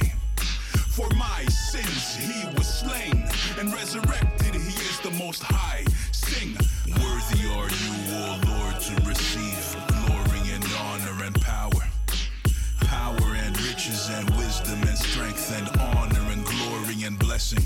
For 0.88 1.08
my 1.10 1.44
sins 1.44 2.16
he 2.16 2.44
was 2.56 2.66
slain 2.66 3.28
and 3.58 3.72
resurrected. 3.72 4.54
He 4.54 4.74
is 4.90 4.98
the 5.00 5.10
most 5.12 5.42
high. 5.42 5.84
Sing, 6.10 6.56
worthy 6.88 7.42
are 7.56 7.70
you, 7.82 7.92
O 8.16 8.40
Lord, 8.48 8.80
to 8.80 8.94
receive 9.08 9.76
glory 9.88 10.42
and 10.52 10.64
honor 10.80 11.24
and 11.24 11.40
power. 11.40 11.84
Power 12.80 13.28
and 13.44 13.60
riches 13.62 14.10
and 14.10 14.28
wisdom 14.36 14.80
and 14.82 14.98
strength 14.98 15.52
and 15.56 15.68
honor 15.80 16.26
and 16.32 16.44
glory 16.44 17.04
and 17.04 17.18
blessing. 17.18 17.64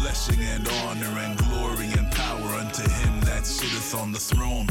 Blessing 0.00 0.40
and 0.40 0.66
honor 0.84 1.14
and 1.20 1.38
glory 1.38 1.88
and 1.98 2.10
power 2.12 2.48
unto 2.62 2.82
him 2.82 3.20
that 3.22 3.44
sitteth 3.44 3.94
on 3.94 4.12
the 4.12 4.18
throne. 4.18 4.68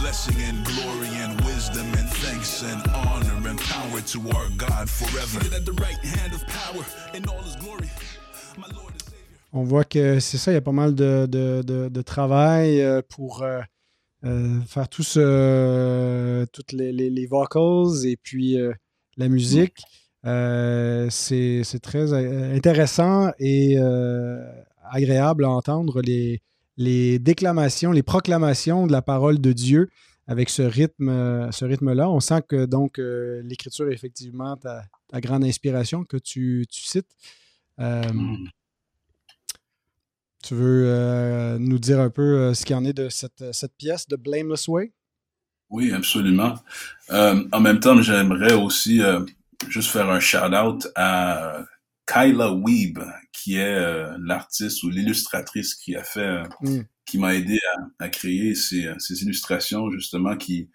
Blessing 0.00 0.36
and 0.48 0.64
glory 0.64 1.08
and. 1.22 1.42
On 9.54 9.64
voit 9.64 9.84
que 9.84 10.18
c'est 10.20 10.38
ça, 10.38 10.50
il 10.50 10.54
y 10.54 10.58
a 10.58 10.60
pas 10.60 10.72
mal 10.72 10.94
de, 10.94 12.02
travail 12.02 12.80
euh, 12.80 13.00
pour 13.08 13.42
euh, 13.42 13.60
euh, 14.24 14.60
faire 14.66 14.88
tout 14.88 15.02
ce, 15.02 16.44
toutes 16.52 16.72
les, 16.72 17.26
vocals 17.26 18.06
et 18.06 18.16
puis 18.16 18.56
la 19.16 19.28
musique. 19.28 19.82
C'est 20.24 21.80
très 21.82 22.12
intéressant 22.12 23.30
et 23.38 23.78
agréable 24.90 25.44
à 25.44 25.50
entendre 25.50 26.02
les, 26.02 26.42
les 26.76 27.18
déclamations, 27.18 27.92
les 27.92 28.02
proclamations 28.02 28.86
de 28.86 28.92
la 28.92 29.02
parole 29.02 29.40
de 29.40 29.52
Dieu 29.52 29.88
avec 30.26 30.48
ce 30.48 30.62
rythme, 30.62 31.08
euh, 31.08 31.50
ce 31.50 31.64
rythme-là. 31.64 32.08
On 32.08 32.20
sent 32.20 32.42
que 32.48 32.64
donc 32.64 32.98
euh, 32.98 33.42
l'écriture 33.44 33.88
est 33.88 33.94
effectivement 33.94 34.56
ta, 34.56 34.84
grande 35.20 35.44
inspiration 35.44 36.04
que 36.04 36.16
tu, 36.16 36.64
cites. 36.70 37.10
Euh, 37.80 38.02
mm. 38.12 38.48
Tu 40.42 40.54
veux 40.54 41.56
nous 41.58 41.78
dire 41.78 42.00
un 42.00 42.10
peu 42.10 42.52
ce 42.52 42.64
qu'il 42.64 42.74
en 42.74 42.84
est 42.84 42.92
de 42.92 43.08
cette, 43.08 43.44
pièce 43.78 44.08
de 44.08 44.16
Blameless 44.16 44.66
Way? 44.66 44.92
Oui, 45.70 45.92
absolument. 45.92 46.54
en 47.08 47.60
même 47.60 47.78
temps, 47.78 48.02
j'aimerais 48.02 48.54
aussi 48.54 49.00
juste 49.68 49.90
faire 49.90 50.10
un 50.10 50.18
shout-out 50.18 50.88
à 50.96 51.62
Kyla 52.06 52.52
Weeb, 52.52 52.98
qui 53.32 53.56
est 53.56 53.74
euh, 53.74 54.16
l'artiste 54.20 54.82
ou 54.82 54.90
l'illustratrice 54.90 55.74
qui 55.74 55.96
a 55.96 56.02
fait, 56.02 56.20
euh, 56.20 56.44
mm. 56.60 56.82
qui 57.06 57.18
m'a 57.18 57.34
aidé 57.34 57.58
à, 57.98 58.08
créer 58.08 58.54
ces, 58.54 58.86
euh, 58.86 58.98
ces, 58.98 59.22
illustrations 59.22 59.90
justement 59.90 60.36
qui, 60.36 60.68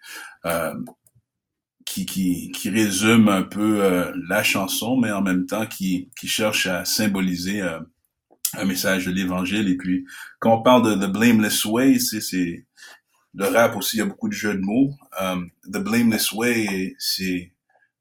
qui, 1.84 2.06
qui, 2.06 2.50
qui 2.52 2.70
résument 2.70 3.30
un 3.30 3.42
peu 3.42 4.12
la 4.28 4.42
chanson, 4.42 4.96
mais 4.96 5.10
en 5.10 5.22
même 5.22 5.46
temps 5.46 5.66
qui, 5.66 6.10
qui 6.18 6.28
cherche 6.28 6.66
à 6.66 6.84
symboliser 6.84 7.60
un 7.60 8.64
message 8.64 9.06
de 9.06 9.10
l'Évangile. 9.10 9.68
Et 9.68 9.76
puis, 9.76 10.06
quand 10.38 10.58
on 10.58 10.62
parle 10.62 10.98
de 10.98 11.06
The 11.06 11.10
Blameless 11.10 11.64
Way, 11.64 11.98
c'est 11.98 12.66
le 13.34 13.46
rap 13.46 13.76
aussi, 13.76 13.96
il 13.96 14.00
y 14.00 14.02
a 14.02 14.06
beaucoup 14.06 14.28
de 14.28 14.34
jeux 14.34 14.54
de 14.54 14.60
mots. 14.60 14.94
the 15.64 15.78
Blameless 15.78 16.32
Way, 16.32 16.94
c'est 16.98 17.52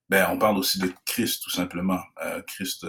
ben, 0.09 0.25
on 0.31 0.37
parle 0.37 0.57
aussi 0.57 0.79
de 0.79 0.89
Christ, 1.05 1.43
tout 1.43 1.49
simplement. 1.49 1.99
Christ 2.47 2.85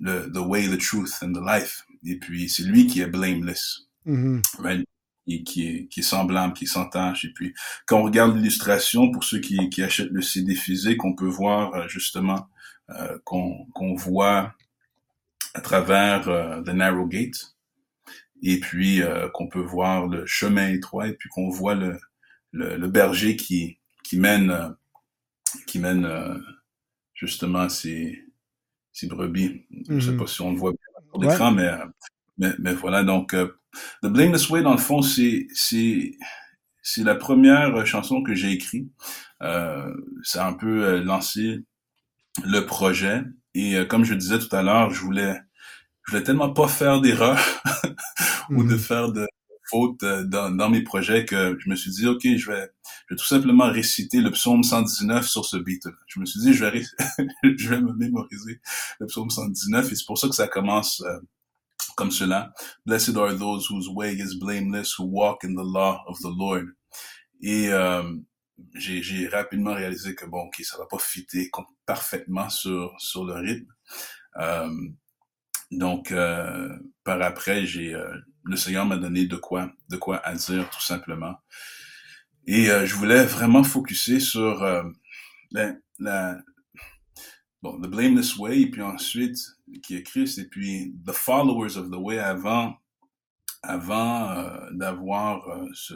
le 0.00 0.30
the 0.32 0.38
way, 0.38 0.68
the 0.68 0.78
truth 0.78 1.22
and 1.22 1.32
the 1.32 1.42
life. 1.44 1.84
Et 2.04 2.18
puis 2.18 2.48
c'est 2.48 2.64
lui 2.64 2.86
qui 2.86 3.00
est 3.00 3.06
blameless, 3.06 3.88
mm-hmm. 4.06 4.84
et 5.26 5.42
qui 5.42 5.68
est 5.68 5.86
qui 5.88 6.00
est 6.00 6.04
semblable, 6.04 6.52
qui 6.54 6.64
est 6.64 6.68
sans 6.68 6.88
tâche. 6.88 7.24
Et 7.24 7.32
puis 7.32 7.54
quand 7.86 8.00
on 8.00 8.04
regarde 8.04 8.36
l'illustration, 8.36 9.10
pour 9.10 9.24
ceux 9.24 9.38
qui, 9.40 9.70
qui 9.70 9.82
achètent 9.82 10.10
le 10.10 10.22
CD 10.22 10.54
physique, 10.54 11.04
on 11.04 11.14
peut 11.14 11.26
voir 11.26 11.74
euh, 11.74 11.88
justement 11.88 12.48
euh, 12.90 13.18
qu'on 13.24 13.94
voit 13.96 14.54
à 15.54 15.62
travers 15.62 16.28
euh, 16.28 16.60
the 16.60 16.68
narrow 16.68 17.06
gate, 17.06 17.56
et 18.42 18.60
puis 18.60 19.00
euh, 19.00 19.30
qu'on 19.30 19.48
peut 19.48 19.62
voir 19.62 20.06
le 20.06 20.26
chemin 20.26 20.68
étroit, 20.68 21.08
et 21.08 21.14
puis 21.14 21.30
qu'on 21.30 21.48
voit 21.48 21.74
le, 21.74 21.98
le, 22.52 22.76
le 22.76 22.88
berger 22.88 23.36
qui 23.36 23.78
qui 24.02 24.18
mène 24.18 24.76
qui 25.66 25.78
mène 25.78 26.06
justement 27.14 27.70
ces 28.94 29.06
c'est 29.06 29.14
brebis. 29.14 29.66
Je 29.88 30.00
sais 30.00 30.12
mhm. 30.12 30.18
pas 30.18 30.26
si 30.26 30.40
on 30.40 30.52
le 30.52 30.58
voit 30.58 30.70
bien 30.70 31.02
sur 31.10 31.20
l'écran, 31.20 31.50
mais, 31.50 31.70
mais, 32.38 32.52
mais, 32.58 32.72
voilà. 32.72 33.02
Donc, 33.02 33.34
euh, 33.34 33.48
The 34.02 34.06
Blameless 34.06 34.48
Way, 34.48 34.62
dans 34.62 34.72
le 34.72 34.78
fond, 34.78 35.02
c'est, 35.02 35.48
c'est, 35.52 36.12
c'est 36.80 37.02
la 37.02 37.16
première 37.16 37.84
chanson 37.86 38.22
que 38.22 38.34
j'ai 38.34 38.52
écrite. 38.52 38.88
Euh, 39.42 39.92
ça 40.22 40.46
a 40.46 40.48
un 40.48 40.52
peu 40.52 40.84
euh, 40.84 41.02
lancé 41.02 41.58
le 42.44 42.60
projet. 42.60 43.22
Et 43.54 43.76
euh, 43.76 43.84
comme 43.84 44.04
je 44.04 44.14
disais 44.14 44.38
tout 44.38 44.54
à 44.54 44.62
l'heure, 44.62 44.90
je 44.90 45.00
voulais, 45.00 45.34
je 46.04 46.12
voulais 46.12 46.22
tellement 46.22 46.50
pas 46.50 46.68
faire 46.68 47.00
d'erreur 47.00 47.38
ou 48.50 48.62
de 48.62 48.74
mhm. 48.74 48.78
faire 48.78 49.12
de, 49.12 49.26
faute 49.68 50.02
euh, 50.02 50.24
dans, 50.24 50.50
dans, 50.50 50.68
mes 50.68 50.82
projets 50.82 51.24
que 51.24 51.56
je 51.58 51.68
me 51.68 51.76
suis 51.76 51.90
dit, 51.90 52.06
OK, 52.06 52.22
je 52.22 52.50
vais, 52.50 52.70
je 53.08 53.14
vais 53.14 53.18
tout 53.18 53.24
simplement 53.24 53.70
réciter 53.70 54.20
le 54.20 54.30
psaume 54.30 54.62
119 54.62 55.26
sur 55.26 55.44
ce 55.44 55.56
beat. 55.56 55.82
Je 56.06 56.20
me 56.20 56.26
suis 56.26 56.40
dit, 56.40 56.52
je 56.52 56.64
vais, 56.64 56.82
je 57.42 57.68
vais 57.68 57.80
me 57.80 57.92
mémoriser 57.94 58.60
le 59.00 59.06
psaume 59.06 59.30
119 59.30 59.90
et 59.90 59.94
c'est 59.94 60.06
pour 60.06 60.18
ça 60.18 60.28
que 60.28 60.34
ça 60.34 60.48
commence 60.48 61.00
euh, 61.02 61.18
comme 61.96 62.10
cela. 62.10 62.52
Blessed 62.86 63.16
are 63.16 63.36
those 63.36 63.68
whose 63.70 63.88
way 63.88 64.14
is 64.14 64.36
blameless, 64.38 64.98
who 64.98 65.04
walk 65.04 65.44
in 65.44 65.54
the 65.54 65.64
law 65.64 66.02
of 66.06 66.18
the 66.20 66.32
Lord. 66.36 66.66
Et 67.40 67.68
euh, 67.70 68.02
j'ai 68.74 69.28
rapidement 69.28 69.74
réalisé 69.74 70.14
que 70.14 70.26
bon, 70.26 70.46
ok, 70.46 70.62
ça 70.62 70.78
va 70.78 70.86
pas 70.86 70.98
fitter 70.98 71.50
parfaitement 71.86 72.48
sur 72.48 72.94
sur 72.98 73.24
le 73.24 73.34
rythme. 73.34 73.72
Euh, 74.40 74.70
donc, 75.70 76.14
par 77.02 77.20
après, 77.20 77.66
j'ai 77.66 77.96
le 78.44 78.56
Seigneur 78.56 78.86
m'a 78.86 78.96
donné 78.96 79.26
de 79.26 79.36
quoi, 79.36 79.72
de 79.88 79.96
quoi 79.96 80.18
à 80.18 80.34
dire 80.34 80.68
tout 80.70 80.82
simplement. 80.82 81.36
Et 82.46 82.66
je 82.66 82.94
voulais 82.94 83.24
vraiment 83.24 83.64
focuser 83.64 84.20
sur 84.20 84.62
la, 85.50 85.74
la, 85.98 86.38
bon, 87.64 87.80
The 87.80 87.86
Blameless 87.88 88.36
Way, 88.36 88.60
et 88.60 88.70
puis 88.70 88.82
ensuite, 88.82 89.38
qui 89.82 89.96
est 89.96 90.02
Christ, 90.02 90.38
et 90.38 90.44
puis 90.44 90.94
The 91.06 91.12
Followers 91.12 91.78
of 91.78 91.90
the 91.90 91.96
Way 91.96 92.18
avant, 92.18 92.76
avant 93.62 94.30
euh, 94.30 94.70
d'avoir 94.72 95.48
euh, 95.48 95.66
ce, 95.72 95.94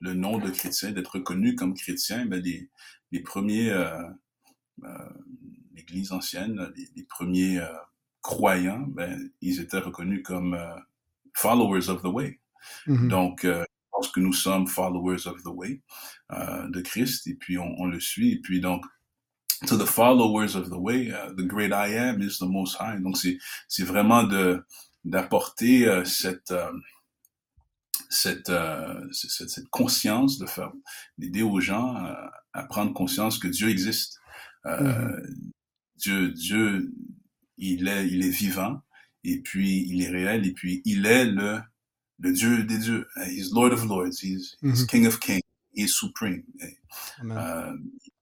le 0.00 0.14
nom 0.14 0.38
de 0.38 0.48
chrétien, 0.48 0.92
d'être 0.92 1.16
reconnu 1.18 1.54
comme 1.54 1.74
chrétien, 1.74 2.24
ben 2.24 2.42
les, 2.42 2.70
les 3.12 3.20
premiers, 3.20 3.70
euh, 3.70 4.02
euh 4.84 5.08
l'Église 5.74 6.12
ancienne, 6.12 6.72
les, 6.76 6.88
les 6.96 7.02
premiers 7.02 7.60
croyants, 8.22 8.86
ben, 8.88 9.28
ils 9.40 9.60
étaient 9.60 9.78
reconnus 9.78 10.22
comme 10.24 10.56
followers 11.34 11.88
of 11.88 12.02
the 12.02 12.12
way. 12.12 12.40
Mm-hmm. 12.86 13.08
Donc, 13.08 13.40
je 13.44 13.64
pense 13.92 14.08
que 14.08 14.20
nous 14.20 14.32
sommes 14.32 14.66
followers 14.66 15.26
of 15.26 15.42
the 15.42 15.52
way 15.52 15.82
de 16.30 16.80
Christ, 16.80 17.26
et 17.26 17.34
puis 17.34 17.58
on, 17.58 17.74
on 17.78 17.86
le 17.86 18.00
suit, 18.00 18.32
et 18.32 18.40
puis 18.40 18.60
donc, 18.60 18.84
to 19.66 19.76
the 19.76 19.86
followers 19.86 20.56
of 20.56 20.70
the 20.70 20.78
way, 20.78 21.10
uh, 21.10 21.32
the 21.36 21.46
great 21.46 21.72
I 21.72 21.94
am 21.96 22.20
is 22.20 22.38
the 22.38 22.46
most 22.46 22.76
high. 22.78 23.00
Donc 23.00 23.16
c'est 23.16 23.38
c'est 23.68 23.84
vraiment 23.84 24.24
de 24.24 24.64
d'apporter 25.04 25.86
euh, 25.86 26.04
cette, 26.04 26.50
euh, 26.50 26.72
cette, 28.08 28.48
euh, 28.48 29.06
cette, 29.12 29.50
cette 29.50 29.68
conscience 29.68 30.38
de 30.38 30.46
faire 30.46 30.72
d'aider 31.18 31.42
aux 31.42 31.60
gens 31.60 31.94
à 32.52 32.64
prendre 32.64 32.92
conscience 32.92 33.38
que 33.38 33.48
Dieu 33.48 33.68
existe. 33.68 34.18
Mm-hmm. 34.64 35.40
Dieu 35.96 36.30
Dieu 36.30 36.92
il 37.58 37.88
est 37.88 38.08
il 38.08 38.24
est 38.24 38.30
vivant 38.30 38.80
et 39.24 39.40
puis 39.40 39.86
il 39.88 40.02
est 40.02 40.10
réel 40.10 40.46
et 40.46 40.52
puis 40.52 40.82
il 40.84 41.06
est 41.06 41.26
le 41.26 41.60
le 42.20 42.32
Dieu 42.32 42.64
des 42.64 42.78
dieux. 42.78 43.06
He's 43.26 43.52
Lord 43.52 43.72
of 43.72 43.84
Lords. 43.84 44.20
He's, 44.22 44.56
he's 44.62 44.82
mm-hmm. 44.82 44.86
King 44.86 45.06
of 45.06 45.20
Kings. 45.20 45.42
He 45.72 45.82
is 45.82 45.88
supreme. 45.88 46.44
Euh, 47.24 47.76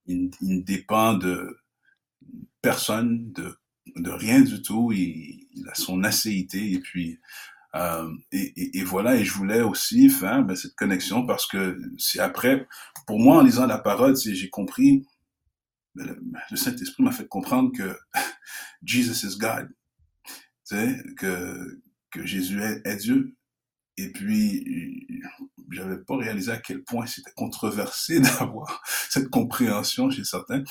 il, 0.07 0.31
il, 0.41 0.59
ne 0.59 0.63
dépend 0.63 1.15
de 1.15 1.59
personne, 2.63 3.31
de, 3.33 3.55
de 3.97 4.11
rien 4.11 4.41
du 4.41 4.63
tout. 4.63 4.93
Il, 4.93 5.47
il 5.55 5.69
a 5.69 5.75
son 5.75 6.05
acéité 6.05 6.73
et 6.73 6.81
puis 6.81 7.19
euh, 7.75 8.11
et, 8.33 8.53
et, 8.61 8.79
et, 8.79 8.85
voilà. 8.85 9.17
Et 9.17 9.25
je 9.25 9.33
voulais 9.33 9.63
aussi 9.63 10.09
faire 10.11 10.43
ben, 10.43 10.57
cette 10.57 10.75
connexion 10.75 11.27
parce 11.27 11.47
que 11.47 11.81
c'est 11.99 12.21
après, 12.21 12.67
pour 13.07 13.19
moi, 13.19 13.39
en 13.39 13.43
lisant 13.43 13.67
la 13.67 13.79
parole, 13.79 14.17
j'ai 14.17 14.51
compris. 14.51 15.07
Ben, 15.95 16.07
le, 16.07 16.23
le 16.51 16.57
Saint-Esprit 16.57 17.03
m'a 17.03 17.13
fait 17.13 17.29
comprendre 17.29 17.71
que 17.77 17.97
Jesus 18.85 19.27
is 19.27 19.39
God, 19.39 19.69
tu 20.73 20.77
sais, 20.77 21.03
que 21.17 21.83
que 22.13 22.25
Jésus 22.25 22.63
est, 22.63 22.83
est 22.85 22.97
Dieu. 22.97 23.35
Et 23.99 24.11
puis, 24.13 25.23
j'avais 25.71 25.99
pas 25.99 26.17
réalisé 26.17 26.51
à 26.53 26.59
quel 26.59 26.83
point 26.83 27.07
c'était 27.07 27.33
controversé 27.33 28.21
d'avoir 28.39 28.83
cette 29.09 29.29
compréhension 29.29 30.11
chez 30.11 30.25
certains. 30.25 30.63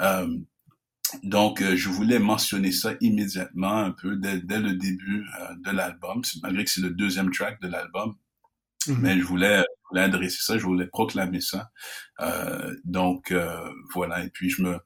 Euh, 0.00 0.36
donc, 1.22 1.62
euh, 1.62 1.76
je 1.76 1.88
voulais 1.88 2.18
mentionner 2.18 2.72
ça 2.72 2.94
immédiatement, 3.00 3.76
un 3.76 3.92
peu 3.92 4.16
dès, 4.16 4.40
dès 4.40 4.58
le 4.58 4.74
début 4.74 5.24
euh, 5.40 5.54
de 5.64 5.70
l'album, 5.70 6.22
malgré 6.42 6.64
que 6.64 6.70
c'est 6.70 6.80
le 6.80 6.90
deuxième 6.90 7.30
track 7.30 7.60
de 7.60 7.68
l'album. 7.68 8.16
Mm-hmm. 8.86 8.98
Mais 8.98 9.18
je 9.18 9.24
voulais, 9.24 9.58
je 9.58 9.88
voulais, 9.90 10.02
adresser 10.02 10.42
ça, 10.42 10.58
je 10.58 10.64
voulais 10.64 10.86
proclamer 10.86 11.40
ça. 11.40 11.70
Donc, 12.84 13.34
voilà. 13.94 14.24
Et 14.24 14.30
puis, 14.30 14.50
je 14.50 14.62
me, 14.62 14.78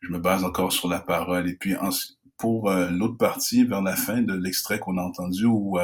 je 0.00 0.10
me 0.10 0.18
base 0.18 0.44
encore 0.44 0.72
sur 0.72 0.88
la 0.88 1.00
parole. 1.00 1.48
Et 1.48 1.56
puis, 1.56 1.76
en, 1.76 1.90
pour 2.38 2.70
l'autre 2.70 3.16
partie, 3.16 3.64
vers 3.64 3.82
la 3.82 3.96
fin 3.96 4.22
de 4.22 4.32
l'extrait 4.32 4.78
qu'on 4.78 4.96
a 4.96 5.02
entendu, 5.02 5.44
où 5.44 5.78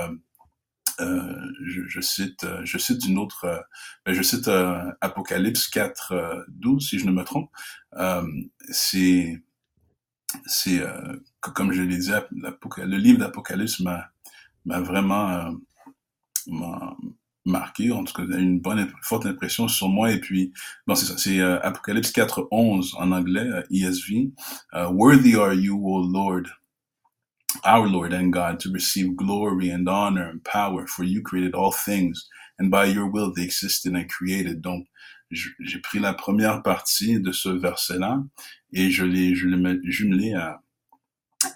euh, 1.01 1.47
je, 1.65 1.83
je, 1.89 2.01
cite, 2.01 2.45
euh, 2.45 2.61
je 2.65 2.79
cite 2.79 3.05
une 3.07 3.19
autre, 3.19 3.45
euh, 3.47 3.59
ben, 4.07 4.15
je 4.15 4.23
cite 4.23 4.49
Apocalypse 5.01 5.67
4, 5.69 6.45
12 6.49 6.89
si 6.89 6.99
je 6.99 7.07
ne 7.07 7.11
me 7.11 7.25
trompe. 7.25 7.51
c'est, 8.71 9.43
c'est 10.47 10.83
comme 11.41 11.73
je 11.73 11.83
l'ai 11.83 11.99
dit, 11.99 12.11
le 12.31 12.97
livre 12.97 13.19
d'Apocalypse 13.19 13.81
m'a, 13.81 14.11
m'a 14.65 14.81
vraiment 14.81 15.57
marqué, 17.45 17.91
en 17.93 18.05
tout 18.05 18.15
cas, 18.15 18.25
une 18.39 18.61
bonne, 18.61 18.91
forte 19.03 19.27
impression 19.27 19.69
sur 19.69 19.89
moi. 19.89 20.11
Et 20.13 20.19
puis, 20.19 20.53
bon, 20.87 20.95
c'est 20.95 21.07
ça, 21.07 21.19
c'est 21.19 21.41
Apocalypse 21.41 22.11
4, 22.13 22.49
11 22.51 22.95
en 22.99 23.13
anglais, 23.13 23.49
ESV. 23.71 24.33
Worthy 24.73 25.37
are 25.37 25.55
you, 25.55 25.77
O 25.85 26.01
Lord, 26.01 26.49
our 27.65 27.87
Lord 27.87 28.13
and 28.13 28.31
God, 28.31 28.59
to 28.61 28.71
receive 28.71 29.15
glory 29.15 29.71
and 29.71 29.89
honor 29.89 30.29
and 30.29 30.43
power, 30.45 30.87
for 30.87 31.05
you 31.05 31.23
created 31.23 31.55
all 31.55 31.73
things, 31.73 32.29
and 32.59 32.71
by 32.71 32.87
your 32.87 33.11
will 33.11 33.33
they 33.33 33.45
existed 33.45 33.95
and 33.95 34.09
created. 34.09 34.61
Donc, 34.61 34.87
j'ai 35.31 35.79
pris 35.79 35.99
la 35.99 36.15
première 36.15 36.63
partie 36.63 37.21
de 37.21 37.33
ce 37.33 37.49
verset-là 37.49 38.23
et 38.73 38.91
je 38.91 39.05
l'ai 39.05 39.35
l'ai 39.35 39.91
jumelé 39.91 40.35
à, 40.35 40.61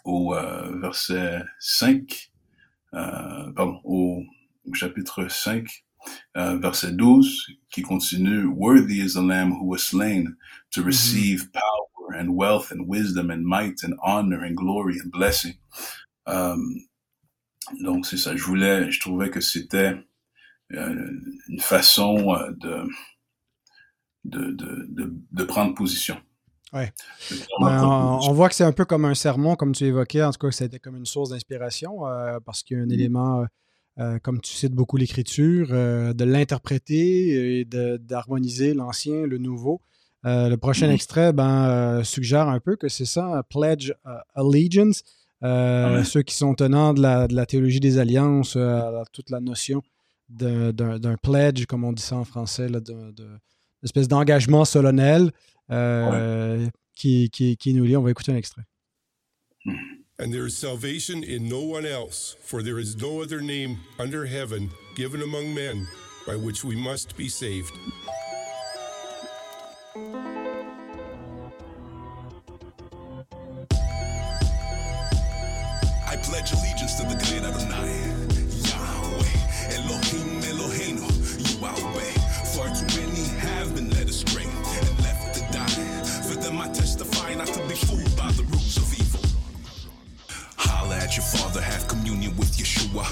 au 0.05 0.35
euh, 0.35 0.79
verset 0.81 1.45
5, 1.61 2.31
euh, 2.95 3.53
pardon, 3.53 3.81
au, 3.85 4.25
au, 4.69 4.75
chapitre 4.75 5.29
5, 5.29 5.67
euh, 6.37 6.59
verset 6.59 6.93
12, 6.93 7.27
qui 7.71 7.83
continue, 7.83 8.45
Worthy 8.47 9.01
is 9.01 9.15
the 9.15 9.23
Lamb 9.23 9.53
who 9.53 9.67
was 9.67 9.79
slain 9.79 10.37
to 10.71 10.81
mm-hmm. 10.81 10.87
receive 10.87 11.43
mm 11.43 11.47
-hmm. 11.47 11.61
power 11.61 12.21
and 12.21 12.29
wealth 12.31 12.73
and 12.73 12.87
wisdom 12.87 13.31
and 13.31 13.43
might 13.43 13.85
and 13.85 13.95
honor 14.03 14.43
and 14.45 14.55
glory 14.55 15.01
and 15.01 15.11
blessing. 15.11 15.55
Um, 16.27 16.89
donc 17.81 18.07
c'est 18.07 18.17
ça. 18.17 18.37
Je 18.37 18.43
voulais, 18.43 18.91
je 18.91 19.01
trouvais 19.01 19.31
que 19.31 19.41
c'était 19.41 19.95
euh, 20.75 21.11
une 21.49 21.61
façon 21.61 22.35
euh, 22.35 22.51
de, 22.53 22.85
de, 24.25 24.53
de, 24.53 25.15
de, 25.33 25.45
prendre 25.45 25.75
position. 25.75 26.17
Ouais. 26.73 26.93
Ben, 27.61 27.83
on, 27.85 28.33
voit 28.33 28.49
que 28.49 28.55
c'est 28.55 28.65
un 28.65 28.73
peu 28.73 28.85
comme 28.85 29.07
un 29.07 29.15
sermon, 29.15 29.57
comme 29.57 29.73
tu 29.73 29.85
évoquais. 29.85 30.23
En 30.23 30.33
tout 30.33 30.47
cas, 30.47 30.51
c'était 30.51 30.79
comme 30.79 30.97
une 30.97 31.07
source 31.07 31.31
d'inspiration 31.31 32.07
euh, 32.07 32.39
parce 32.45 32.63
qu'il 32.63 32.77
y 32.77 32.81
a 32.81 32.83
un 32.83 32.87
mm. 32.87 32.93
élément, 32.93 33.47
euh, 34.01 34.21
comme 34.21 34.41
tu 34.41 34.53
cites 34.53 34.75
beaucoup 34.75 34.97
l'écriture, 34.97 35.69
euh, 35.73 36.13
de 36.13 36.25
l'interpréter 36.25 37.61
et 37.61 37.65
d'harmoniser 37.65 38.73
l'ancien, 38.73 39.27
le 39.27 39.39
nouveau. 39.39 39.81
Euh, 40.25 40.49
le 40.49 40.57
prochain 40.57 40.89
mm-hmm. 40.89 40.95
extrait 40.95 41.33
ben, 41.33 42.05
suggère 42.05 42.49
un 42.49 42.61
peu 42.61 42.77
que 42.77 42.89
c'est 42.89 43.07
ça, 43.07 43.43
Pledge 43.51 43.93
Allegiance. 44.35 45.03
Ah 45.41 46.03
ceux 46.05 46.23
qui 46.23 46.35
sont 46.35 46.55
tenants 46.55 46.95
de 46.95 47.01
la, 47.01 47.29
de 47.29 47.35
la 47.35 47.47
théologie 47.47 47.79
des 47.79 47.99
alliances, 47.99 48.59
toute 49.13 49.31
la 49.31 49.41
notion 49.41 49.83
d'un 50.29 51.17
pledge, 51.23 51.67
comme 51.67 51.85
on 51.85 51.93
dit 51.93 52.03
ça 52.03 52.17
en 52.17 52.25
français, 52.25 52.69
là, 52.69 52.81
de, 52.81 53.13
de, 53.13 53.29
espèce 53.85 54.09
d'engagement 54.09 54.65
solennel 54.65 55.31
ouais. 55.71 56.69
qui, 56.97 57.31
qui, 57.31 57.57
qui, 57.57 57.73
nous 57.73 57.85
lie. 57.85 57.97
On 57.97 58.03
va 58.03 58.11
écouter 58.11 58.33
un 58.33 58.37
extrait. 58.37 58.63
And 60.21 60.35
there 60.35 60.47
is 60.47 60.57
salvation 60.57 61.23
in 61.23 61.49
no 61.49 61.61
one 61.61 61.87
else, 61.87 62.37
for 62.41 62.63
there 62.63 62.79
is 62.79 62.97
no 62.97 63.23
other 63.23 63.41
name 63.41 63.79
under 63.99 64.27
heaven 64.27 64.71
given 64.97 65.23
among 65.23 65.55
men 65.55 65.87
by 66.27 66.35
which 66.35 66.65
we 66.65 66.75
must 66.75 67.17
be 67.17 67.29
saved. 67.29 67.73
pledge 76.29 76.53
allegiance 76.53 76.95
to 76.95 77.05
the 77.05 77.15
great 77.15 77.43
Adonai. 77.43 78.18
Your 91.17 91.25
father, 91.25 91.63
have 91.63 91.89
communion 91.89 92.37
with 92.37 92.59
Yeshua. 92.59 93.03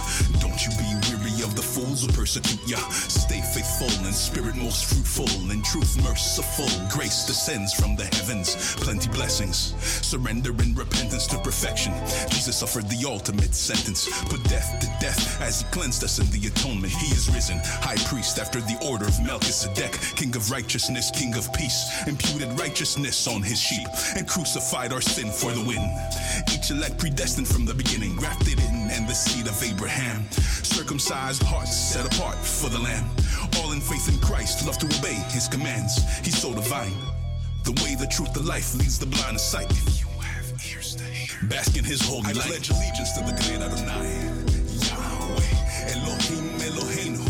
Don't 0.41 0.61
you 0.63 0.71
be 0.77 0.85
weary 1.09 1.43
of 1.43 1.57
the 1.57 1.63
fools 1.63 2.05
who 2.05 2.13
persecute 2.13 2.61
ya. 2.69 2.77
Stay 2.91 3.41
faithful 3.41 3.89
in 4.07 4.13
spirit 4.13 4.55
most 4.55 4.85
fruitful, 4.85 5.51
in 5.51 5.63
truth 5.63 5.97
merciful. 6.05 6.69
Grace 6.91 7.25
descends 7.27 7.73
from 7.73 7.97
the 7.97 8.05
heavens, 8.05 8.77
plenty 8.77 9.09
blessings. 9.09 9.75
Surrender 10.07 10.51
in 10.63 10.75
repentance 10.75 11.27
to 11.29 11.39
perfection. 11.39 11.95
Jesus 12.29 12.59
suffered 12.59 12.85
the 12.91 13.09
ultimate 13.09 13.55
sentence, 13.55 14.07
put 14.29 14.45
death 14.45 14.79
to 14.81 14.87
death 15.01 15.41
as 15.41 15.63
he 15.63 15.67
cleansed 15.73 16.05
us 16.05 16.19
in 16.19 16.29
the 16.31 16.49
atonement. 16.49 16.93
He 16.93 17.15
is 17.15 17.33
risen, 17.33 17.59
high 17.81 18.03
priest 18.09 18.39
after 18.39 18.61
the 18.61 18.77
order 18.87 19.07
of 19.07 19.19
Melchizedek, 19.25 19.93
king 20.17 20.37
of 20.37 20.51
righteousness, 20.51 21.11
king 21.11 21.35
of 21.35 21.51
peace, 21.55 22.07
imputed 22.07 22.53
righteousness 22.61 23.27
on 23.27 23.43
his 23.43 23.59
sheep, 23.59 23.89
and 24.17 24.29
crucified 24.29 24.93
our 24.93 25.01
sin 25.01 25.31
for 25.31 25.51
the 25.53 25.65
win. 25.65 25.83
Each 26.53 26.71
elect 26.71 26.99
predestined 26.99 27.49
from 27.49 27.65
the 27.65 27.73
beginning, 27.73 27.86
grafted 28.17 28.59
in 28.59 28.91
and 28.91 29.09
the 29.09 29.15
seed 29.15 29.47
of 29.47 29.63
Abraham. 29.63 30.27
Circumcised 30.31 31.43
hearts 31.43 31.75
set 31.77 32.05
apart 32.07 32.37
for 32.37 32.69
the 32.69 32.79
Lamb. 32.79 33.05
All 33.59 33.73
in 33.73 33.81
faith 33.81 34.09
in 34.09 34.19
Christ, 34.21 34.67
love 34.67 34.79
to 34.79 34.87
obey 34.87 35.15
his 35.31 35.49
commands. 35.49 36.03
He's 36.25 36.39
so 36.39 36.53
divine. 36.55 36.93
The 37.65 37.73
way, 37.83 37.95
the 37.95 38.07
truth, 38.07 38.33
the 38.33 38.43
life 38.43 38.75
leads 38.75 38.99
the 38.99 39.07
blind 39.07 39.39
to 39.39 39.43
sight. 39.43 39.71
If 39.71 40.01
you 40.01 40.07
have 40.21 40.47
ears 40.73 40.97
to 40.97 41.05
hear. 41.05 41.49
Bask 41.49 41.77
in 41.77 41.85
his 41.85 42.01
holy 42.01 42.33
light. 42.35 42.47
I 42.47 42.49
pledge 42.49 42.71
allegiance 42.71 43.13
to 43.13 43.21
the 43.25 43.33
great 43.33 43.61
Adonai. 43.63 44.07
Yahweh, 44.89 45.93
Elohim, 45.93 46.47
Eloheinu, 46.67 47.23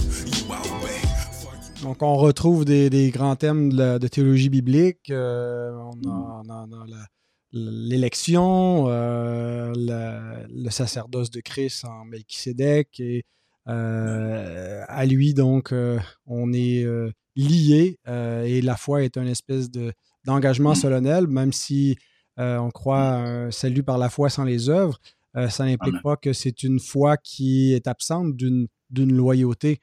Yahweh. 0.49 1.83
Donc, 1.83 2.03
on 2.03 2.17
retrouve 2.17 2.65
des, 2.65 2.89
des 2.91 3.11
grands 3.11 3.37
thèmes 3.37 3.71
de, 3.71 3.77
la, 3.77 3.99
de 3.99 4.09
théologie 4.09 4.49
biblique. 4.49 5.11
Euh, 5.11 5.73
on 5.73 6.09
a, 6.09 6.13
on 6.13 6.49
a, 6.49 6.67
on 6.69 6.73
a 6.73 6.87
la, 6.87 7.05
l'élection, 7.57 8.87
euh, 8.89 9.73
le, 9.75 10.71
sacerdoce 10.71 11.31
de 11.31 11.41
Christ 11.41 11.85
en 11.85 12.05
Melchisédek 12.05 13.01
et 13.01 13.25
euh, 13.69 14.85
à 14.87 15.07
lui, 15.07 15.35
donc, 15.35 15.73
euh, 15.73 15.99
on 16.27 16.53
est 16.53 16.87
lié 17.35 17.99
et 18.07 18.61
la 18.63 18.77
foi 18.77 19.03
est 19.03 19.17
une 19.17 19.29
espèce 19.29 19.71
de, 19.71 19.93
d'engagement 20.25 20.75
solennel, 20.75 21.27
même 21.27 21.53
si 21.53 21.97
on 22.37 22.71
croit 22.71 23.15
un 23.15 23.51
salut 23.51 23.83
par 23.83 23.99
la 23.99 24.11
foi 24.11 24.29
sans 24.29 24.45
les 24.45 24.69
œuvres. 24.69 24.99
ça 25.49 25.65
n'implique 25.65 26.03
pas 26.03 26.17
que 26.17 26.33
c'est 26.33 26.63
une 26.63 26.79
foi 26.79 27.17
qui 27.17 27.73
est 27.73 27.87
absente 27.87 28.37
d'une, 28.37 28.69
d'une 28.91 29.13
loyauté 29.13 29.81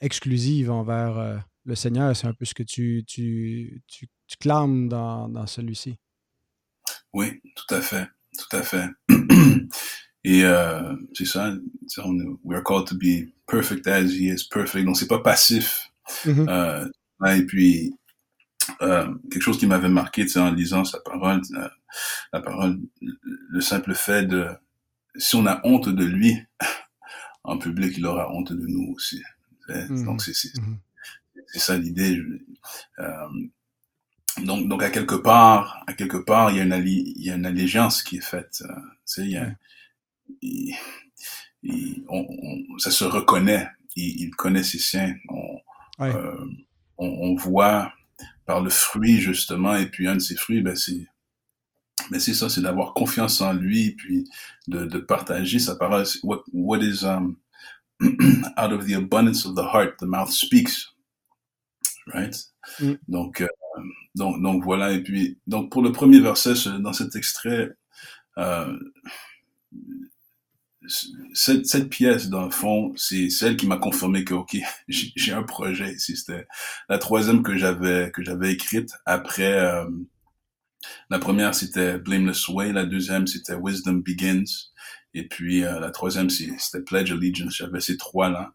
exclusive 0.00 0.70
envers 0.70 1.42
le 1.64 1.74
Seigneur. 1.74 2.14
C'est 2.14 2.26
un 2.26 2.34
peu 2.34 2.44
ce 2.44 2.54
que 2.54 2.62
tu, 2.62 3.04
tu, 3.06 3.82
tu, 3.86 4.08
tu 4.26 4.36
clames 4.38 4.88
dans, 4.88 5.28
dans 5.28 5.46
celui-ci. 5.46 5.96
Oui, 7.12 7.40
tout 7.56 7.74
à 7.74 7.80
fait, 7.80 8.08
tout 8.38 8.56
à 8.56 8.62
fait. 8.62 8.86
Et 10.24 10.44
euh, 10.44 10.94
c'est 11.14 11.24
ça, 11.24 11.54
on, 11.98 12.38
we 12.44 12.56
are 12.56 12.62
called 12.62 12.86
to 12.88 12.94
be 12.94 13.32
perfect 13.46 13.86
as 13.86 14.12
he 14.12 14.28
is 14.28 14.46
perfect. 14.50 14.84
Donc 14.84 14.96
c'est 14.96 15.08
pas 15.08 15.20
passif. 15.20 15.90
Mm-hmm. 16.24 16.48
euh, 16.48 16.88
et 17.34 17.46
puis 17.46 17.94
euh, 18.82 19.14
quelque 19.30 19.42
chose 19.42 19.58
qui 19.58 19.66
m'avait 19.66 19.88
marqué, 19.88 20.26
en 20.36 20.52
lisant 20.52 20.84
sa 20.84 21.00
parole, 21.00 21.40
euh, 21.54 21.68
la 22.32 22.40
parole, 22.40 22.78
le 23.00 23.60
simple 23.60 23.94
fait 23.94 24.26
de 24.26 24.46
si 25.16 25.36
on 25.36 25.46
a 25.46 25.60
honte 25.64 25.88
de 25.88 26.04
lui 26.04 26.36
en 27.44 27.58
public, 27.58 27.94
il 27.96 28.06
aura 28.06 28.30
honte 28.32 28.52
de 28.52 28.66
nous 28.66 28.92
aussi. 28.94 29.22
Mm-hmm. 29.68 30.04
Donc 30.04 30.22
c'est 30.22 30.34
c'est 30.34 30.48
mm-hmm. 30.58 31.58
ça 31.58 31.78
l'idée. 31.78 32.20
Euh, 32.98 33.28
donc, 34.38 34.68
donc 34.68 34.82
à 34.82 34.90
quelque 34.90 35.16
part, 35.16 35.82
à 35.86 35.92
quelque 35.92 36.16
part, 36.16 36.50
il 36.50 36.58
y 36.58 36.60
a 36.60 36.64
une, 36.64 36.86
il 36.86 37.22
y 37.22 37.30
a 37.30 37.34
une 37.34 37.46
allégeance 37.46 38.02
qui 38.02 38.16
est 38.18 38.24
faite. 38.24 38.62
Euh, 38.62 38.74
tu 38.74 38.82
sais, 39.04 39.22
il 39.22 39.30
y 39.30 39.36
a, 39.36 39.52
il, 40.42 40.74
il, 41.62 42.04
on, 42.08 42.26
on, 42.28 42.78
ça 42.78 42.90
se 42.90 43.04
reconnaît. 43.04 43.68
Il, 43.96 44.22
il 44.22 44.30
connaît 44.30 44.62
ses 44.62 44.78
siens. 44.78 45.14
On, 45.28 46.04
ouais. 46.04 46.14
euh, 46.14 46.44
on, 46.98 47.06
on, 47.08 47.34
voit 47.34 47.92
par 48.46 48.62
le 48.62 48.70
fruit 48.70 49.20
justement, 49.20 49.76
et 49.76 49.86
puis 49.86 50.08
un 50.08 50.16
de 50.16 50.20
ces 50.20 50.36
fruits, 50.36 50.62
ben 50.62 50.76
c'est, 50.76 51.06
ben 52.10 52.20
c'est 52.20 52.34
ça, 52.34 52.48
c'est 52.48 52.62
d'avoir 52.62 52.94
confiance 52.94 53.40
en 53.40 53.52
lui, 53.52 53.92
puis 53.92 54.28
de, 54.68 54.86
de 54.86 54.98
partager 54.98 55.58
sa 55.58 55.76
parole. 55.76 56.04
What, 56.22 56.44
what 56.52 56.78
is 56.78 57.04
um, 57.04 57.36
out 58.56 58.72
of 58.72 58.86
the 58.86 58.94
abundance 58.94 59.44
of 59.44 59.54
the 59.54 59.64
heart, 59.64 59.98
the 59.98 60.06
mouth 60.06 60.30
speaks, 60.30 60.92
right? 62.12 62.36
Mm. 62.80 62.94
Donc, 63.08 63.40
euh, 63.40 63.48
donc, 64.14 64.42
donc 64.42 64.64
voilà. 64.64 64.92
Et 64.92 65.02
puis, 65.02 65.38
donc 65.46 65.70
pour 65.70 65.82
le 65.82 65.92
premier 65.92 66.20
verset 66.20 66.54
dans 66.80 66.92
cet 66.92 67.16
extrait, 67.16 67.70
euh, 68.38 68.78
cette, 71.32 71.66
cette 71.66 71.88
pièce, 71.90 72.28
dans 72.28 72.44
le 72.44 72.50
fond, 72.50 72.92
c'est 72.96 73.30
celle 73.30 73.56
qui 73.56 73.66
m'a 73.66 73.76
confirmé 73.76 74.24
que, 74.24 74.34
OK, 74.34 74.56
j'ai 74.88 75.32
un 75.32 75.42
projet 75.42 75.92
ici. 75.94 76.16
C'était 76.16 76.46
la 76.88 76.98
troisième 76.98 77.42
que 77.42 77.56
j'avais, 77.56 78.10
que 78.10 78.22
j'avais 78.22 78.52
écrite 78.52 78.92
après, 79.06 79.52
euh, 79.52 79.86
la 81.10 81.18
première, 81.18 81.54
c'était 81.54 81.98
Blameless 81.98 82.48
Way. 82.48 82.72
La 82.72 82.86
deuxième, 82.86 83.26
c'était 83.26 83.56
Wisdom 83.60 84.02
Begins. 84.04 84.70
Et 85.12 85.26
puis, 85.26 85.64
euh, 85.64 85.80
la 85.80 85.90
troisième, 85.90 86.30
c'était 86.30 86.82
Pledge 86.82 87.12
Allegiance. 87.12 87.56
J'avais 87.56 87.80
ces 87.80 87.96
trois-là. 87.96 88.52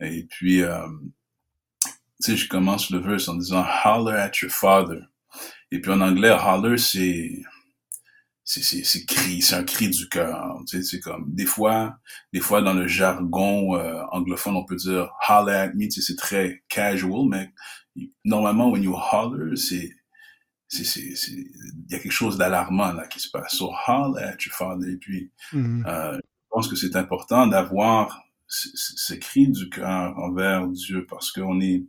Et 0.00 0.24
puis, 0.24 0.62
euh, 0.62 0.86
tu 2.22 2.32
sais, 2.32 2.36
je 2.36 2.48
commence 2.48 2.90
le 2.90 2.98
verse 2.98 3.28
en 3.28 3.36
disant 3.36 3.64
holler 3.84 4.16
at 4.16 4.32
your 4.42 4.50
father. 4.50 5.00
Et 5.70 5.80
puis 5.80 5.92
en 5.92 6.00
anglais, 6.00 6.30
holler, 6.30 6.78
c'est, 6.78 7.42
c'est, 8.44 8.62
c'est, 8.62 8.82
c'est 8.82 9.04
cri, 9.04 9.42
c'est 9.42 9.54
un 9.54 9.64
cri 9.64 9.88
du 9.88 10.08
cœur. 10.08 10.58
Tu 10.66 10.78
sais, 10.78 10.82
c'est 10.82 11.00
comme, 11.00 11.26
des 11.32 11.46
fois, 11.46 11.98
des 12.32 12.40
fois 12.40 12.62
dans 12.62 12.74
le 12.74 12.88
jargon 12.88 13.76
euh, 13.76 14.02
anglophone, 14.10 14.56
on 14.56 14.64
peut 14.64 14.76
dire 14.76 15.12
holler 15.28 15.54
at 15.54 15.74
me, 15.74 15.84
tu 15.84 16.00
sais, 16.00 16.00
c'est 16.00 16.16
très 16.16 16.64
casual, 16.68 17.28
mais 17.28 17.52
normalement, 18.24 18.70
when 18.70 18.82
you 18.82 18.96
holler, 18.96 19.56
c'est, 19.56 19.92
c'est, 20.66 20.84
c'est, 20.84 21.14
c'est, 21.14 21.32
il 21.32 21.90
y 21.90 21.94
a 21.94 21.98
quelque 21.98 22.10
chose 22.12 22.36
d'alarmant 22.36 22.92
là 22.92 23.06
qui 23.06 23.20
se 23.20 23.30
passe. 23.30 23.54
So 23.54 23.72
holler 23.86 24.22
at 24.22 24.36
your 24.44 24.54
father. 24.54 24.90
Et 24.90 24.96
puis, 24.96 25.30
mm-hmm. 25.52 25.86
euh, 25.86 26.16
je 26.16 26.48
pense 26.50 26.68
que 26.68 26.76
c'est 26.76 26.96
important 26.96 27.46
d'avoir 27.46 28.22
ce, 28.48 29.14
cri 29.14 29.48
du 29.48 29.68
cœur 29.68 30.18
envers 30.18 30.66
Dieu 30.68 31.06
parce 31.08 31.30
qu'on 31.30 31.60
est, 31.60 31.84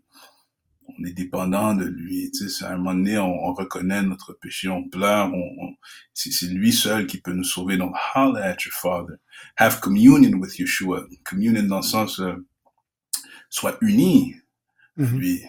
on 0.87 1.05
est 1.05 1.13
dépendant 1.13 1.73
de 1.73 1.85
lui. 1.85 2.31
Tu 2.31 2.49
sais, 2.49 2.65
à 2.65 2.73
un 2.73 2.77
moment 2.77 2.93
donné, 2.93 3.17
on, 3.17 3.45
on 3.45 3.53
reconnaît 3.53 4.01
notre 4.03 4.33
péché, 4.33 4.67
on 4.67 4.87
pleure, 4.87 5.31
on, 5.33 5.65
on 5.65 5.75
c'est 6.13 6.47
lui 6.47 6.73
seul 6.73 7.07
qui 7.07 7.21
peut 7.21 7.33
nous 7.33 7.43
sauver. 7.43 7.77
Donc, 7.77 7.95
holler 8.15 8.41
at 8.41 8.57
your 8.65 8.73
Father. 8.73 9.15
Have 9.57 9.79
communion 9.79 10.37
with 10.39 10.59
Yeshua. 10.59 11.05
Communion 11.23 11.63
dans 11.63 11.77
le 11.77 11.81
sens, 11.83 12.19
euh, 12.19 12.35
soit 13.49 13.77
uni 13.81 14.35
mm 14.97 15.05
-hmm. 15.05 15.17
lui. 15.17 15.43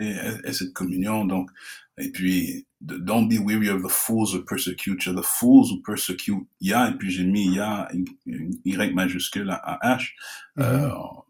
Et, 0.00 0.16
et, 0.44 0.52
cette 0.52 0.72
communion, 0.72 1.26
donc, 1.26 1.50
et 2.00 2.10
puis, 2.10 2.66
don't 2.80 3.28
be 3.28 3.38
weary 3.38 3.68
of 3.68 3.82
the 3.82 3.88
fools 3.88 4.32
who 4.32 4.42
persecute 4.42 5.04
you. 5.06 5.14
The 5.14 5.22
fools 5.22 5.70
who 5.70 5.82
persecute 5.82 6.46
Ya, 6.60 6.88
et 6.88 6.98
puis 6.98 7.10
j'ai 7.10 7.24
mis 7.24 7.54
Ya, 7.54 7.88
Y 8.26 8.94
majuscule 8.94 9.50
à 9.50 9.78
H. 9.82 10.14
Mm 10.56 10.62
-hmm. 10.62 11.22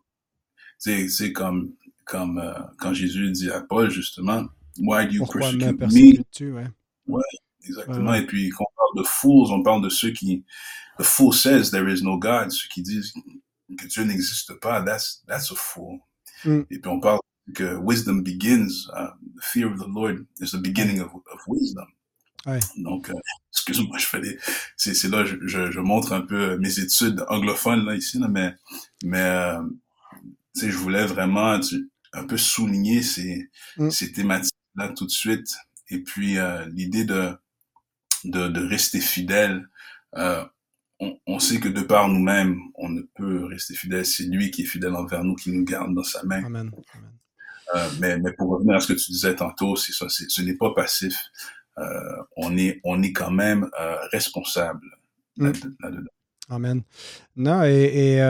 euh, 0.86 1.08
c'est 1.08 1.32
comme, 1.32 1.72
comme 2.04 2.38
euh, 2.38 2.54
quand 2.78 2.94
Jésus 2.94 3.30
dit 3.32 3.50
à 3.50 3.60
Paul, 3.60 3.90
justement, 3.90 4.48
Why 4.78 5.06
do 5.06 5.12
you 5.12 5.18
Pourquoi 5.20 5.50
persecute 5.78 6.40
me? 6.40 6.52
Ouais. 6.52 6.66
ouais, 7.06 7.22
exactement. 7.64 8.10
Ouais. 8.10 8.22
Et 8.22 8.26
puis, 8.26 8.50
quand 8.50 8.64
on 8.64 8.76
parle 8.76 9.04
de 9.04 9.08
fools, 9.08 9.52
on 9.52 9.62
parle 9.62 9.82
de 9.82 9.88
ceux 9.88 10.12
qui, 10.12 10.44
the 10.98 11.02
fool 11.04 11.32
says 11.32 11.70
there 11.70 11.88
is 11.88 12.02
no 12.02 12.16
God, 12.16 12.50
ceux 12.50 12.68
qui 12.68 12.82
disent 12.82 13.12
que 13.78 13.86
Dieu 13.86 14.04
n'existe 14.04 14.54
pas, 14.60 14.82
that's, 14.82 15.22
that's 15.26 15.50
a 15.50 15.54
fool. 15.54 15.98
Mm. 16.44 16.60
Et 16.70 16.78
puis, 16.78 16.90
on 16.90 17.00
parle 17.00 17.20
que 17.52 17.76
wisdom 17.76 18.22
begins, 18.22 18.88
uh, 18.96 19.10
the 19.36 19.42
fear 19.42 19.66
of 19.66 19.78
the 19.78 19.88
Lord 19.88 20.26
is 20.40 20.52
the 20.52 20.58
beginning 20.58 21.00
of, 21.00 21.14
of 21.14 21.40
wisdom. 21.46 21.86
Ouais. 22.46 22.60
Donc, 22.78 23.10
euh, 23.10 23.14
excuse-moi, 23.52 23.98
je 23.98 24.06
fais 24.06 24.20
des, 24.20 24.38
c'est, 24.76 25.08
là, 25.08 25.24
je, 25.24 25.36
je, 25.42 25.70
je, 25.70 25.80
montre 25.80 26.12
un 26.12 26.22
peu 26.22 26.56
mes 26.56 26.78
études 26.78 27.24
anglophones, 27.28 27.84
là, 27.84 27.94
ici, 27.94 28.18
là, 28.18 28.28
mais, 28.28 28.54
mais, 29.04 29.20
euh, 29.20 29.62
tu 30.54 30.60
sais, 30.60 30.70
je 30.70 30.76
voulais 30.76 31.04
vraiment, 31.04 31.60
tu, 31.60 31.90
un 32.12 32.24
peu 32.24 32.36
souligner 32.36 33.02
ces, 33.02 33.50
mm. 33.76 33.90
ces 33.90 34.12
thématiques-là 34.12 34.88
tout 34.90 35.06
de 35.06 35.10
suite. 35.10 35.54
Et 35.88 35.98
puis 36.02 36.38
euh, 36.38 36.66
l'idée 36.68 37.04
de, 37.04 37.32
de, 38.24 38.48
de 38.48 38.60
rester 38.66 39.00
fidèle, 39.00 39.68
euh, 40.16 40.44
on, 40.98 41.18
on, 41.26 41.38
sait 41.38 41.60
que 41.60 41.68
de 41.68 41.80
par 41.80 42.08
nous-mêmes, 42.08 42.58
on 42.74 42.88
ne 42.88 43.02
peut 43.14 43.44
rester 43.46 43.74
fidèle. 43.74 44.04
C'est 44.04 44.24
lui 44.24 44.50
qui 44.50 44.62
est 44.62 44.66
fidèle 44.66 44.94
envers 44.94 45.24
nous, 45.24 45.34
qui 45.34 45.50
nous 45.50 45.64
garde 45.64 45.94
dans 45.94 46.04
sa 46.04 46.22
main. 46.24 46.44
Amen. 46.44 46.70
Amen. 46.94 47.12
Euh, 47.74 47.88
mais, 48.00 48.18
mais 48.18 48.32
pour 48.32 48.48
revenir 48.50 48.76
à 48.76 48.80
ce 48.80 48.88
que 48.92 48.98
tu 48.98 49.12
disais 49.12 49.34
tantôt, 49.36 49.76
c'est 49.76 49.92
ça, 49.92 50.06
ce 50.08 50.42
n'est 50.42 50.56
pas 50.56 50.72
passif. 50.74 51.14
Euh, 51.78 51.84
on 52.36 52.56
est, 52.56 52.80
on 52.84 53.02
est 53.02 53.12
quand 53.12 53.30
même 53.30 53.70
euh, 53.80 53.96
responsable 54.12 54.86
mm. 55.36 55.52
là-dedans. 55.82 56.10
Amen. 56.48 56.82
Non, 57.36 57.62
et, 57.64 58.16
et 58.16 58.20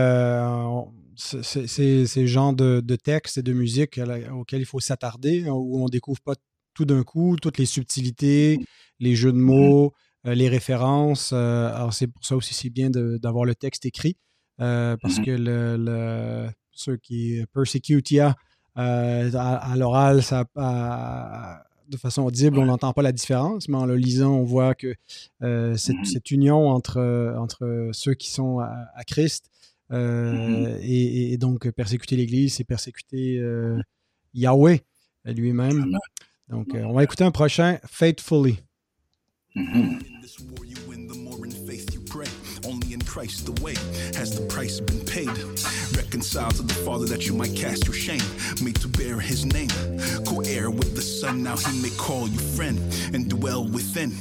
c'est 1.16 2.06
ces 2.06 2.26
genres 2.26 2.52
de, 2.52 2.80
de 2.80 2.96
textes 2.96 3.38
et 3.38 3.42
de 3.42 3.54
musique 3.54 3.98
auxquels 4.32 4.60
il 4.60 4.66
faut 4.66 4.80
s'attarder, 4.80 5.44
hein, 5.46 5.52
où 5.52 5.80
on 5.80 5.84
ne 5.84 5.90
découvre 5.90 6.20
pas 6.20 6.34
tout 6.74 6.84
d'un 6.84 7.02
coup 7.02 7.36
toutes 7.40 7.56
les 7.58 7.66
subtilités, 7.66 8.58
les 8.98 9.14
jeux 9.14 9.32
de 9.32 9.38
mm-hmm. 9.38 9.40
mots, 9.40 9.92
euh, 10.26 10.34
les 10.34 10.48
références. 10.48 11.32
Alors, 11.32 11.94
c'est 11.94 12.08
pour 12.08 12.24
ça 12.24 12.36
aussi 12.36 12.52
c'est 12.52 12.68
bien 12.70 12.90
d'avoir 12.90 13.46
le 13.46 13.54
texte 13.54 13.86
écrit, 13.86 14.16
parce 14.58 14.98
mm 15.02 15.06
-hmm. 15.06 15.24
que 15.24 15.30
le, 15.30 15.76
le, 15.78 16.50
ceux 16.72 16.98
qui 16.98 17.42
persecute 17.54 18.12
euh, 18.80 19.30
à, 19.34 19.72
à 19.72 19.76
l'oral, 19.76 20.22
ça 20.22 20.44
à, 20.56 21.62
de 21.88 21.96
façon 21.96 22.22
audible, 22.22 22.58
on 22.58 22.66
n'entend 22.66 22.92
pas 22.92 23.02
la 23.02 23.12
différence, 23.12 23.68
mais 23.68 23.76
en 23.76 23.86
le 23.86 23.96
lisant, 23.96 24.32
on 24.32 24.44
voit 24.44 24.74
que 24.74 24.94
euh, 25.42 25.76
cette, 25.76 25.96
mm 25.96 26.02
-hmm. 26.02 26.12
cette, 26.12 26.30
union 26.30 26.68
entre, 26.68 27.34
entre 27.36 27.90
ceux 27.92 28.14
qui 28.14 28.30
sont 28.30 28.60
à, 28.60 28.72
à 28.94 29.04
Christ 29.04 29.50
euh, 29.92 30.32
mm-hmm. 30.32 30.78
et, 30.82 31.32
et, 31.32 31.36
donc, 31.36 31.68
persécuter 31.70 32.16
l'Église, 32.16 32.54
c'est 32.54 32.64
persécuter 32.64 33.42
Yahweh 34.34 34.80
lui-même. 35.24 35.80
Donc, 36.48 36.68
on 36.74 36.92
va 36.92 37.02
écouter 37.04 37.24
un 37.24 37.32
prochain, 37.32 37.78
Faithfully. 37.86 38.56
Mm-hmm. 39.56 39.98
Christ 43.10 43.44
the 43.44 43.60
way 43.60 43.74
has 44.14 44.38
the 44.38 44.46
price 44.46 44.78
been 44.78 45.04
paid. 45.04 45.36
Reconciled 45.96 46.54
to 46.54 46.62
the 46.62 46.74
Father 46.84 47.06
that 47.06 47.26
you 47.26 47.34
might 47.34 47.56
cast 47.56 47.84
your 47.84 47.92
shame, 47.92 48.22
made 48.62 48.76
to 48.76 48.86
bear 48.86 49.18
his 49.18 49.44
name. 49.44 49.68
Co 50.24 50.42
heir 50.42 50.70
with 50.70 50.94
the 50.94 51.02
Son, 51.02 51.42
now 51.42 51.56
he 51.56 51.82
may 51.82 51.90
call 51.96 52.28
you 52.28 52.38
friend 52.38 52.78
and 53.12 53.28
dwell 53.28 53.66
within. 53.66 54.12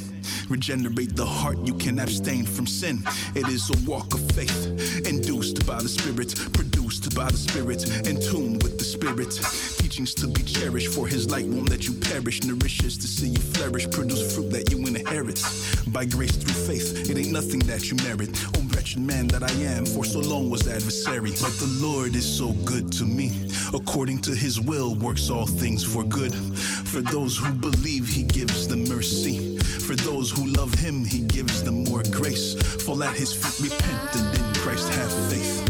regenerate 0.49 1.15
the 1.15 1.25
heart, 1.25 1.57
you 1.59 1.75
can 1.75 1.99
abstain 1.99 2.45
from 2.45 2.65
sin. 2.65 3.03
It 3.35 3.47
is 3.47 3.69
a 3.69 3.89
walk 3.89 4.13
of 4.15 4.31
faith, 4.31 5.05
induced 5.05 5.65
by 5.67 5.81
the 5.81 5.89
Spirit, 5.89 6.33
produced 6.53 7.13
by 7.15 7.29
the 7.29 7.37
Spirit, 7.37 7.85
in 8.07 8.19
tune 8.19 8.53
with 8.59 8.79
the 8.79 8.83
Spirit. 8.83 9.31
Teachings 9.77 10.15
to 10.15 10.27
be 10.27 10.41
cherished, 10.41 10.93
for 10.93 11.07
His 11.07 11.29
light 11.29 11.45
won't 11.45 11.69
let 11.69 11.87
you 11.87 11.93
perish. 11.93 12.43
Nourishes 12.43 12.97
to 12.97 13.07
see 13.07 13.27
you 13.27 13.39
flourish, 13.39 13.89
produce 13.91 14.35
fruit 14.35 14.49
that 14.51 14.71
you 14.71 14.79
inherit. 14.79 15.43
By 15.87 16.05
grace 16.05 16.35
through 16.35 16.53
faith, 16.65 17.09
it 17.09 17.17
ain't 17.17 17.31
nothing 17.31 17.59
that 17.61 17.89
you 17.91 17.97
merit. 17.97 18.29
Oh, 18.57 18.68
wretched 18.89 19.05
man 19.05 19.27
that 19.27 19.43
I 19.43 19.51
am, 19.75 19.85
for 19.85 20.03
so 20.03 20.19
long 20.19 20.49
was 20.49 20.67
adversary. 20.67 21.31
But 21.41 21.53
the 21.59 21.69
Lord 21.79 22.15
is 22.15 22.25
so 22.25 22.53
good 22.65 22.91
to 22.93 23.05
me. 23.05 23.31
According 23.73 24.19
to 24.21 24.31
His 24.31 24.59
will, 24.59 24.95
works 24.95 25.29
all 25.29 25.45
things 25.45 25.83
for 25.83 26.03
good. 26.03 26.33
For 26.33 27.01
those 27.01 27.37
who 27.37 27.51
believe, 27.53 28.07
He 28.07 28.23
gives 28.23 28.67
them 28.67 28.83
mercy. 28.85 29.57
For 29.57 29.95
those 29.95 30.31
who 30.31 30.47
love 30.47 30.73
Him, 30.73 31.05
He 31.05 31.19
gives 31.19 31.63
them 31.63 31.83
more 31.83 32.03
grace. 32.11 32.55
Fall 32.83 33.03
at 33.03 33.15
His 33.15 33.33
feet, 33.33 33.71
repent, 33.71 34.15
and 34.15 34.37
in 34.37 34.53
Christ 34.55 34.89
have 34.89 35.11
faith. 35.29 35.68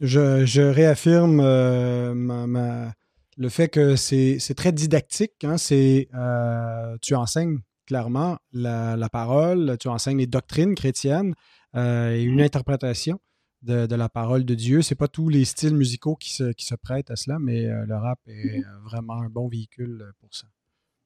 Je, 0.00 0.46
je 0.46 0.62
réaffirme 0.62 1.40
euh, 1.40 2.14
ma- 2.14 2.46
ma- 2.46 2.92
le 3.36 3.48
fait 3.48 3.68
que 3.68 3.96
c'est 3.96 4.38
très 4.56 4.72
didactique. 4.72 5.44
hein, 5.44 5.56
euh, 5.72 6.96
tu 7.02 7.14
enseignes 7.14 7.58
clairement 7.86 8.38
la, 8.52 8.96
la 8.96 9.08
parole, 9.08 9.76
tu 9.80 9.88
enseignes 9.88 10.18
les 10.18 10.26
doctrines 10.26 10.74
chrétiennes 10.74 11.34
euh, 11.74 12.14
et 12.14 12.22
une 12.22 12.40
interprétation 12.40 13.20
de, 13.62 13.86
de 13.86 13.94
la 13.96 14.08
parole 14.08 14.44
de 14.44 14.54
Dieu. 14.54 14.82
C'est 14.82 14.94
pas 14.94 15.08
tous 15.08 15.28
les 15.28 15.44
styles 15.44 15.74
musicaux 15.74 16.14
qui 16.16 16.32
se, 16.32 16.52
qui 16.52 16.64
se 16.64 16.74
prêtent 16.74 17.10
à 17.10 17.16
cela, 17.16 17.38
mais 17.40 17.62
le 17.66 17.94
rap 17.96 18.20
est 18.26 18.60
euh, 18.60 18.78
vraiment 18.84 19.14
un 19.20 19.28
bon 19.30 19.48
véhicule 19.48 20.12
pour 20.20 20.32
ça. 20.34 20.46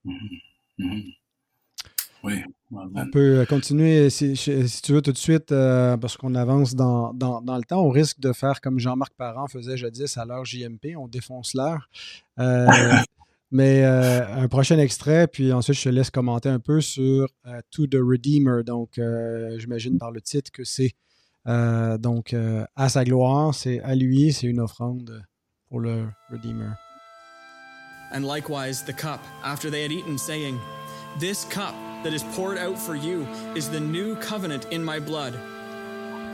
Mhm. 0.05 0.15
Mhm. 0.79 1.03
Oui. 2.25 2.35
On 2.71 3.11
peut 3.11 3.45
continuer, 3.49 4.09
si, 4.11 4.37
si 4.37 4.83
tu 4.83 4.93
veux, 4.93 5.03
tout 5.03 5.13
de 5.13 5.19
suite, 5.19 5.51
euh, 5.53 5.97
parce 5.97 6.17
qu'on 6.17 6.35
avance 6.35 6.75
dans, 6.75 7.13
dans- 7.13 7.43
dans 7.43 7.57
le 7.57 7.65
temps. 7.65 7.83
On 7.83 7.91
risque 7.91 8.21
de 8.21 8.33
faire 8.33 8.61
comme 8.61 8.79
Jean-Marc 8.79 9.13
Parent 9.15 9.47
faisait 9.49 9.77
jadis 9.77 10.17
à 10.17 10.25
l'heure 10.25 10.45
JMP, 10.45 10.97
on 10.97 11.09
défonce 11.09 11.53
l'heure. 11.55 11.89
Euh, 12.39 12.67
mais 13.51 13.85
euh, 13.85 14.25
un 14.37 14.49
prochain 14.49 14.79
extrait, 14.79 15.27
puis 15.27 15.53
ensuite 15.53 15.77
je 15.77 15.83
te 15.85 15.89
laisse 15.91 16.11
commenter 16.11 16.49
un 16.49 16.61
peu 16.61 16.81
sur 16.81 17.29
euh, 17.47 17.61
To 17.73 17.87
the 17.87 17.97
Redeemer. 18.01 18.63
Donc, 18.65 18.99
euh, 18.99 19.59
j'imagine 19.59 19.99
par 19.99 20.11
le 20.13 20.21
titre 20.21 20.51
que 20.53 20.65
c'est 20.65 20.93
euh, 21.49 21.99
donc 21.99 22.33
euh, 22.35 22.65
à 22.77 22.89
sa 22.89 23.05
gloire, 23.05 23.53
c'est 23.55 23.81
à 23.81 23.95
lui, 23.97 24.33
c'est 24.33 24.47
une 24.47 24.61
offrande 24.61 25.23
pour 25.69 25.81
le 25.81 26.07
Redeemer. 26.31 26.71
And 28.15 28.21
likewise 28.25 28.85
the 28.85 28.95
cup, 28.95 29.21
after 29.45 29.71
they 29.71 29.83
had 29.85 29.91
eaten, 29.91 30.17
saying, 30.19 30.57
This 31.19 31.45
cup 31.51 31.75
that 32.03 32.13
is 32.13 32.23
poured 32.23 32.59
out 32.59 32.79
for 32.79 32.95
you 32.95 33.27
is 33.55 33.71
the 33.71 33.81
new 33.81 34.17
covenant 34.17 34.67
in 34.71 34.83
my 34.83 34.99
blood. 34.99 35.39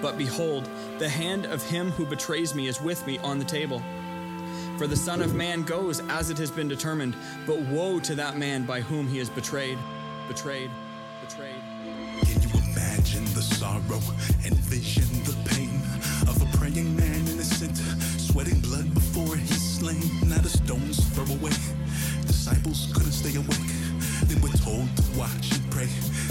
But 0.01 0.16
behold, 0.16 0.69
the 0.99 1.09
hand 1.09 1.47
of 1.47 1.62
him 1.62 1.91
who 1.91 2.07
betrays 2.07 2.55
me 2.55 2.69
is 2.69 2.81
with 2.81 3.07
me 3.07 3.19
on 3.19 3.39
the 3.39 3.45
table. 3.45 3.83
For 4.79 4.87
the 4.87 4.97
Son 4.97 5.21
of 5.23 5.35
Man 5.35 5.64
goes 5.64 6.01
as 6.09 6.31
it 6.31 6.39
has 6.39 6.53
been 6.53 6.69
determined, 6.69 7.16
but 7.47 7.59
woe 7.62 7.99
to 8.01 8.14
that 8.14 8.39
man 8.39 8.64
by 8.64 8.81
whom 8.81 9.09
he 9.09 9.19
is 9.19 9.29
betrayed. 9.29 9.77
Betrayed. 10.29 10.71
Betrayed. 11.27 11.57
Can 12.23 12.43
you 12.43 12.49
imagine 12.71 13.25
the 13.35 13.43
sorrow, 13.43 14.01
envision 14.47 15.09
the 15.25 15.37
pain 15.51 15.81
of 16.29 16.41
a 16.41 16.57
praying 16.57 16.95
man 16.95 17.27
innocent, 17.27 17.77
sweating 18.21 18.61
blood 18.61 18.95
before 18.95 19.37
he's 19.37 19.79
slain? 19.79 20.29
Not 20.29 20.45
a 20.45 20.49
stone's 20.49 21.05
throw 21.09 21.25
away. 21.25 21.51
Disciples 22.27 22.93
couldn't 22.95 23.12
stay 23.12 23.35
awake. 23.37 23.78
They 24.27 24.35
were 24.41 24.55
told 24.59 24.89
to 24.97 25.19
watch 25.19 25.53
and 25.53 25.71
pray. 25.71 25.89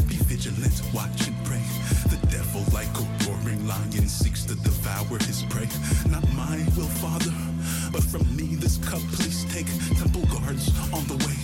Be 0.08 0.18
vigilant, 0.28 0.82
watch 0.94 1.28
and 1.28 1.38
pray. 1.46 1.64
The 2.10 2.20
devil, 2.28 2.64
like 2.74 2.92
a 2.98 3.06
roaring 3.26 3.66
lion, 3.68 4.08
seeks 4.08 4.46
to 4.46 4.56
devour 4.56 5.18
his 5.20 5.44
prey. 5.50 5.68
Not 6.10 6.28
my 6.34 6.58
will, 6.76 6.92
Father, 7.00 7.34
but 7.92 8.04
from 8.04 8.24
me 8.36 8.56
this 8.56 8.78
cup 8.78 9.02
please 9.14 9.46
take. 9.54 9.68
Temple 9.98 10.26
guards 10.28 10.70
on 10.94 11.06
the 11.08 11.18
way. 11.26 11.38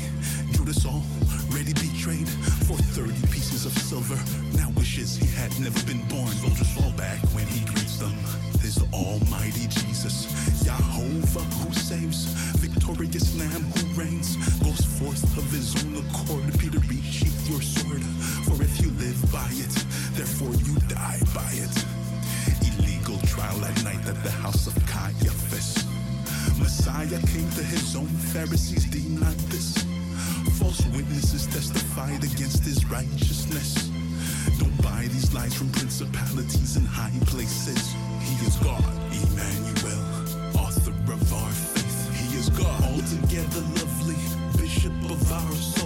Judas 0.51 0.85
already 0.85 1.73
betrayed 1.73 2.29
for 2.67 2.77
30 2.95 3.13
pieces 3.31 3.65
of 3.65 3.73
silver. 3.77 4.19
Now 4.57 4.69
wishes 4.75 5.15
he 5.15 5.27
had 5.27 5.51
never 5.59 5.81
been 5.85 6.01
born. 6.07 6.27
Soldiers 6.27 6.71
fall 6.73 6.91
back 6.91 7.19
when 7.33 7.47
he 7.47 7.65
greets 7.65 7.97
them. 7.97 8.13
His 8.63 8.81
almighty 8.93 9.67
Jesus, 9.67 10.63
Jehovah 10.63 11.43
who 11.59 11.73
saves, 11.73 12.27
victorious 12.63 13.37
Lamb 13.37 13.61
who 13.75 14.01
reigns, 14.01 14.37
goes 14.63 14.85
forth 14.99 15.21
of 15.37 15.43
his 15.51 15.75
own 15.83 15.97
accord. 15.97 16.43
Peter, 16.57 16.79
resheath 16.87 17.49
your 17.49 17.61
sword, 17.61 18.01
for 18.47 18.63
if 18.63 18.79
you 18.79 18.89
live 18.91 19.19
by 19.33 19.49
it, 19.51 19.73
therefore 20.15 20.55
you 20.63 20.75
die 20.87 21.19
by 21.35 21.51
it. 21.59 21.75
Illegal 22.79 23.19
trial 23.27 23.65
at 23.65 23.83
night 23.83 24.07
at 24.07 24.23
the 24.23 24.31
house 24.31 24.65
of 24.65 24.73
Caiaphas. 24.87 25.83
Messiah 26.57 27.19
came 27.27 27.49
to 27.59 27.63
his 27.63 27.97
own 27.97 28.07
Pharisees 28.31 28.85
denied 28.85 29.43
this. 29.51 29.83
False 30.57 30.85
witnesses 30.95 31.47
testified 31.47 32.23
against 32.23 32.63
his 32.63 32.85
righteousness. 32.85 33.92
Don't 34.59 34.81
buy 34.81 35.07
these 35.11 35.33
lies 35.33 35.53
from 35.53 35.69
principalities 35.71 36.77
in 36.77 36.85
high 36.85 37.17
places. 37.25 37.93
He 38.21 38.45
is 38.45 38.55
God, 38.57 38.83
Emmanuel, 39.11 40.03
author 40.57 40.91
of 40.91 41.33
our 41.33 41.51
faith. 41.51 41.99
He 42.19 42.37
is 42.37 42.49
God, 42.49 42.83
altogether 42.83 43.61
lovely, 43.79 44.21
bishop 44.61 44.93
of 45.09 45.31
our 45.31 45.51
souls. 45.53 45.82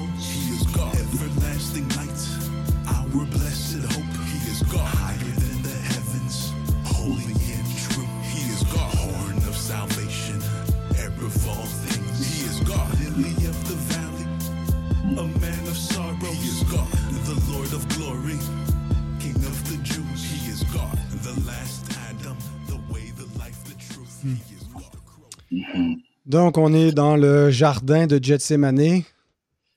Donc, 26.38 26.60
on 26.60 26.72
est 26.72 26.92
dans 26.92 27.16
le 27.16 27.50
jardin 27.50 28.06
de 28.06 28.20
Gethsemane. 28.24 29.02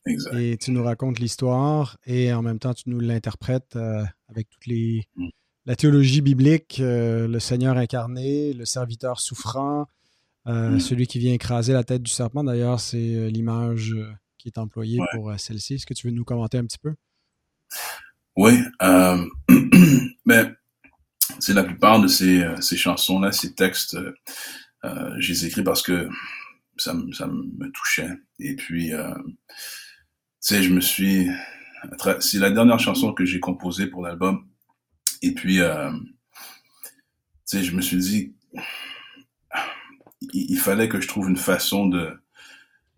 Exact. 0.06 0.34
Et 0.36 0.58
tu 0.58 0.72
nous 0.72 0.84
racontes 0.84 1.18
l'histoire 1.18 1.96
et 2.04 2.34
en 2.34 2.42
même 2.42 2.58
temps, 2.58 2.74
tu 2.74 2.90
nous 2.90 3.00
l'interprètes 3.00 3.76
euh, 3.76 4.04
avec 4.28 4.50
toutes 4.50 4.66
les 4.66 5.04
Mm. 5.16 5.28
la 5.64 5.74
théologie 5.74 6.20
biblique, 6.20 6.78
euh, 6.80 7.26
le 7.26 7.40
Seigneur 7.40 7.78
incarné, 7.78 8.52
le 8.52 8.66
serviteur 8.66 9.20
souffrant, 9.20 9.86
euh, 10.48 10.72
Mm. 10.72 10.80
celui 10.80 11.06
qui 11.06 11.18
vient 11.18 11.32
écraser 11.32 11.72
la 11.72 11.82
tête 11.82 12.02
du 12.02 12.10
serpent. 12.10 12.44
D'ailleurs, 12.44 12.78
c'est 12.78 13.30
l'image 13.30 13.94
qui 14.36 14.48
est 14.48 14.58
employée 14.58 15.00
Ouais. 15.00 15.06
pour 15.14 15.32
celle-ci. 15.38 15.76
Est-ce 15.76 15.86
que 15.86 15.94
tu 15.94 16.08
veux 16.08 16.12
nous 16.12 16.24
commenter 16.24 16.58
un 16.58 16.64
petit 16.66 16.78
peu? 16.78 16.92
Oui, 18.36 18.52
mais 20.26 20.42
c'est 21.38 21.54
la 21.54 21.64
plupart 21.64 22.00
de 22.02 22.06
ces, 22.08 22.44
ces 22.60 22.76
chansons-là, 22.76 23.32
ces 23.32 23.54
textes, 23.54 23.96
je 24.84 25.28
les 25.32 25.46
écris 25.46 25.62
parce 25.62 25.82
que 25.82 26.06
ça, 26.80 26.94
me- 26.94 27.12
ça 27.12 27.26
me 27.26 27.70
touchait. 27.72 28.10
Et 28.38 28.56
puis, 28.56 28.92
euh, 28.92 29.14
tu 29.14 29.44
sais, 30.40 30.62
je 30.62 30.70
me 30.72 30.80
suis... 30.80 31.28
C'est 32.20 32.38
la 32.38 32.50
dernière 32.50 32.78
chanson 32.78 33.12
que 33.12 33.24
j'ai 33.24 33.40
composée 33.40 33.86
pour 33.86 34.02
l'album. 34.02 34.46
Et 35.22 35.32
puis, 35.34 35.60
euh, 35.60 35.90
tu 35.92 37.58
sais, 37.58 37.64
je 37.64 37.74
me 37.74 37.80
suis 37.80 37.96
dit, 37.98 38.34
il, 40.20 40.50
il 40.52 40.58
fallait 40.58 40.88
que 40.88 41.00
je 41.00 41.08
trouve 41.08 41.28
une 41.28 41.36
façon 41.36 41.86
de, 41.86 42.10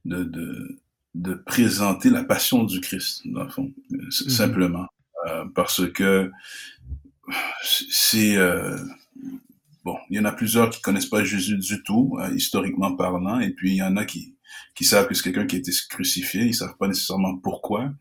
de, 0.05 0.25
de, 0.25 0.79
de 1.15 1.35
présenter 1.35 2.11
la 2.11 2.25
passion 2.25 2.65
du 2.65 2.81
Christ, 2.81 3.23
dans 3.27 3.45
le 3.45 3.51
fond, 3.51 3.73
euh, 3.93 3.97
Mhm. 4.05 4.11
simplement. 4.11 4.87
Euh, 5.29 5.45
parce 5.55 5.89
que 5.93 6.31
c'est 7.63 8.37
euh, 8.37 8.77
bon, 9.85 9.97
il 10.11 10.17
y 10.17 10.21
en 10.21 10.25
a 10.25 10.33
plusieurs 10.33 10.71
qui 10.71 10.81
connaissent 10.81 11.07
pas 11.07 11.25
Jésus 11.25 11.59
du 11.59 11.83
tout, 11.83 12.17
euh, 12.21 12.35
historiquement 12.35 12.95
parlant, 12.97 13.41
et 13.41 13.51
puis 13.51 13.73
il 13.73 13.77
y 13.77 13.83
en 13.83 13.97
a 13.97 14.05
qui 14.05 14.37
qui 14.75 14.85
savent 14.85 15.09
que 15.09 15.15
c'est 15.15 15.23
quelqu'un 15.23 15.47
qui 15.47 15.57
a 15.57 15.59
été 15.61 15.73
crucifié, 15.89 16.45
ils 16.45 16.55
savent 16.55 16.77
pas 16.79 16.89
nécessairement 16.89 17.37
pourquoi, 17.39 17.93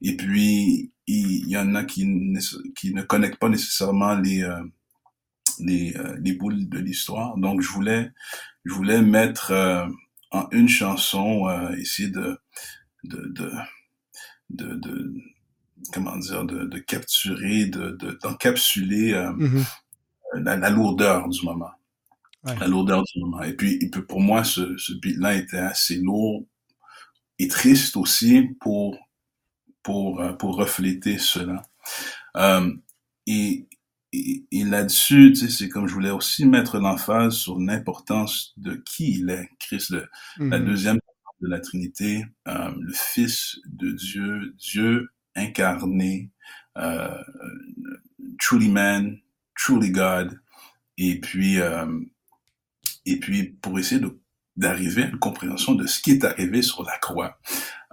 et 0.00 0.16
puis 0.16 0.92
il, 1.06 1.48
y 1.48 1.56
en 1.56 1.74
a 1.74 1.84
qui, 1.84 2.06
ne- 2.06 2.72
qui 2.74 2.92
ne 2.92 3.02
connectent 3.02 3.38
pas 3.38 3.48
nécessairement 3.48 4.14
les 4.16 4.42
euh, 4.42 4.62
les, 5.58 5.94
les 6.20 6.32
boules 6.32 6.68
de 6.68 6.78
l'histoire. 6.78 7.36
Donc, 7.36 7.60
je 7.60 7.68
voulais, 7.68 8.10
je 8.64 8.72
voulais 8.72 9.02
mettre 9.02 9.52
en 10.30 10.48
une 10.50 10.68
chanson, 10.68 11.46
essayer 11.78 12.08
de, 12.08 12.38
de, 13.04 13.32
de, 14.50 14.74
de, 14.74 15.14
comment 15.92 16.16
dire, 16.16 16.44
de, 16.44 16.64
de 16.64 16.78
capturer, 16.78 17.66
de, 17.66 17.96
d'encapsuler 18.22 19.12
mm-hmm. 19.12 19.64
La, 20.34 20.56
la, 20.56 20.70
lourdeur 20.70 21.28
du 21.28 21.44
moment. 21.44 21.70
La 22.44 22.66
lourdeur 22.66 23.02
du 23.02 23.20
moment. 23.20 23.42
Et 23.42 23.54
puis, 23.54 23.78
pour 24.08 24.20
moi, 24.20 24.44
ce, 24.44 24.76
ce 24.76 24.92
beat-là 24.94 25.34
était 25.36 25.58
assez 25.58 25.96
lourd 25.96 26.44
et 27.38 27.48
triste 27.48 27.96
aussi 27.96 28.50
pour, 28.60 28.96
pour, 29.82 30.20
euh, 30.20 30.32
pour 30.32 30.56
refléter 30.56 31.18
cela. 31.18 31.62
Euh, 32.36 32.72
et, 33.26 33.66
et, 34.12 34.44
et 34.50 34.64
là-dessus, 34.64 35.32
tu 35.32 35.36
sais, 35.36 35.50
c'est 35.50 35.68
comme 35.68 35.86
je 35.86 35.94
voulais 35.94 36.10
aussi 36.10 36.44
mettre 36.44 36.78
l'emphase 36.78 37.34
sur 37.34 37.58
l'importance 37.58 38.52
de 38.56 38.74
qui 38.74 39.20
il 39.20 39.30
est, 39.30 39.48
Christ, 39.58 39.90
le, 39.90 40.08
la 40.38 40.58
mm-hmm. 40.58 40.64
deuxième 40.64 40.98
de 41.42 41.48
la 41.48 41.60
Trinité, 41.60 42.24
euh, 42.48 42.70
le 42.78 42.92
Fils 42.92 43.58
de 43.66 43.90
Dieu, 43.90 44.54
Dieu 44.58 45.10
incarné, 45.34 46.30
euh, 46.78 47.22
truly 48.38 48.68
man, 48.68 49.18
truly 49.62 49.90
God, 49.90 50.40
et 50.98 51.20
puis 51.20 51.60
euh, 51.60 52.00
et 53.06 53.18
puis 53.18 53.44
pour 53.44 53.78
essayer 53.78 54.00
d'arriver 54.56 55.04
à 55.04 55.06
une 55.06 55.18
compréhension 55.18 55.74
de 55.74 55.86
ce 55.86 56.00
qui 56.00 56.12
est 56.12 56.24
arrivé 56.24 56.62
sur 56.62 56.82
la 56.84 56.98
croix. 56.98 57.38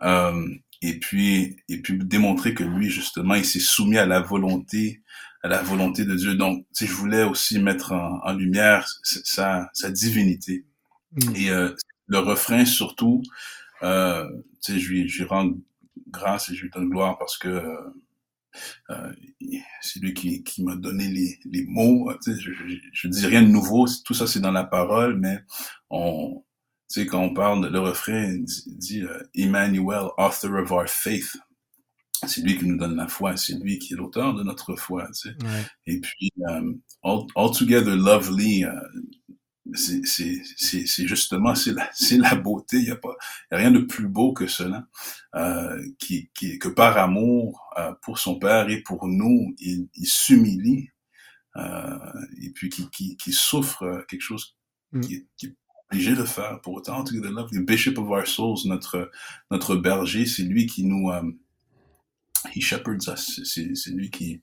Euh, 0.02 0.48
et 0.82 0.98
puis 1.00 1.58
et 1.68 1.82
puis 1.82 1.98
démontrer 1.98 2.54
que 2.54 2.64
lui 2.64 2.90
justement 2.90 3.36
il 3.36 3.46
s'est 3.46 3.60
soumis 3.60 3.98
à 3.98 4.06
la 4.06 4.22
volonté 4.22 5.04
à 5.44 5.48
la 5.48 5.62
volonté 5.62 6.06
de 6.06 6.16
Dieu. 6.16 6.36
Donc, 6.36 6.66
si 6.74 6.86
je 6.86 6.94
voulais 6.94 7.24
aussi 7.24 7.60
mettre 7.60 7.94
en, 7.94 8.20
en 8.26 8.34
lumière 8.34 8.86
sa, 9.04 9.70
sa 9.74 9.90
divinité. 9.90 10.66
Mm. 11.14 11.36
Et 11.36 11.50
euh, 11.50 11.74
le 12.08 12.20
refrain 12.20 12.66
surtout, 12.66 13.22
euh, 13.84 14.28
tu 14.62 14.74
sais, 14.74 14.80
je 14.80 14.90
lui, 14.90 15.08
je 15.08 15.20
lui 15.20 15.30
rends 15.30 15.52
grâce 16.10 16.50
et 16.50 16.56
je 16.56 16.64
lui 16.64 16.70
donne 16.70 16.90
gloire 16.90 17.18
parce 17.18 17.38
que 17.38 17.64
euh, 18.90 19.14
c'est 19.82 20.00
lui 20.00 20.14
qui, 20.14 20.44
qui 20.44 20.64
m'a 20.64 20.76
donné 20.76 21.08
les, 21.08 21.40
les 21.46 21.66
mots. 21.66 22.12
Sais, 22.22 22.36
je, 22.40 22.52
je, 22.52 22.76
je, 22.92 23.08
dis 23.08 23.26
rien 23.26 23.42
de 23.42 23.48
nouveau, 23.48 23.86
tout 24.06 24.14
ça 24.14 24.28
c'est 24.28 24.40
dans 24.40 24.52
la 24.52 24.64
parole, 24.64 25.18
mais 25.18 25.40
on, 25.90 26.44
tu 26.90 27.02
sais, 27.02 27.06
quand 27.06 27.22
on 27.22 27.34
parle, 27.34 27.68
le 27.68 27.80
refrain 27.80 28.36
dit, 28.38 28.64
dit 28.66 29.00
uh, 29.02 29.08
Emmanuel, 29.36 30.10
author 30.18 30.56
of 30.56 30.72
our 30.72 30.88
faith. 30.88 31.38
C'est 32.28 32.42
lui 32.42 32.58
qui 32.58 32.66
nous 32.66 32.78
donne 32.78 32.98
la 32.98 33.08
foi, 33.08 33.38
c'est 33.38 33.54
lui 33.54 33.80
qui 33.80 33.94
est 33.94 33.96
l'auteur 33.96 34.34
de 34.34 34.44
notre 34.44 34.76
foi. 34.76 35.08
Tu 35.14 35.30
sais. 35.30 35.46
Ouais. 35.46 35.66
Et 35.86 36.02
puis, 36.02 36.34
um, 36.50 36.82
all, 37.04 37.28
Altogether 37.36 37.96
Lovely, 37.96 38.64
uh, 38.64 38.72
c'est 39.76 41.08
justement 41.08 41.56
c'est 41.56 41.74
la, 41.74 41.90
la 42.18 42.36
beauté. 42.36 42.78
Il 42.78 42.86
n'y 42.86 42.92
a 42.92 42.96
pas 42.96 43.16
y 43.52 43.56
a 43.56 43.58
rien 43.58 43.72
de 43.72 43.80
plus 43.80 44.08
beau 44.08 44.34
que 44.34 44.48
cela, 44.48 44.88
euh, 45.36 45.82
qui, 46.00 46.30
qui, 46.34 46.60
que 46.60 46.70
par 46.70 46.98
amour 46.98 47.70
euh, 47.78 47.94
pour 48.02 48.20
son 48.20 48.40
père 48.40 48.70
et 48.70 48.82
pour 48.82 49.08
nous, 49.08 49.56
il, 49.60 49.88
il 49.96 50.08
s'humilie 50.08 50.90
euh, 51.56 51.98
et 52.42 52.52
puis 52.52 52.70
qui, 52.70 52.90
qui, 52.90 53.18
qui 53.18 53.34
souffre 53.34 54.06
quelque 54.08 54.22
chose 54.22 54.56
mm. 54.92 55.02
qui, 55.02 55.28
qui 55.38 55.46
est 55.48 55.56
obligé 55.92 56.16
de 56.16 56.24
faire. 56.24 56.62
Pour 56.62 56.76
autant, 56.76 57.04
to 57.04 57.20
the 57.20 57.26
love, 57.26 57.50
the 57.52 57.66
Bishop 57.66 57.98
of 57.98 58.10
our 58.10 58.28
souls, 58.28 58.66
notre 58.66 59.12
notre 59.52 59.76
berger, 59.76 60.26
c'est 60.26 60.44
lui 60.44 60.68
qui 60.68 60.84
nous 60.84 61.10
euh, 61.10 61.24
he 62.54 62.62
shepherds 62.62 63.08
us. 63.08 63.42
C'est 63.44 63.92
lui 63.92 64.10
qui 64.10 64.42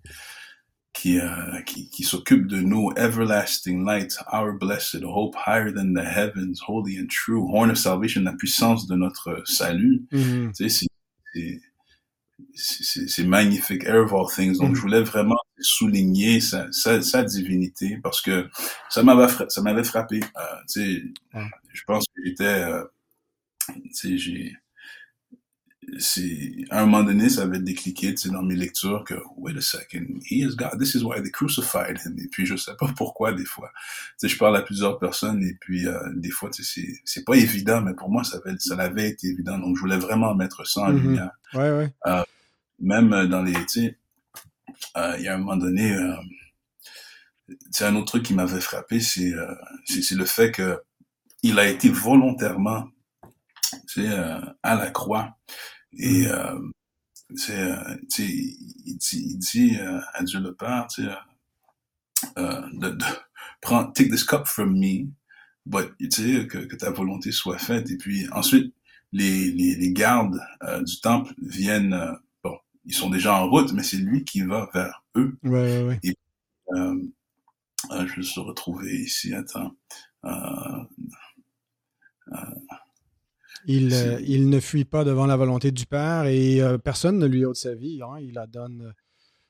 qui, 0.96 1.20
euh, 1.20 1.60
qui, 1.66 1.88
qui 1.90 2.02
s'occupe 2.02 2.46
de 2.46 2.60
nous. 2.60 2.90
Everlasting 2.96 3.84
light, 3.84 4.16
our 4.32 4.52
blessed 4.52 5.02
hope, 5.04 5.36
higher 5.36 5.70
than 5.70 5.92
the 5.94 6.04
heavens, 6.04 6.60
holy 6.66 6.98
and 6.98 7.08
true, 7.08 7.46
horn 7.48 7.70
of 7.70 7.78
salvation, 7.78 8.22
la 8.24 8.32
puissance 8.32 8.86
de 8.86 8.96
notre 8.96 9.42
salut. 9.44 10.06
Mm-hmm. 10.12 10.52
Tu 10.52 10.68
sais, 10.70 10.86
c'est 12.54 13.24
magnifique, 13.24 13.84
air 13.84 14.04
of 14.04 14.12
all 14.12 14.26
things. 14.26 14.58
Donc, 14.58 14.70
mm-hmm. 14.70 14.74
je 14.74 14.80
voulais 14.80 15.02
vraiment 15.02 15.38
souligner 15.58 16.40
sa, 16.40 16.70
sa, 16.72 17.02
sa, 17.02 17.22
divinité 17.22 17.98
parce 18.02 18.20
que 18.20 18.48
ça 18.88 19.02
m'avait 19.02 19.32
ça 19.48 19.62
m'avait 19.62 19.84
frappé. 19.84 20.20
Euh, 20.20 20.56
tu 20.68 20.80
sais, 20.80 21.02
mm. 21.34 21.48
je 21.72 21.82
pense 21.86 22.04
que 22.06 22.22
j'étais, 22.24 22.44
euh, 22.44 22.84
tu 23.68 23.92
sais, 23.92 24.18
j'ai 24.18 24.56
à 26.70 26.82
un 26.82 26.86
moment 26.86 27.04
donné 27.04 27.28
ça 27.28 27.42
avait 27.42 27.60
décliqué 27.60 28.14
tu 28.14 28.22
sais, 28.22 28.30
dans 28.30 28.42
mes 28.42 28.56
lectures 28.56 29.04
que 29.04 29.14
wait 29.36 29.56
a 29.56 29.60
second 29.60 30.06
he 30.28 30.38
is 30.38 30.56
God 30.56 30.78
this 30.78 30.94
is 30.94 31.02
why 31.02 31.22
they 31.22 31.30
crucified 31.30 31.98
him. 32.04 32.16
Et 32.18 32.28
puis 32.28 32.44
je 32.46 32.56
sais 32.56 32.74
pas 32.78 32.88
pourquoi 32.96 33.32
des 33.32 33.44
fois. 33.44 33.70
Tu 34.18 34.26
sais 34.26 34.28
je 34.28 34.38
parle 34.38 34.56
à 34.56 34.62
plusieurs 34.62 34.98
personnes 34.98 35.42
et 35.42 35.56
puis 35.60 35.86
euh, 35.86 35.98
des 36.14 36.30
fois 36.30 36.50
tu 36.50 36.64
sais 36.64 36.82
c'est 36.82 37.00
c'est 37.04 37.24
pas 37.24 37.36
évident 37.36 37.80
mais 37.82 37.94
pour 37.94 38.10
moi 38.10 38.24
ça 38.24 38.38
avait 38.38 38.58
ça 38.58 38.74
l'avait 38.76 39.08
été 39.10 39.28
évident. 39.28 39.58
Donc 39.58 39.76
je 39.76 39.80
voulais 39.80 39.98
vraiment 39.98 40.34
mettre 40.34 40.66
ça 40.66 40.82
en 40.82 40.92
mm 40.92 40.96
-hmm. 40.96 41.02
lumière. 41.02 41.30
Ouais 41.54 41.70
ouais. 41.78 41.92
Euh, 42.06 42.22
même 42.80 43.08
dans 43.28 43.42
les 43.42 43.52
tu 43.52 43.68
sais 43.68 43.98
euh, 44.96 45.14
il 45.18 45.24
y 45.24 45.28
a 45.28 45.34
un 45.34 45.38
moment 45.38 45.56
donné 45.56 45.94
euh, 45.94 46.16
c'est 47.70 47.84
un 47.84 47.94
autre 47.96 48.06
truc 48.06 48.24
qui 48.24 48.34
m'avait 48.34 48.60
frappé 48.60 49.00
c'est 49.00 49.32
euh, 49.32 49.54
c'est 49.84 50.14
le 50.14 50.24
fait 50.24 50.50
que 50.50 50.80
il 51.42 51.58
a 51.58 51.68
été 51.68 51.88
volontairement 51.88 52.88
tu 53.88 54.02
sais, 54.02 54.08
à 54.62 54.74
la 54.74 54.90
croix 54.90 55.36
et 55.96 56.26
euh, 56.28 56.58
euh, 57.50 57.96
il 58.18 58.96
dit, 58.98 59.26
il 59.30 59.38
dit 59.38 59.76
euh, 59.78 60.00
à 60.14 60.22
Dieu 60.22 60.40
le 60.40 60.54
Père, 60.54 60.86
euh, 62.38 62.62
de, 62.72 62.90
de 62.90 63.04
prends, 63.60 63.90
take 63.90 64.10
this 64.10 64.24
cup 64.24 64.46
from 64.46 64.78
me, 64.78 65.08
but 65.64 65.96
que, 65.98 66.58
que 66.66 66.76
ta 66.76 66.90
volonté 66.90 67.32
soit 67.32 67.58
faite. 67.58 67.90
Et 67.90 67.96
puis 67.96 68.28
ensuite, 68.32 68.74
les, 69.12 69.50
les, 69.50 69.74
les 69.74 69.92
gardes 69.92 70.40
euh, 70.62 70.82
du 70.82 71.00
temple 71.00 71.34
viennent, 71.42 71.94
euh, 71.94 72.12
bon, 72.44 72.58
ils 72.84 72.94
sont 72.94 73.10
déjà 73.10 73.34
en 73.34 73.48
route, 73.48 73.72
mais 73.72 73.82
c'est 73.82 73.96
lui 73.96 74.24
qui 74.24 74.42
va 74.42 74.68
vers 74.72 75.02
eux. 75.16 75.36
Ouais, 75.42 75.50
ouais, 75.50 75.82
ouais. 75.82 76.00
Et, 76.02 76.16
euh, 76.72 77.00
je 77.90 78.16
vais 78.16 78.22
se 78.22 78.40
retrouver 78.40 78.94
ici, 79.02 79.34
attends. 79.34 79.74
Euh, 80.24 80.84
il, 83.66 83.92
euh, 83.92 84.20
il, 84.24 84.48
ne 84.48 84.60
fuit 84.60 84.84
pas 84.84 85.04
devant 85.04 85.26
la 85.26 85.36
volonté 85.36 85.72
du 85.72 85.86
Père 85.86 86.26
et 86.26 86.60
euh, 86.60 86.78
personne 86.78 87.18
ne 87.18 87.26
lui 87.26 87.44
ôte 87.44 87.56
sa 87.56 87.74
vie. 87.74 88.00
Hein, 88.02 88.18
il 88.20 88.32
la 88.32 88.46
donne 88.46 88.92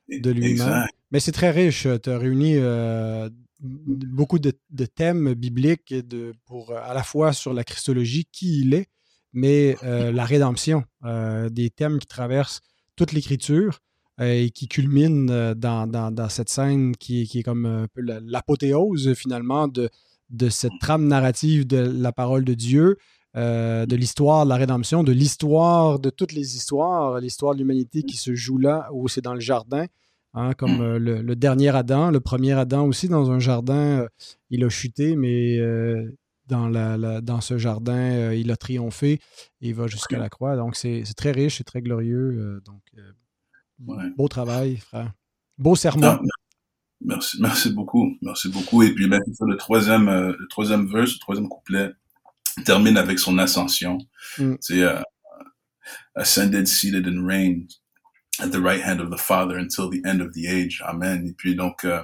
de 0.08 0.30
lui-même. 0.30 0.86
Mais 1.10 1.20
c'est 1.20 1.32
très 1.32 1.50
riche. 1.50 1.86
Tu 2.02 2.10
as 2.10 2.18
réuni 2.18 2.54
euh, 2.56 3.28
beaucoup 3.60 4.38
de, 4.38 4.52
de, 4.70 4.86
thèmes 4.86 5.34
bibliques 5.34 5.94
de, 5.94 6.32
pour, 6.46 6.72
à 6.72 6.94
la 6.94 7.02
fois 7.02 7.32
sur 7.32 7.52
la 7.52 7.64
Christologie, 7.64 8.26
qui 8.30 8.60
il 8.60 8.74
est, 8.74 8.88
mais 9.32 9.76
euh, 9.84 10.12
la 10.12 10.24
rédemption. 10.24 10.84
Euh, 11.04 11.48
des 11.48 11.70
thèmes 11.70 11.98
qui 11.98 12.06
traversent 12.06 12.60
toute 12.96 13.12
l'Écriture 13.12 13.80
et 14.20 14.50
qui 14.50 14.66
culminent 14.66 15.54
dans, 15.54 15.86
dans, 15.86 16.10
dans, 16.10 16.28
cette 16.30 16.48
scène 16.48 16.96
qui, 16.96 17.28
qui 17.28 17.40
est 17.40 17.42
comme 17.42 17.66
un 17.66 17.86
peu 17.86 18.00
l'apothéose 18.00 19.12
finalement 19.12 19.68
de, 19.68 19.90
de 20.30 20.48
cette 20.48 20.72
trame 20.80 21.06
narrative 21.06 21.66
de 21.66 21.76
la 21.76 22.12
parole 22.12 22.42
de 22.42 22.54
Dieu 22.54 22.96
euh, 23.36 23.84
de 23.84 23.96
l'histoire 23.96 24.44
de 24.44 24.48
la 24.48 24.56
rédemption, 24.56 25.04
de 25.04 25.12
l'histoire 25.12 25.98
de 25.98 26.08
toutes 26.08 26.32
les 26.32 26.56
histoires, 26.56 27.20
l'histoire 27.20 27.52
de 27.52 27.58
l'humanité 27.58 28.02
qui 28.02 28.16
se 28.16 28.34
joue 28.34 28.56
là, 28.56 28.88
où 28.92 29.08
c'est 29.08 29.20
dans 29.20 29.34
le 29.34 29.40
jardin, 29.40 29.84
hein, 30.32 30.54
comme 30.54 30.78
mm. 30.78 30.80
euh, 30.80 30.98
le, 30.98 31.20
le, 31.20 31.36
dernier 31.36 31.68
Adam, 31.68 32.10
le 32.10 32.20
premier 32.20 32.52
Adam 32.52 32.86
aussi 32.86 33.08
dans 33.08 33.30
un 33.30 33.38
jardin, 33.38 34.00
euh, 34.00 34.08
il 34.48 34.64
a 34.64 34.70
chuté, 34.70 35.16
mais 35.16 35.58
dans, 36.46 36.66
la, 36.68 36.96
la, 36.96 37.20
dans 37.20 37.42
ce 37.42 37.58
jardin, 37.58 38.32
il 38.32 38.50
a 38.50 38.56
triomphé 38.56 39.20
et 39.60 39.68
il 39.68 39.74
va 39.74 39.86
jusqu'à 39.86 40.18
la 40.18 40.30
croix. 40.30 40.56
Donc 40.56 40.74
c'est 40.74 41.02
très 41.14 41.32
riche, 41.32 41.58
c'est 41.58 41.64
très 41.64 41.82
glorieux. 41.82 42.62
Donc 42.64 42.80
ouais. 43.86 44.04
beau 44.16 44.28
travail, 44.28 44.78
frère. 44.78 45.12
Beau 45.58 45.76
serment. 45.76 46.06
Ah, 46.06 46.20
merci, 47.02 47.36
merci 47.38 47.70
beaucoup, 47.70 48.16
merci 48.22 48.48
beaucoup. 48.48 48.82
Et 48.82 48.94
puis 48.94 49.08
ben, 49.08 49.20
le 49.40 49.56
troisième, 49.56 50.06
le 50.06 50.48
troisième 50.48 50.86
verse, 50.86 51.12
le 51.12 51.20
troisième 51.20 51.48
couplet 51.50 51.92
termine 52.64 52.96
avec 52.96 53.18
son 53.18 53.38
ascension. 53.38 53.98
Mm. 54.38 54.54
C'est 54.60 54.78
uh, 54.78 55.02
ascended, 56.14 56.66
seated 56.66 57.06
and 57.06 57.26
reigned 57.26 57.70
at 58.40 58.50
the 58.50 58.60
right 58.60 58.82
hand 58.82 59.00
of 59.00 59.10
the 59.10 59.18
Father 59.18 59.56
until 59.56 59.88
the 59.88 60.04
end 60.04 60.20
of 60.20 60.32
the 60.32 60.46
age. 60.46 60.82
Amen. 60.86 61.26
Et 61.26 61.32
puis 61.32 61.54
donc, 61.54 61.84
euh, 61.84 62.02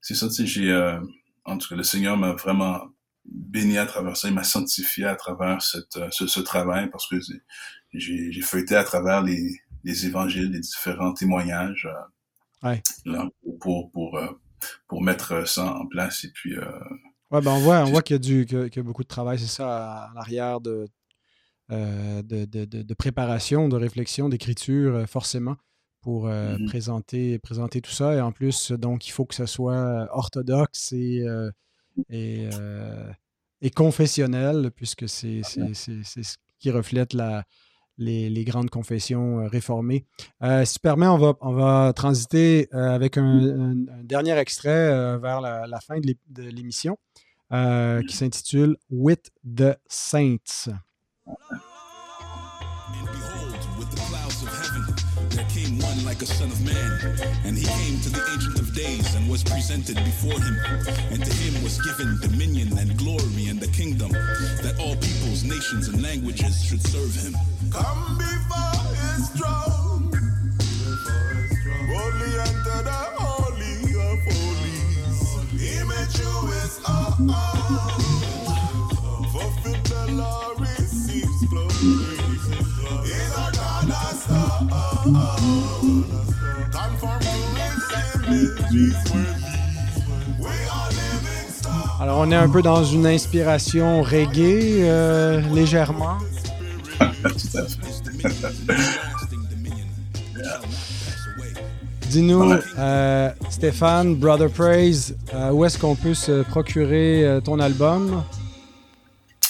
c'est 0.00 0.14
ça, 0.14 0.28
tu 0.28 0.34
sais, 0.34 0.46
j'ai, 0.46 0.70
euh, 0.70 0.98
en 1.44 1.58
tout 1.58 1.68
cas, 1.68 1.76
le 1.76 1.82
Seigneur 1.82 2.16
m'a 2.16 2.32
vraiment 2.32 2.88
béni 3.24 3.78
à 3.78 3.86
travers 3.86 4.16
ça, 4.16 4.28
il 4.28 4.34
m'a 4.34 4.44
sanctifié 4.44 5.04
à 5.04 5.14
travers 5.14 5.62
cette, 5.62 5.96
euh, 5.96 6.08
ce, 6.10 6.26
ce 6.26 6.40
travail 6.40 6.90
parce 6.90 7.08
que 7.08 7.16
j'ai, 7.92 8.32
j'ai 8.32 8.42
feuilleté 8.42 8.76
à 8.76 8.84
travers 8.84 9.22
les, 9.22 9.60
les 9.84 10.06
évangiles, 10.06 10.50
les 10.50 10.60
différents 10.60 11.12
témoignages 11.12 11.88
euh, 12.64 12.68
ouais. 12.68 12.82
là, 13.04 13.28
pour, 13.42 13.58
pour, 13.58 13.90
pour, 13.92 14.18
euh, 14.18 14.28
pour, 14.88 15.02
mettre 15.02 15.46
ça 15.48 15.74
en 15.74 15.86
place 15.86 16.24
et 16.24 16.30
puis 16.32 16.54
Ouais, 17.30 17.40
ben 17.40 17.52
on 17.52 17.60
voit, 17.60 17.80
on 17.82 17.90
voit 17.90 18.02
qu'il 18.02 18.14
y, 18.14 18.16
a 18.16 18.18
du, 18.18 18.46
qu'il 18.46 18.76
y 18.76 18.78
a 18.78 18.82
beaucoup 18.82 19.04
de 19.04 19.08
travail, 19.08 19.38
c'est 19.38 19.46
ça, 19.46 20.04
à 20.04 20.14
l'arrière 20.14 20.60
de, 20.60 20.88
euh, 21.70 22.22
de, 22.22 22.44
de, 22.44 22.64
de, 22.64 22.94
préparation, 22.94 23.68
de 23.68 23.76
réflexion, 23.76 24.28
d'écriture, 24.28 24.96
euh, 24.96 25.06
forcément, 25.06 25.56
pour 26.00 26.26
mm-hmm. 26.26 26.66
présenter, 26.66 27.38
présenter 27.38 27.80
tout 27.80 27.92
ça. 27.92 28.14
Et 28.14 28.20
en 28.20 28.32
plus, 28.32 28.72
donc, 28.72 29.06
il 29.06 29.10
faut 29.12 29.26
que 29.26 29.34
ce 29.34 29.46
soit 29.46 30.08
orthodoxe 30.12 30.92
et, 30.92 31.24
et, 32.08 32.48
et 33.60 33.70
confessionnel, 33.70 34.70
puisque 34.74 35.08
c'est 35.08 35.42
ce 35.44 36.36
qui 36.58 36.70
reflète 36.70 37.12
la, 37.12 37.44
les, 37.98 38.44
grandes 38.44 38.70
confessions 38.70 39.46
réformées. 39.46 40.06
si 40.64 40.74
tu 40.74 40.80
permets, 40.80 41.06
on 41.06 41.18
va, 41.18 41.34
on 41.40 41.52
va 41.52 41.92
transiter 41.94 42.68
avec 42.72 43.18
un, 43.18 43.74
dernier 44.02 44.36
extrait 44.38 45.18
vers 45.18 45.40
la, 45.40 45.80
fin 45.80 45.98
de 46.00 46.42
l'émission 46.42 46.98
qui 47.50 48.16
s'intitule 48.16 48.76
With 48.90 49.30
the 49.44 49.76
Saints. 49.86 50.70
Like 56.10 56.22
a 56.22 56.26
son 56.26 56.50
of 56.50 56.60
man. 56.66 56.90
And 57.44 57.56
he 57.56 57.64
came 57.64 58.00
to 58.00 58.08
the 58.08 58.20
Ancient 58.34 58.58
of 58.58 58.74
Days 58.74 59.14
and 59.14 59.30
was 59.30 59.44
presented 59.44 59.94
before 59.94 60.40
him. 60.40 60.56
And 61.12 61.24
to 61.24 61.32
him 61.32 61.62
was 61.62 61.80
given 61.86 62.18
dominion 62.20 62.76
and 62.78 62.98
glory 62.98 63.46
and 63.46 63.60
the 63.60 63.68
kingdom 63.68 64.10
that 64.10 64.74
all 64.80 64.96
peoples, 64.96 65.44
nations, 65.44 65.86
and 65.86 66.02
languages 66.02 66.64
should 66.64 66.82
serve 66.82 67.14
him. 67.14 67.32
Come 67.70 68.18
before 68.18 68.82
his 69.06 69.28
throne. 69.38 70.10
Boldly 71.90 72.32
enter 72.48 72.80
the 72.90 73.00
holy 73.22 73.76
of 74.08 74.18
holies. 74.26 75.18
Image 75.78 76.18
you 76.18 76.34
is 76.64 76.80
all. 76.88 77.59
Alors, 92.00 92.18
on 92.20 92.30
est 92.30 92.36
un 92.36 92.48
peu 92.48 92.62
dans 92.62 92.82
une 92.82 93.06
inspiration 93.06 94.02
reggae, 94.02 94.80
euh, 94.82 95.42
légèrement. 95.52 96.16
Dis-nous, 102.08 102.54
euh, 102.78 103.30
Stéphane, 103.50 104.14
Brother 104.14 104.50
Praise, 104.50 105.14
euh, 105.34 105.50
où 105.50 105.64
est-ce 105.66 105.78
qu'on 105.78 105.94
peut 105.94 106.14
se 106.14 106.42
procurer 106.42 107.40
ton 107.44 107.60
album? 107.60 108.24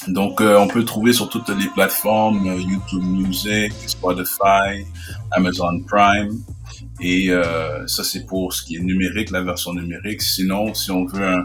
Donc, 0.09 0.41
on 0.41 0.67
peut 0.67 0.81
le 0.81 0.85
trouver 0.85 1.13
sur 1.13 1.29
toutes 1.29 1.51
les 1.51 1.69
plateformes, 1.69 2.45
YouTube 2.47 3.05
Music, 3.05 3.73
Spotify, 3.87 4.85
Amazon 5.31 5.81
Prime. 5.87 6.43
Et 7.03 7.31
euh, 7.31 7.87
ça, 7.87 8.05
c'est 8.05 8.27
pour 8.27 8.53
ce 8.53 8.63
qui 8.63 8.77
est 8.77 8.81
numérique, 8.81 9.31
la 9.31 9.43
version 9.43 9.73
numérique. 9.75 10.23
Sinon, 10.23 10.75
si 10.75 10.91
on 10.91 11.07
veut 11.07 11.27
un, 11.27 11.45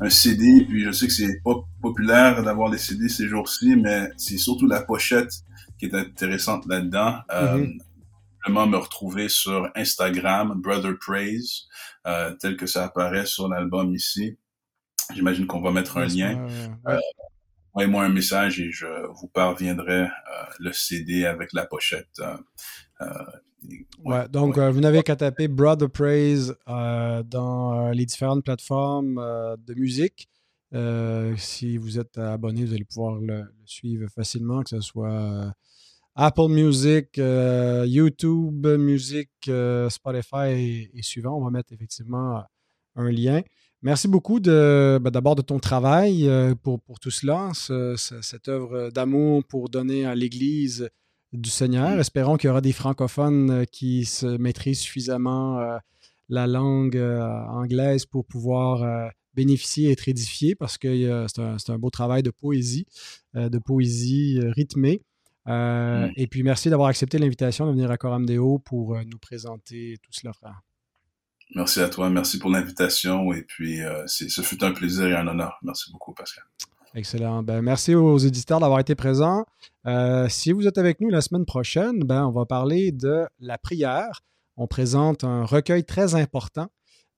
un 0.00 0.10
CD, 0.10 0.64
puis 0.68 0.84
je 0.84 0.92
sais 0.92 1.06
que 1.06 1.12
c'est 1.12 1.40
pas 1.44 1.54
populaire 1.82 2.42
d'avoir 2.42 2.70
des 2.70 2.78
CD 2.78 3.08
ces 3.08 3.28
jours-ci, 3.28 3.76
mais 3.76 4.08
c'est 4.16 4.38
surtout 4.38 4.66
la 4.66 4.82
pochette 4.82 5.32
qui 5.78 5.86
est 5.86 5.94
intéressante 5.94 6.66
là-dedans. 6.66 7.18
Euh, 7.32 7.66
Vraiment 8.44 8.66
me 8.66 8.76
retrouver 8.76 9.30
sur 9.30 9.70
Instagram, 9.74 10.52
Brother 10.60 10.98
Praise, 11.00 11.62
euh, 12.06 12.34
tel 12.34 12.58
que 12.58 12.66
ça 12.66 12.84
apparaît 12.84 13.24
sur 13.24 13.48
l'album 13.48 13.94
ici. 13.94 14.36
J'imagine 15.14 15.46
qu'on 15.46 15.62
va 15.62 15.70
mettre 15.70 15.96
un 15.96 16.04
lien. 16.04 16.46
Euh, 16.86 16.98
Envoyez-moi 17.72 18.04
un 18.04 18.10
message 18.10 18.60
et 18.60 18.70
je 18.70 18.86
vous 19.14 19.28
parviendrai 19.28 20.02
euh, 20.02 20.08
le 20.58 20.72
CD 20.74 21.24
avec 21.24 21.54
la 21.54 21.64
pochette. 21.64 22.20
Ouais, 24.04 24.28
donc, 24.28 24.58
euh, 24.58 24.70
vous 24.70 24.80
n'avez 24.80 25.02
qu'à 25.02 25.16
taper 25.16 25.48
Brother 25.48 25.90
Praise 25.90 26.54
euh, 26.68 27.22
dans 27.22 27.86
euh, 27.86 27.92
les 27.92 28.04
différentes 28.04 28.44
plateformes 28.44 29.14
de 29.66 29.74
musique. 29.74 30.28
si 31.36 31.76
vous 31.78 31.98
êtes 31.98 32.18
abonné, 32.18 32.64
vous 32.64 32.74
allez 32.74 32.84
pouvoir 32.84 33.18
le, 33.20 33.44
suivre 33.64 34.08
facilement, 34.10 34.62
que 34.62 34.70
ce 34.70 34.80
soit 34.80 35.54
Apple 36.14 36.48
Music, 36.48 37.16
YouTube 37.16 38.66
Music, 38.66 39.30
Spotify 39.88 40.90
et, 40.92 41.02
suivant. 41.02 41.38
On 41.38 41.44
va 41.44 41.50
mettre 41.50 41.72
effectivement 41.72 42.42
un 42.96 43.10
lien. 43.10 43.40
Merci 43.82 44.08
beaucoup 44.08 44.40
de, 44.40 44.98
ben, 45.00 45.10
d'abord 45.10 45.36
de 45.36 45.42
ton 45.42 45.58
travail 45.58 46.28
pour, 46.62 46.80
pour 46.80 46.98
tout 46.98 47.10
cela, 47.10 47.52
cette 47.54 48.48
œuvre 48.48 48.90
d'amour 48.90 49.44
pour 49.44 49.68
donner 49.68 50.04
à 50.04 50.14
l'Église 50.14 50.90
du 51.34 51.50
Seigneur. 51.50 51.98
Espérons 51.98 52.36
qu'il 52.36 52.48
y 52.48 52.50
aura 52.50 52.60
des 52.60 52.72
francophones 52.72 53.50
euh, 53.50 53.64
qui 53.64 54.04
se 54.04 54.26
maîtrisent 54.26 54.80
suffisamment 54.80 55.58
euh, 55.58 55.76
la 56.28 56.46
langue 56.46 56.96
euh, 56.96 57.20
anglaise 57.48 58.06
pour 58.06 58.24
pouvoir 58.24 59.10
bénéficier 59.34 59.88
et 59.88 59.92
être 59.92 60.08
édifiés 60.08 60.54
parce 60.54 60.78
que 60.78 61.26
c'est 61.28 61.70
un, 61.70 61.78
beau 61.78 61.90
travail 61.90 62.22
de 62.22 62.30
poésie, 62.30 62.86
de 63.34 63.58
poésie 63.58 64.40
rythmée. 64.40 65.02
Mm. 65.44 66.06
Et 66.16 66.26
puis 66.28 66.42
merci 66.42 66.70
d'avoir 66.70 66.88
accepté 66.88 67.18
l'invitation 67.18 67.66
de 67.66 67.72
venir 67.72 67.90
à 67.90 67.98
Coram 67.98 68.24
Deo 68.24 68.58
pour 68.60 68.96
nous 69.04 69.18
présenter 69.18 69.98
tout 70.02 70.12
cela, 70.12 70.32
frère. 70.32 70.62
Merci 71.54 71.80
à 71.80 71.88
toi, 71.88 72.08
merci 72.08 72.38
pour 72.38 72.48
l'invitation 72.48 73.32
et 73.34 73.42
puis 73.42 73.80
ce 74.06 74.40
fut 74.40 74.64
un 74.64 74.72
plaisir 74.72 75.08
et 75.08 75.16
un 75.16 75.26
honneur. 75.26 75.58
Merci 75.62 75.92
beaucoup, 75.92 76.14
Pascal. 76.14 76.44
Excellent. 76.96 77.42
Ben, 77.42 77.60
merci 77.60 77.96
aux 77.96 78.18
éditeurs 78.18 78.60
d'avoir 78.60 78.78
été 78.78 78.94
présents. 78.94 79.44
Euh, 79.84 80.28
si 80.28 80.52
vous 80.52 80.68
êtes 80.68 80.78
avec 80.78 81.00
nous 81.00 81.10
la 81.10 81.22
semaine 81.22 81.44
prochaine, 81.44 81.98
ben, 82.04 82.24
on 82.24 82.30
va 82.30 82.46
parler 82.46 82.92
de 82.92 83.26
la 83.40 83.58
prière. 83.58 84.20
On 84.56 84.68
présente 84.68 85.24
un 85.24 85.44
recueil 85.44 85.82
très 85.82 86.14
important, 86.14 86.68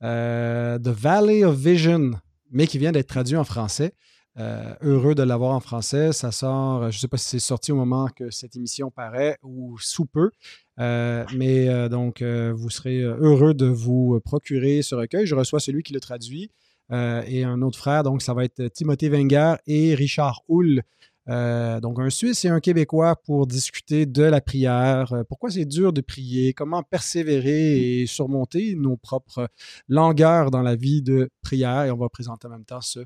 euh, 0.03 0.79
The 0.79 0.89
Valley 0.89 1.45
of 1.45 1.59
Vision, 1.59 2.13
mais 2.51 2.67
qui 2.67 2.79
vient 2.79 2.91
d'être 2.91 3.09
traduit 3.09 3.37
en 3.37 3.45
français. 3.45 3.93
Euh, 4.39 4.75
heureux 4.81 5.15
de 5.15 5.23
l'avoir 5.23 5.53
en 5.53 5.61
français. 5.61 6.15
Ça 6.15 6.33
sort, 6.33 6.91
je 6.91 6.97
ne 6.97 7.01
sais 7.01 7.09
pas 7.09 7.19
si 7.19 7.29
c'est 7.29 7.39
sorti 7.39 7.71
au 7.71 7.77
moment 7.77 8.09
que 8.09 8.31
cette 8.31 8.57
émission 8.57 8.91
paraît 8.91 9.37
ou 9.43 9.77
sous 9.79 10.07
peu. 10.07 10.31
mais 10.79 11.89
donc, 11.91 12.23
vous 12.23 12.71
serez 12.71 13.01
heureux 13.03 13.53
de 13.53 13.67
vous 13.67 14.21
procurer 14.25 14.81
ce 14.81 14.95
recueil. 14.95 15.27
Je 15.27 15.35
reçois 15.35 15.61
celui 15.61 15.83
qui 15.83 15.93
le 15.93 16.01
traduit. 16.01 16.51
Euh, 16.93 17.23
et 17.27 17.43
un 17.43 17.63
autre 17.63 17.79
frère. 17.79 18.03
Donc, 18.03 18.23
ça 18.23 18.35
va 18.35 18.45
être 18.45 18.69
Timothée 18.69 19.09
Wenger 19.09 19.57
et 19.67 19.95
Richard 19.95 20.43
Hull. 20.49 20.83
Euh, 21.29 21.81
donc, 21.81 21.99
un 21.99 22.11
Suisse 22.11 22.45
et 22.45 22.49
un 22.49 22.61
Québécois 22.61 23.17
pour 23.25 23.49
discuter 23.49 24.07
de 24.07 24.23
la 24.23 24.41
prière, 24.41 25.13
euh, 25.13 25.25
pourquoi 25.25 25.51
c'est 25.51 25.65
dur 25.65 25.93
de 25.93 26.01
prier, 26.01 26.53
comment 26.53 26.85
persévérer 26.85 28.03
et 28.03 28.07
surmonter 28.07 28.77
nos 28.77 28.97
propres 28.97 29.49
langueurs 29.89 30.53
dans 30.53 30.63
la 30.63 30.77
vie 30.77 31.03
de 31.03 31.31
prière? 31.43 31.85
Et 31.85 31.91
on 31.91 31.97
va 31.97 32.09
présenter 32.09 32.47
en 32.47 32.51
même 32.51 32.65
temps 32.65 32.81
ce 32.81 33.01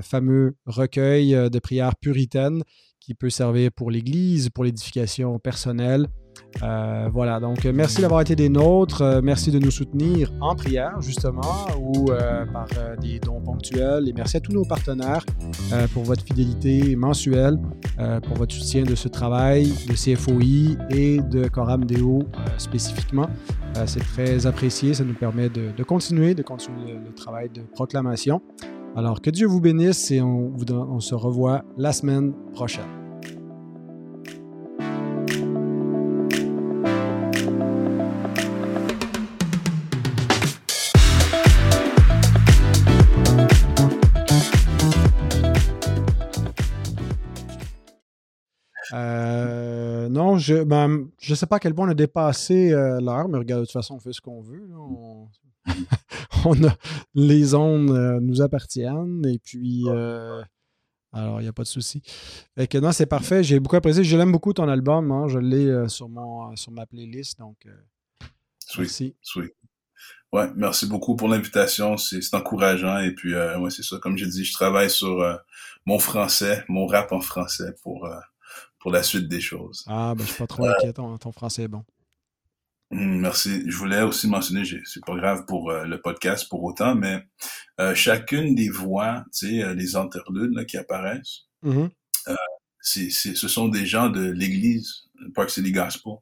fameux 0.00 0.56
recueil 0.64 1.32
de 1.34 1.58
prières 1.58 1.94
puritaines 1.96 2.62
qui 3.00 3.12
peut 3.12 3.28
servir 3.28 3.70
pour 3.70 3.90
l'Église, 3.90 4.48
pour 4.48 4.64
l'édification 4.64 5.38
personnelle. 5.38 6.08
Euh, 6.62 7.08
voilà, 7.12 7.40
donc 7.40 7.64
merci 7.64 8.00
d'avoir 8.00 8.20
été 8.20 8.36
des 8.36 8.48
nôtres. 8.48 9.02
Euh, 9.02 9.20
merci 9.22 9.50
de 9.50 9.58
nous 9.58 9.70
soutenir 9.70 10.32
en 10.40 10.54
prière, 10.54 11.00
justement, 11.00 11.66
ou 11.80 12.10
euh, 12.10 12.44
par 12.46 12.66
des 13.00 13.18
dons 13.18 13.40
ponctuels. 13.40 14.08
Et 14.08 14.12
merci 14.12 14.36
à 14.36 14.40
tous 14.40 14.52
nos 14.52 14.64
partenaires 14.64 15.24
pour 15.92 16.04
votre 16.04 16.24
fidélité 16.24 16.96
mensuelle, 16.96 17.58
pour 18.22 18.36
votre 18.36 18.54
soutien 18.54 18.84
de 18.84 18.94
ce 18.94 19.08
travail, 19.08 19.72
de 19.88 19.94
CFOI 19.94 20.76
et 20.90 21.20
de 21.20 21.48
Coram 21.48 21.84
Deo 21.84 22.22
spécifiquement. 22.58 23.28
C'est 23.86 24.04
très 24.04 24.46
apprécié. 24.46 24.94
Ça 24.94 25.04
nous 25.04 25.14
permet 25.14 25.48
de, 25.48 25.82
continuer, 25.82 26.34
de 26.34 26.42
continuer 26.42 26.92
le, 26.92 27.12
travail 27.14 27.48
de 27.50 27.62
proclamation. 27.62 28.40
Alors, 28.96 29.20
que 29.20 29.30
Dieu 29.30 29.46
vous 29.46 29.60
bénisse 29.60 30.10
et 30.10 30.22
on 30.22 31.00
se 31.00 31.14
revoit 31.14 31.64
la 31.76 31.92
semaine 31.92 32.32
prochaine. 32.52 33.03
Euh, 48.94 50.08
non, 50.08 50.38
je 50.38 50.54
ne 50.54 50.64
ben, 50.64 51.08
je 51.20 51.34
sais 51.34 51.46
pas 51.46 51.56
à 51.56 51.58
quel 51.58 51.74
point 51.74 51.88
on 51.88 51.90
a 51.90 51.94
dépassé 51.94 52.72
euh, 52.72 53.00
l'heure, 53.00 53.28
mais 53.28 53.38
regarde, 53.38 53.62
de 53.62 53.66
toute 53.66 53.72
façon, 53.72 53.96
on 53.96 54.00
fait 54.00 54.12
ce 54.12 54.20
qu'on 54.20 54.40
veut. 54.40 54.68
On, 56.44 56.62
a, 56.62 56.76
les 57.14 57.54
ondes 57.54 57.90
euh, 57.90 58.20
nous 58.20 58.42
appartiennent 58.42 59.24
et 59.24 59.38
puis 59.38 59.86
alors 61.10 61.40
il 61.40 61.44
n'y 61.44 61.48
a 61.48 61.54
pas 61.54 61.62
de 61.62 61.68
souci. 61.68 62.02
Fait 62.54 62.66
que 62.66 62.76
non, 62.76 62.92
c'est 62.92 63.06
parfait. 63.06 63.42
J'ai 63.42 63.60
beaucoup 63.60 63.76
apprécié. 63.76 64.04
Je 64.04 64.16
l'aime 64.16 64.30
beaucoup 64.30 64.52
ton 64.52 64.68
album. 64.68 65.10
Hein. 65.10 65.26
Je 65.28 65.38
l'ai 65.38 65.88
sur 65.88 66.08
mon 66.10 66.54
sur 66.54 66.70
ma 66.70 66.84
playlist. 66.84 67.38
Donc 67.38 67.66
merci. 68.76 69.14
Ouais, 70.32 70.50
merci 70.54 70.86
beaucoup 70.86 71.16
pour 71.16 71.28
l'invitation. 71.28 71.96
C'est 71.96 72.34
encourageant. 72.34 72.98
Et 72.98 73.12
puis, 73.12 73.34
ouais, 73.34 73.70
c'est 73.70 73.84
ça. 73.84 73.96
Comme 73.98 74.18
j'ai 74.18 74.26
dit, 74.26 74.44
je 74.44 74.52
travaille 74.52 74.90
sur 74.90 75.24
mon 75.86 75.98
français, 75.98 76.62
mon 76.68 76.84
rap 76.86 77.10
en 77.12 77.20
français 77.20 77.74
pour 77.82 78.06
pour 78.84 78.92
la 78.92 79.02
suite 79.02 79.28
des 79.28 79.40
choses. 79.40 79.82
Ah, 79.88 80.14
ben, 80.14 80.24
je 80.24 80.28
suis 80.28 80.38
pas 80.38 80.46
trop 80.46 80.66
inquiet, 80.66 80.92
ton, 80.92 81.16
français 81.32 81.62
est 81.62 81.68
bon. 81.68 81.82
Hum, 82.90 83.18
merci. 83.18 83.62
Je 83.66 83.74
voulais 83.78 84.02
aussi 84.02 84.28
mentionner, 84.28 84.62
c'est 84.84 85.02
pas 85.06 85.16
grave 85.16 85.46
pour 85.46 85.70
euh, 85.70 85.86
le 85.86 86.02
podcast 86.02 86.50
pour 86.50 86.62
autant, 86.62 86.94
mais 86.94 87.26
euh, 87.80 87.94
chacune 87.94 88.54
des 88.54 88.68
voix, 88.68 89.24
tu 89.32 89.48
sais, 89.48 89.62
euh, 89.62 89.72
les 89.72 89.96
interludes 89.96 90.66
qui 90.66 90.76
apparaissent, 90.76 91.46
mm-hmm. 91.64 91.88
ce 92.82 93.48
sont 93.48 93.68
des 93.68 93.86
gens 93.86 94.10
de 94.10 94.30
l'église 94.30 95.08
Park 95.34 95.48
City 95.48 95.72
Gospel 95.72 96.12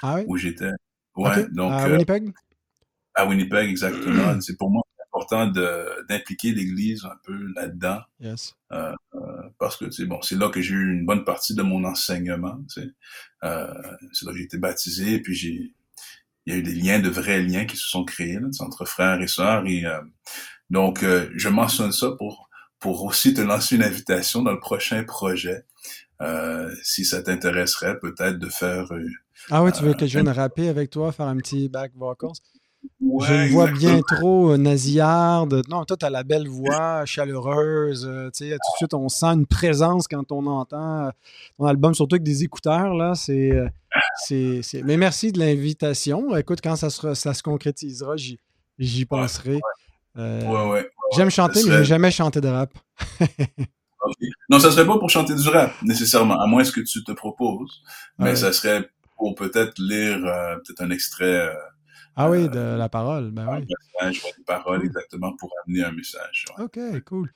ah 0.00 0.20
où 0.26 0.38
j'étais. 0.38 0.72
Ouais, 1.16 1.46
donc 1.50 1.70
à 1.70 1.86
Winnipeg? 1.86 2.32
À 3.14 3.26
Winnipeg, 3.26 3.68
exactement. 3.68 4.40
c'est 4.40 4.56
pour 4.56 4.70
moi 4.70 4.82
important 5.16 5.46
d'impliquer 6.08 6.52
l'Église 6.52 7.04
un 7.04 7.16
peu 7.24 7.52
là-dedans. 7.54 8.00
Yes. 8.20 8.54
Euh, 8.72 8.92
euh, 9.14 9.18
parce 9.58 9.76
que 9.76 10.04
bon, 10.04 10.20
c'est 10.22 10.36
là 10.36 10.48
que 10.48 10.60
j'ai 10.60 10.74
eu 10.74 10.92
une 10.92 11.06
bonne 11.06 11.24
partie 11.24 11.54
de 11.54 11.62
mon 11.62 11.84
enseignement. 11.84 12.58
Euh, 13.44 13.74
c'est 14.12 14.26
là 14.26 14.32
que 14.32 14.38
j'ai 14.38 14.44
été 14.44 14.58
baptisé, 14.58 15.14
et 15.14 15.22
puis 15.22 15.34
j'ai 15.34 15.72
il 16.48 16.52
y 16.52 16.56
a 16.56 16.58
eu 16.60 16.62
des 16.62 16.74
liens, 16.74 17.00
de 17.00 17.08
vrais 17.08 17.42
liens 17.42 17.64
qui 17.64 17.76
se 17.76 17.88
sont 17.88 18.04
créés 18.04 18.38
là, 18.38 18.46
entre 18.60 18.84
frères 18.84 19.20
et 19.20 19.26
sœurs. 19.26 19.66
Et 19.66 19.84
euh, 19.84 20.00
donc, 20.70 21.02
euh, 21.02 21.28
je 21.34 21.48
mentionne 21.48 21.90
ça 21.90 22.12
pour 22.12 22.48
pour 22.78 23.04
aussi 23.04 23.34
te 23.34 23.40
lancer 23.40 23.74
une 23.74 23.82
invitation 23.82 24.42
dans 24.42 24.52
le 24.52 24.60
prochain 24.60 25.02
projet. 25.02 25.64
si 26.82 27.04
ça 27.04 27.22
t'intéresserait, 27.22 27.98
peut-être 27.98 28.38
de 28.38 28.48
faire. 28.48 28.86
ah 29.50 29.62
oui, 29.62 29.72
tu 29.72 29.82
veux 29.82 29.94
que 29.94 30.06
je 30.06 30.18
vienne 30.18 30.28
rapper 30.28 30.68
avec 30.68 30.90
toi, 30.90 31.10
faire 31.10 31.26
un 31.26 31.36
petit 31.38 31.68
back 31.68 31.92
vocals? 33.00 33.46
je 33.46 33.52
vois 33.52 33.70
bien 33.70 34.00
trop 34.00 34.52
euh, 34.52 34.56
nasillarde. 34.56 35.62
Non, 35.68 35.84
toi, 35.84 35.96
tu 35.96 36.04
as 36.06 36.10
la 36.10 36.22
belle 36.22 36.48
voix 36.48 37.04
chaleureuse. 37.04 38.06
Euh, 38.08 38.30
tout 38.30 38.44
de 38.44 38.76
suite, 38.76 38.94
on 38.94 39.08
sent 39.08 39.26
une 39.26 39.46
présence 39.46 40.08
quand 40.08 40.32
on 40.32 40.46
entend 40.46 41.06
euh, 41.06 41.10
ton 41.58 41.66
album, 41.66 41.94
surtout 41.94 42.14
avec 42.16 42.22
des 42.22 42.44
écouteurs. 42.44 42.94
Là, 42.94 43.14
c'est, 43.14 43.60
c'est, 44.24 44.82
Mais 44.84 44.96
merci 44.96 45.32
de 45.32 45.38
l'invitation. 45.38 46.36
Écoute, 46.36 46.60
quand 46.62 46.76
ça, 46.76 46.90
sera, 46.90 47.14
ça 47.14 47.34
se 47.34 47.42
concrétisera, 47.42 48.16
j'y, 48.16 49.04
penserai. 49.04 49.60
J'aime 51.14 51.30
chanter, 51.30 51.60
mais 51.64 51.72
je 51.72 51.78
n'ai 51.78 51.84
jamais 51.84 52.10
chanté 52.10 52.40
de 52.40 52.48
rap. 52.48 52.72
Non, 54.48 54.60
ça 54.60 54.70
serait 54.70 54.86
pas 54.86 54.98
pour 54.98 55.10
chanter 55.10 55.34
du 55.34 55.48
rap, 55.48 55.72
nécessairement, 55.82 56.40
à 56.40 56.46
moins 56.46 56.62
que 56.62 56.80
tu 56.80 57.02
te 57.02 57.10
proposes. 57.10 57.82
Mais 58.20 58.36
ça 58.36 58.52
serait 58.52 58.88
pour 59.16 59.34
peut-être 59.34 59.74
lire 59.78 60.18
peut-être 60.64 60.80
un 60.80 60.90
extrait 60.90 61.50
ah 62.16 62.30
oui, 62.30 62.48
de 62.48 62.58
la 62.58 62.88
parole. 62.88 63.30
Ben 63.30 63.46
oui. 63.48 63.66
Message, 64.00 64.22
des 64.38 64.44
paroles 64.44 64.84
exactement 64.84 65.36
pour 65.36 65.50
amener 65.64 65.84
un 65.84 65.92
message. 65.92 66.46
OK, 66.58 66.78
cool. 67.04 67.30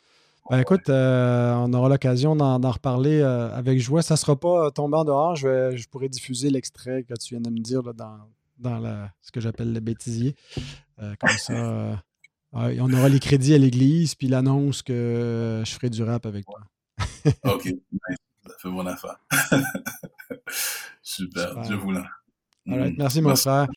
Ben 0.48 0.58
écoute, 0.58 0.88
euh, 0.88 1.52
on 1.54 1.72
aura 1.74 1.88
l'occasion 1.88 2.34
d'en 2.34 2.70
reparler 2.70 3.20
euh, 3.20 3.54
avec 3.54 3.78
joie. 3.78 4.02
Ça 4.02 4.14
ne 4.14 4.18
sera 4.18 4.34
pas 4.34 4.70
tombé 4.70 4.96
en 4.96 5.04
dehors. 5.04 5.36
Je, 5.36 5.76
je 5.76 5.88
pourrais 5.88 6.08
diffuser 6.08 6.50
l'extrait 6.50 7.04
que 7.04 7.14
tu 7.14 7.34
viens 7.34 7.40
de 7.40 7.50
me 7.50 7.60
dire 7.60 7.82
dans, 7.94 8.18
dans 8.58 9.08
ce 9.20 9.30
que 9.30 9.40
j'appelle 9.40 9.72
le 9.72 9.80
bêtisier. 9.80 10.34
Euh, 11.02 11.14
comme 11.20 11.36
ça, 11.36 12.02
on 12.52 12.92
aura 12.92 13.08
les 13.08 13.20
crédits 13.20 13.54
à 13.54 13.58
l'église, 13.58 14.14
puis 14.14 14.28
l'annonce 14.28 14.82
que 14.82 15.62
je 15.64 15.70
ferai 15.72 15.90
du 15.90 16.02
rap 16.02 16.24
avec 16.24 16.46
toi. 16.46 16.60
OK, 17.44 17.68
ça 18.46 18.54
fait 18.58 18.68
mon 18.68 18.86
affaire. 18.86 19.20
Super, 21.02 21.60
Dieu 21.60 21.76
voulant. 21.76 22.04
Right. 22.66 22.96
Merci, 22.98 23.22
mon 23.22 23.34
frère. 23.36 23.68